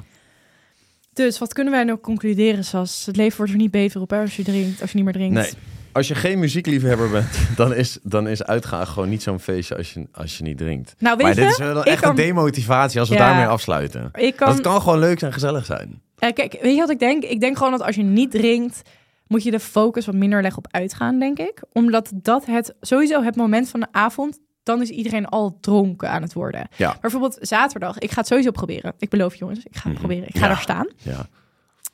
Dus 1.14 1.39
wat 1.39 1.54
kunnen 1.54 1.74
wij 1.74 1.84
nou 1.84 2.00
concluderen, 2.00 2.64
Sas? 2.66 3.06
Het 3.06 3.16
leven 3.16 3.38
wordt 3.38 3.52
er 3.52 3.58
niet 3.58 3.72
beter 3.72 4.02
op 4.02 4.10
hè, 4.10 4.20
als 4.22 4.36
je 4.36 4.43
drinkt, 4.43 4.82
als 4.82 4.89
je 4.91 4.95
niet 4.95 5.06
meer 5.06 5.14
drinkt. 5.14 5.36
Nee. 5.36 5.52
Als 6.00 6.08
je 6.08 6.16
geen 6.16 6.39
muziekliefhebber 6.39 7.10
bent, 7.10 7.28
dan 7.56 7.74
is, 7.76 8.00
dan 8.04 8.28
is 8.28 8.43
uitgaan 8.43 8.88
gewoon 8.88 9.10
niet 9.10 9.24
zo'n 9.24 9.39
feestje 9.39 9.78
als 9.78 9.93
je, 9.93 10.08
als 10.12 10.38
je 10.38 10.43
niet 10.43 10.58
drinkt. 10.58 10.95
Nou, 11.00 11.18
weet 11.18 11.26
maar 11.26 11.36
je, 11.36 11.41
dit 11.41 11.50
is 11.52 11.58
wel 11.58 11.84
echt 11.84 12.02
kan- 12.02 12.10
een 12.10 12.16
demotivatie 12.16 13.00
als 13.00 13.10
we 13.10 13.16
Ja. 13.16 13.26
daarmee 13.28 13.45
afsluiten. 13.47 14.10
ik 14.14 14.36
kan, 14.36 14.50
het 14.50 14.62
kan 14.62 14.82
gewoon 14.82 15.00
leuk 15.00 15.22
en 15.22 15.34
gezellig 15.34 15.66
zijn. 15.66 16.02
Eh, 16.18 16.34
kijk, 16.34 16.58
weet 16.62 16.74
je 16.74 16.80
wat 16.80 16.89
ik 16.89 17.00
denk? 17.00 17.24
Ik 17.24 17.39
denk 17.39 17.58
gewoon 17.58 17.72
dat 17.72 17.82
als 17.82 17.95
je 17.95 18.04
niet 18.04 18.32
drinkt, 18.32 18.82
moet 19.28 19.43
je 19.43 19.52
de 19.52 19.60
focus 19.60 20.06
wat 20.06 20.16
minder 20.16 20.41
leggen 20.41 20.64
op 20.66 20.68
uitgaan, 20.72 21.20
denk 21.20 21.39
ik. 21.39 21.62
Omdat 21.74 22.12
dat 22.14 22.45
het, 22.45 22.74
sowieso 22.82 23.24
het 23.24 23.36
moment 23.36 23.70
van 23.70 23.80
de 23.80 23.88
avond, 23.91 24.39
dan 24.64 24.82
is 24.82 24.89
iedereen 24.89 25.26
al 25.26 25.58
dronken 25.62 26.10
aan 26.10 26.22
het 26.22 26.34
worden. 26.34 26.68
Ja. 26.76 26.88
Maar 26.88 26.97
bijvoorbeeld 27.02 27.38
zaterdag, 27.41 27.97
ik 27.97 28.12
ga 28.12 28.20
het 28.20 28.28
sowieso 28.28 28.52
proberen. 28.52 28.93
Ik 29.00 29.10
beloof 29.10 29.36
jongens, 29.36 29.60
ik 29.60 29.76
ga 29.76 29.89
het 29.89 29.97
Mhm. 29.97 29.97
proberen. 29.97 30.28
Ik 30.28 30.36
ga 30.38 30.41
Ja. 30.41 30.47
daar 30.47 30.62
staan. 30.62 30.88
Ja. 30.97 31.26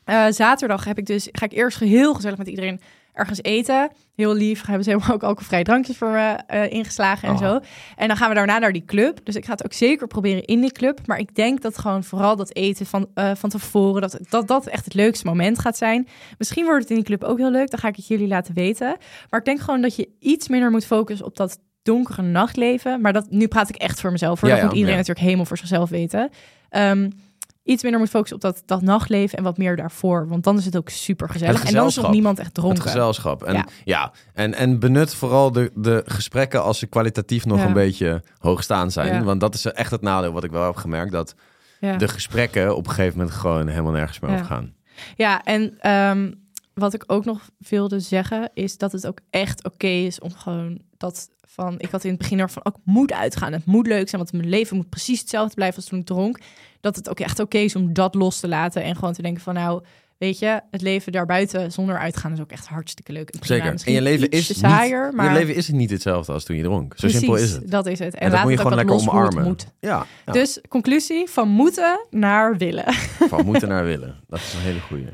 Eh, 0.04 0.26
zaterdag 0.34 0.84
heb 0.86 0.98
ik 0.98 1.06
dus, 1.06 1.28
ga 1.32 1.46
ik 1.46 1.52
eerst 1.52 1.80
heel 1.80 2.14
gezellig 2.14 2.38
met 2.38 2.48
iedereen 2.48 2.80
ergens 3.16 3.44
eten. 3.44 3.90
Heel 4.16 4.34
lief, 4.34 4.66
hebben 4.66 4.84
ze 4.84 4.90
helemaal 4.90 5.12
ook 5.14 5.24
alcoholvrije 5.24 5.64
drankjes 5.64 5.98
voor 5.98 6.10
me 6.10 6.38
eh, 6.48 6.72
ingeslagen 6.72 7.28
en 7.28 7.34
Oh. 7.34 7.40
zo. 7.40 7.60
En 7.96 8.08
dan 8.08 8.18
gaan 8.18 8.30
we 8.30 8.36
daarna 8.36 8.58
naar 8.58 8.72
die 8.72 8.86
club. 8.86 9.20
Dus 9.24 9.36
ik 9.36 9.46
ga 9.46 9.52
het 9.52 9.66
ook 9.66 9.74
zeker 9.74 10.08
proberen 10.08 10.46
in 10.46 10.62
die 10.62 10.72
club. 10.72 11.00
Maar 11.08 11.20
ik 11.20 11.36
denk 11.36 11.62
dat 11.62 11.78
gewoon 11.78 12.04
vooral 12.04 12.36
dat 12.36 12.56
eten 12.56 12.86
van, 12.86 13.08
eh, 13.14 13.32
van 13.36 13.50
tevoren, 13.50 14.02
dat, 14.02 14.20
dat 14.30 14.48
dat 14.48 14.68
echt 14.68 14.86
het 14.86 14.94
leukste 14.94 15.26
moment 15.26 15.60
gaat 15.60 15.78
zijn. 15.78 16.08
Misschien 16.38 16.64
wordt 16.66 16.82
het 16.82 16.90
in 16.90 16.96
die 16.96 17.06
club 17.06 17.24
ook 17.24 17.38
heel 17.38 17.52
leuk. 17.52 17.70
Dan 17.70 17.80
ga 17.80 17.88
ik 17.88 17.96
het 17.96 18.08
jullie 18.08 18.28
laten 18.28 18.54
weten. 18.54 18.98
Maar 19.30 19.40
ik 19.40 19.46
denk 19.46 19.60
gewoon 19.60 19.82
dat 19.82 19.96
je 19.96 20.10
iets 20.20 20.48
minder 20.48 20.72
moet 20.72 20.86
focussen 20.86 21.26
op 21.26 21.36
dat 21.38 21.60
donkere 21.84 22.22
nachtleven. 22.22 23.02
Maar 23.02 23.14
dat, 23.14 23.30
nu 23.30 23.48
praat 23.48 23.70
ik 23.70 23.76
echt 23.76 24.02
voor 24.02 24.12
mezelf. 24.12 24.40
Hoor. 24.42 24.50
Ja, 24.50 24.56
dat 24.56 24.64
ja, 24.64 24.70
moet 24.70 24.78
iedereen 24.78 24.98
ja. 24.98 25.02
natuurlijk 25.02 25.26
helemaal 25.26 25.46
voor 25.46 25.58
zichzelf 25.58 25.90
weten. 25.90 26.30
Ehm, 26.70 27.10
iets 27.66 27.84
minder 27.84 28.00
moet 28.02 28.10
focussen 28.10 28.36
op 28.36 28.42
dat, 28.42 28.64
dat 28.66 28.82
nachtleven 28.82 29.38
en 29.38 29.44
wat 29.44 29.58
meer 29.58 29.76
daarvoor. 29.76 30.28
Want 30.28 30.44
dan 30.44 30.58
is 30.58 30.66
het 30.66 30.78
ook 30.78 30.90
super 30.90 31.30
gezellig. 31.30 31.64
En 31.64 31.74
dan 31.74 31.88
is 31.88 31.96
nog 31.96 32.12
niemand 32.12 32.40
echt 32.40 32.54
dronken. 32.54 32.80
Het 32.82 32.88
gezelschap. 32.88 33.44
En, 33.44 33.54
ja. 33.54 33.66
Ja. 33.84 34.12
en, 34.34 34.54
en 34.54 34.80
benut 34.80 35.16
vooral 35.16 35.52
de, 35.52 35.72
de 35.76 36.04
gesprekken 36.06 36.64
als 36.64 36.80
ze 36.80 36.88
kwalitatief 36.88 37.46
nog 37.46 37.58
Ja. 37.60 37.66
een 37.66 37.74
beetje 37.74 38.24
hoogstaand 38.38 38.94
zijn. 38.94 39.14
Ja. 39.14 39.24
Want 39.24 39.40
dat 39.40 39.54
is 39.54 39.66
echt 39.66 39.92
het 39.92 40.02
nadeel 40.02 40.32
wat 40.32 40.44
ik 40.44 40.52
wel 40.52 40.66
heb 40.66 40.76
gemerkt. 40.76 41.12
Dat 41.12 41.36
de 41.80 42.08
gesprekken 42.08 42.76
op 42.76 42.88
een 42.88 42.94
gegeven 42.94 43.18
moment 43.18 43.36
gewoon 43.36 43.68
helemaal 43.68 43.92
nergens 43.92 44.20
meer 44.20 44.32
over 44.32 44.46
gaan. 44.46 44.74
Ja, 45.16 45.44
en 45.44 45.80
ehm, 45.80 46.32
wat 46.74 46.94
ik 46.94 47.04
ook 47.08 47.26
nog 47.26 47.50
wilde 47.58 48.00
zeggen, 48.00 48.50
is 48.54 48.78
dat 48.78 48.92
het 48.92 49.08
ook 49.08 49.20
echt 49.30 49.64
oké 49.64 49.88
is 49.88 50.20
om 50.20 50.34
gewoon 50.34 50.82
dat 50.98 51.30
van. 51.42 51.76
Ik 51.78 51.92
had 51.92 52.04
in 52.04 52.10
het 52.10 52.20
begin 52.20 52.40
ervan 52.40 52.66
ook 52.66 52.76
moet 52.84 53.14
uitgaan. 53.14 53.54
Het 53.54 53.66
moet 53.66 53.88
leuk 53.88 54.10
zijn, 54.10 54.22
want 54.22 54.34
mijn 54.34 54.50
leven 54.50 54.76
moet 54.76 54.90
precies 54.90 55.20
hetzelfde 55.20 55.56
blijven 55.56 55.76
als 55.76 55.86
toen 55.86 56.00
ik 56.00 56.06
dronk. 56.06 56.40
Dat 56.86 56.96
het 56.96 57.10
ook 57.10 57.20
echt 57.20 57.40
oké 57.40 57.58
is 57.58 57.76
om 57.76 57.94
dat 57.94 58.16
los 58.16 58.40
te 58.40 58.48
laten 58.48 58.84
en 58.84 58.96
gewoon 58.96 59.14
te 59.14 59.22
denken 59.22 59.44
van 59.44 59.54
nou. 59.54 59.84
Weet 60.18 60.40
je, 60.40 60.62
het 60.72 60.82
leven 60.82 61.12
daarbuiten 61.12 61.72
zonder 61.72 61.98
uitgaan 61.98 62.34
is 62.34 62.40
ook 62.40 62.52
echt 62.52 62.68
hartstikke 62.68 63.12
leuk. 63.12 63.30
En 63.30 63.40
prima. 63.40 63.64
Zeker. 63.64 63.88
En 63.88 63.94
je 63.94 64.02
leven 64.02 64.30
is 64.30 64.60
saaier, 64.60 65.06
niet, 65.06 65.16
maar 65.16 65.26
je 65.26 65.40
leven 65.40 65.56
is 65.56 65.70
niet 65.70 65.90
hetzelfde 65.90 66.34
als 66.34 66.44
toen 66.44 66.56
je 66.56 66.64
dronk. 66.64 66.94
Zo 66.94 67.00
precies, 67.00 67.20
simpel 67.20 67.38
is 67.38 67.52
het. 67.52 67.72
Dat 67.72 67.86
is 67.86 68.00
het. 68.00 68.14
En, 68.14 68.20
En, 68.20 68.32
laat 68.32 68.44
moet 68.44 68.52
je 68.52 68.58
gewoon 68.58 68.76
lekker 68.76 68.96
omarmen. 68.96 69.44
moet. 69.44 69.68
Ja, 69.80 70.06
ja. 70.26 70.34
Dus 70.34 70.60
conclusie 70.70 71.30
van 71.30 71.50
moeten 71.50 72.06
naar 72.10 72.58
willen. 72.58 72.94
van 73.34 73.46
moeten 73.46 73.70
naar 73.70 73.86
willen. 73.86 74.16
Dat 74.28 74.40
is 74.40 74.54
een 74.54 74.60
hele 74.60 74.80
goeie. 74.80 75.06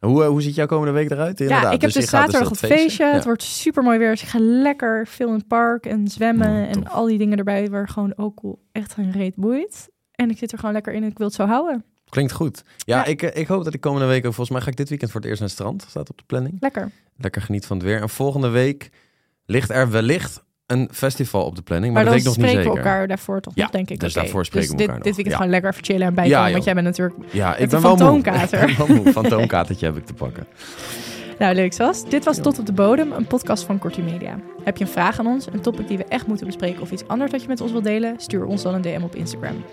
En 0.00 0.08
Hoe, 0.08 0.22
eh, 0.22 0.28
hoe 0.28 0.42
ziet 0.42 0.54
jouw 0.54 0.66
komende 0.66 0.92
week 0.92 1.10
eruit? 1.10 1.40
Inderdaad. 1.40 1.64
Ja, 1.64 1.70
ik 1.70 1.80
heb 1.80 1.92
Dus 1.92 2.00
dus 2.00 2.08
gaat 2.08 2.20
zaterdag 2.20 2.48
dat 2.48 2.60
het 2.60 2.70
feestje. 2.72 3.04
Ja. 3.04 3.12
Het 3.12 3.24
wordt 3.24 3.42
super 3.42 3.82
mooi 3.82 3.98
weer. 3.98 4.10
Dus 4.10 4.22
ik 4.22 4.28
ga 4.28 4.38
lekker 4.40 5.06
veel 5.06 5.28
in 5.28 5.34
het 5.34 5.48
park 5.48 5.86
en 5.86 6.08
zwemmen. 6.08 6.50
Mm, 6.50 6.64
en 6.64 6.88
al 6.88 7.06
die 7.06 7.18
dingen 7.18 7.38
erbij 7.38 7.70
waar 7.70 7.88
gewoon 7.88 8.12
ook 8.16 8.40
echt 8.72 8.92
geen 8.92 9.12
reet 9.12 9.34
boeit. 9.34 9.88
En 10.16 10.30
ik 10.30 10.38
zit 10.38 10.52
er 10.52 10.58
gewoon 10.58 10.74
lekker 10.74 10.92
in 10.92 11.02
en 11.02 11.08
ik 11.10 11.18
wil 11.18 11.26
het 11.26 11.36
zo 11.36 11.46
houden. 11.46 11.84
Klinkt 12.08 12.32
goed. 12.32 12.62
Ja, 12.78 12.96
Ja. 12.96 13.04
Ik, 13.04 13.22
eh, 13.22 13.40
ik 13.40 13.46
hoop 13.46 13.64
dat 13.64 13.74
ik 13.74 13.80
komende 13.80 14.06
week 14.06 14.16
ook... 14.26 14.34
Volgens 14.34 14.50
mij 14.50 14.60
ga 14.60 14.70
ik 14.70 14.76
dit 14.76 14.88
weekend 14.88 15.10
voor 15.10 15.20
het 15.20 15.28
eerst 15.28 15.40
naar 15.40 15.48
het 15.50 15.58
strand. 15.58 15.84
Staat 15.88 16.10
op 16.10 16.18
de 16.18 16.24
planning. 16.26 16.56
Lekker. 16.60 16.90
Lekker 17.16 17.42
geniet 17.42 17.66
van 17.66 17.76
het 17.76 17.86
weer. 17.86 18.00
En 18.00 18.08
volgende 18.08 18.48
week 18.48 18.90
ligt 19.46 19.70
er 19.70 19.90
wellicht 19.90 20.44
een 20.66 20.88
festival 20.92 21.44
op 21.44 21.56
de 21.56 21.62
planning. 21.62 21.92
Maar, 21.94 22.02
Maar, 22.04 22.12
dan 22.14 22.22
dat 22.22 22.32
weet 22.34 22.34
ik 22.34 22.38
nog 22.40 22.48
spreken 22.50 22.70
niet 22.72 22.74
we 22.74 22.82
zeker. 22.84 22.90
elkaar 22.98 23.08
daarvoor 23.08 23.40
toch 23.40 23.52
Ja, 23.54 23.62
nog, 23.62 23.70
denk 23.70 23.90
ik. 23.90 24.00
dus 24.00 24.12
daarvoor 24.12 24.44
spreken 24.44 24.68
dus 24.68 24.76
we 24.76 24.82
dit, 24.82 24.86
elkaar 24.86 25.02
dit 25.02 25.16
nog. 25.16 25.16
weekend 25.16 25.34
Ja. 25.36 25.36
gewoon 25.36 25.50
lekker 25.50 25.70
even 25.70 25.84
chillen 25.84 26.06
en 26.06 26.14
bijkomen. 26.14 26.46
Ja, 26.46 26.52
want 26.52 26.64
jij 26.64 26.74
bent 26.74 26.86
natuurlijk... 26.86 27.16
Ja, 27.32 27.56
ik 27.56 27.68
ben 27.68 27.76
een 27.76 27.82
wel 27.82 27.96
fantoomkater. 27.96 28.66
Ben 28.76 28.86
wel 28.86 28.96
moe. 29.02 29.12
Fantoomkatertje 29.12 29.86
heb 29.90 29.96
ik 29.96 30.06
te 30.06 30.14
pakken. 30.14 30.46
Nou, 31.38 31.54
leuk 31.54 31.72
Sas. 31.72 32.08
Dit 32.08 32.24
was. 32.24 32.36
Tot 32.40 32.58
op 32.58 32.66
de 32.66 32.72
Bodem, 32.72 33.12
een 33.12 33.26
podcast 33.26 33.64
van 33.64 33.78
Kortie 33.78 34.02
Media. 34.02 34.38
Heb 34.64 34.76
je 34.76 34.84
een 34.84 34.90
vraag 34.90 35.18
aan 35.18 35.26
ons, 35.26 35.46
een 35.52 35.60
topic 35.60 35.88
die 35.88 35.96
we 35.96 36.04
echt 36.04 36.26
moeten 36.26 36.46
bespreken... 36.46 36.82
of 36.82 36.90
iets 36.90 37.08
anders 37.08 37.30
dat 37.30 37.42
je 37.42 37.48
met 37.48 37.60
ons 37.60 37.70
wilt 37.72 37.84
delen? 37.84 38.14
Stuur 38.20 38.44
ons 38.44 38.62
dan 38.62 38.74
een 38.74 38.82
DM 38.82 39.02
op 39.02 39.14
Instagram. 39.14 39.64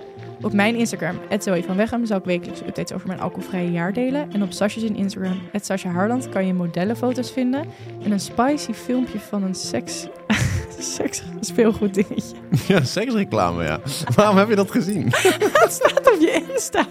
Op 0.42 0.54
mijn 0.54 0.76
Instagram, 0.76 1.20
Zoe 1.40 1.64
van 1.64 1.76
Weghem, 1.76 2.06
zal 2.06 2.18
ik 2.18 2.24
wekelijks 2.26 2.62
updates 2.62 2.94
over 2.94 3.08
mijn 3.08 3.20
alcoholvrije 3.20 3.72
jaar 3.72 3.94
delen. 3.94 4.32
En 4.32 4.44
op 4.44 4.52
Sasjes 4.52 4.84
in 4.84 4.96
Instagram, 4.96 5.40
Sascha 5.62 5.90
Harland, 5.90 6.30
kan 6.30 6.48
je 6.48 6.54
modellenfoto's 6.54 7.32
vinden. 7.32 7.66
En 8.04 8.12
een 8.12 8.20
spicy 8.20 8.74
filmpje 8.74 9.20
van 9.20 9.44
een 9.44 9.56
seks... 9.56 10.08
seks 10.80 11.24
speelgoed 11.40 11.94
dingetje. 11.94 12.36
Ja, 12.68 12.84
seksreclame, 12.84 13.64
ja. 13.64 13.80
Waarom 14.16 14.38
heb 14.38 14.50
je 14.50 14.56
dat 14.56 14.72
gezien? 14.72 15.10
Dat 15.60 15.72
staat 15.72 16.14
op 16.14 16.18
je 16.20 16.46
Insta. 16.52 16.86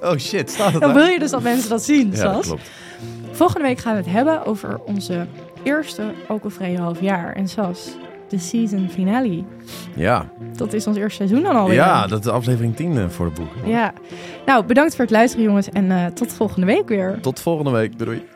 Oh 0.00 0.16
shit, 0.16 0.50
staat 0.50 0.72
het 0.72 0.80
Dan 0.80 0.94
wil 0.94 1.06
je 1.06 1.18
dus 1.18 1.30
dat 1.30 1.42
mensen 1.42 1.68
dat 1.70 1.82
zien, 1.82 2.10
Ja, 2.10 2.22
dat 2.22 2.34
Sas. 2.34 2.46
klopt. 2.46 2.70
Volgende 3.30 3.66
week 3.66 3.78
gaan 3.78 3.92
we 3.92 3.98
het 4.02 4.10
hebben 4.10 4.44
over 4.46 4.80
onze 4.84 5.26
eerste 5.62 6.02
alcoholvrije 6.28 6.78
half 6.78 7.00
jaar. 7.00 7.32
En 7.32 7.48
Sas, 7.48 7.88
de 8.28 8.38
season 8.38 8.88
finale. 8.90 9.42
Ja, 9.94 10.26
Dat 10.56 10.72
is 10.72 10.86
ons 10.86 10.96
eerste 10.96 11.16
seizoen 11.16 11.42
dan 11.42 11.56
alweer. 11.56 11.74
ja, 11.74 12.06
dat 12.06 12.24
is 12.24 12.30
aflevering 12.30 12.76
10 12.76 12.96
eh, 12.98 13.08
voor 13.08 13.26
de 13.34 13.40
boek. 13.40 13.66
Ja. 13.66 13.92
Nou, 14.46 14.64
bedankt 14.64 14.94
voor 14.94 15.04
het 15.04 15.14
luisteren 15.14 15.44
jongens 15.46 15.70
en 15.70 15.90
eh, 15.90 16.06
tot 16.06 16.32
volgende 16.32 16.66
week 16.66 16.88
weer. 16.88 17.18
Tot 17.20 17.40
volgende 17.40 17.70
week. 17.70 17.98
Doei. 17.98 18.10
doei. 18.10 18.28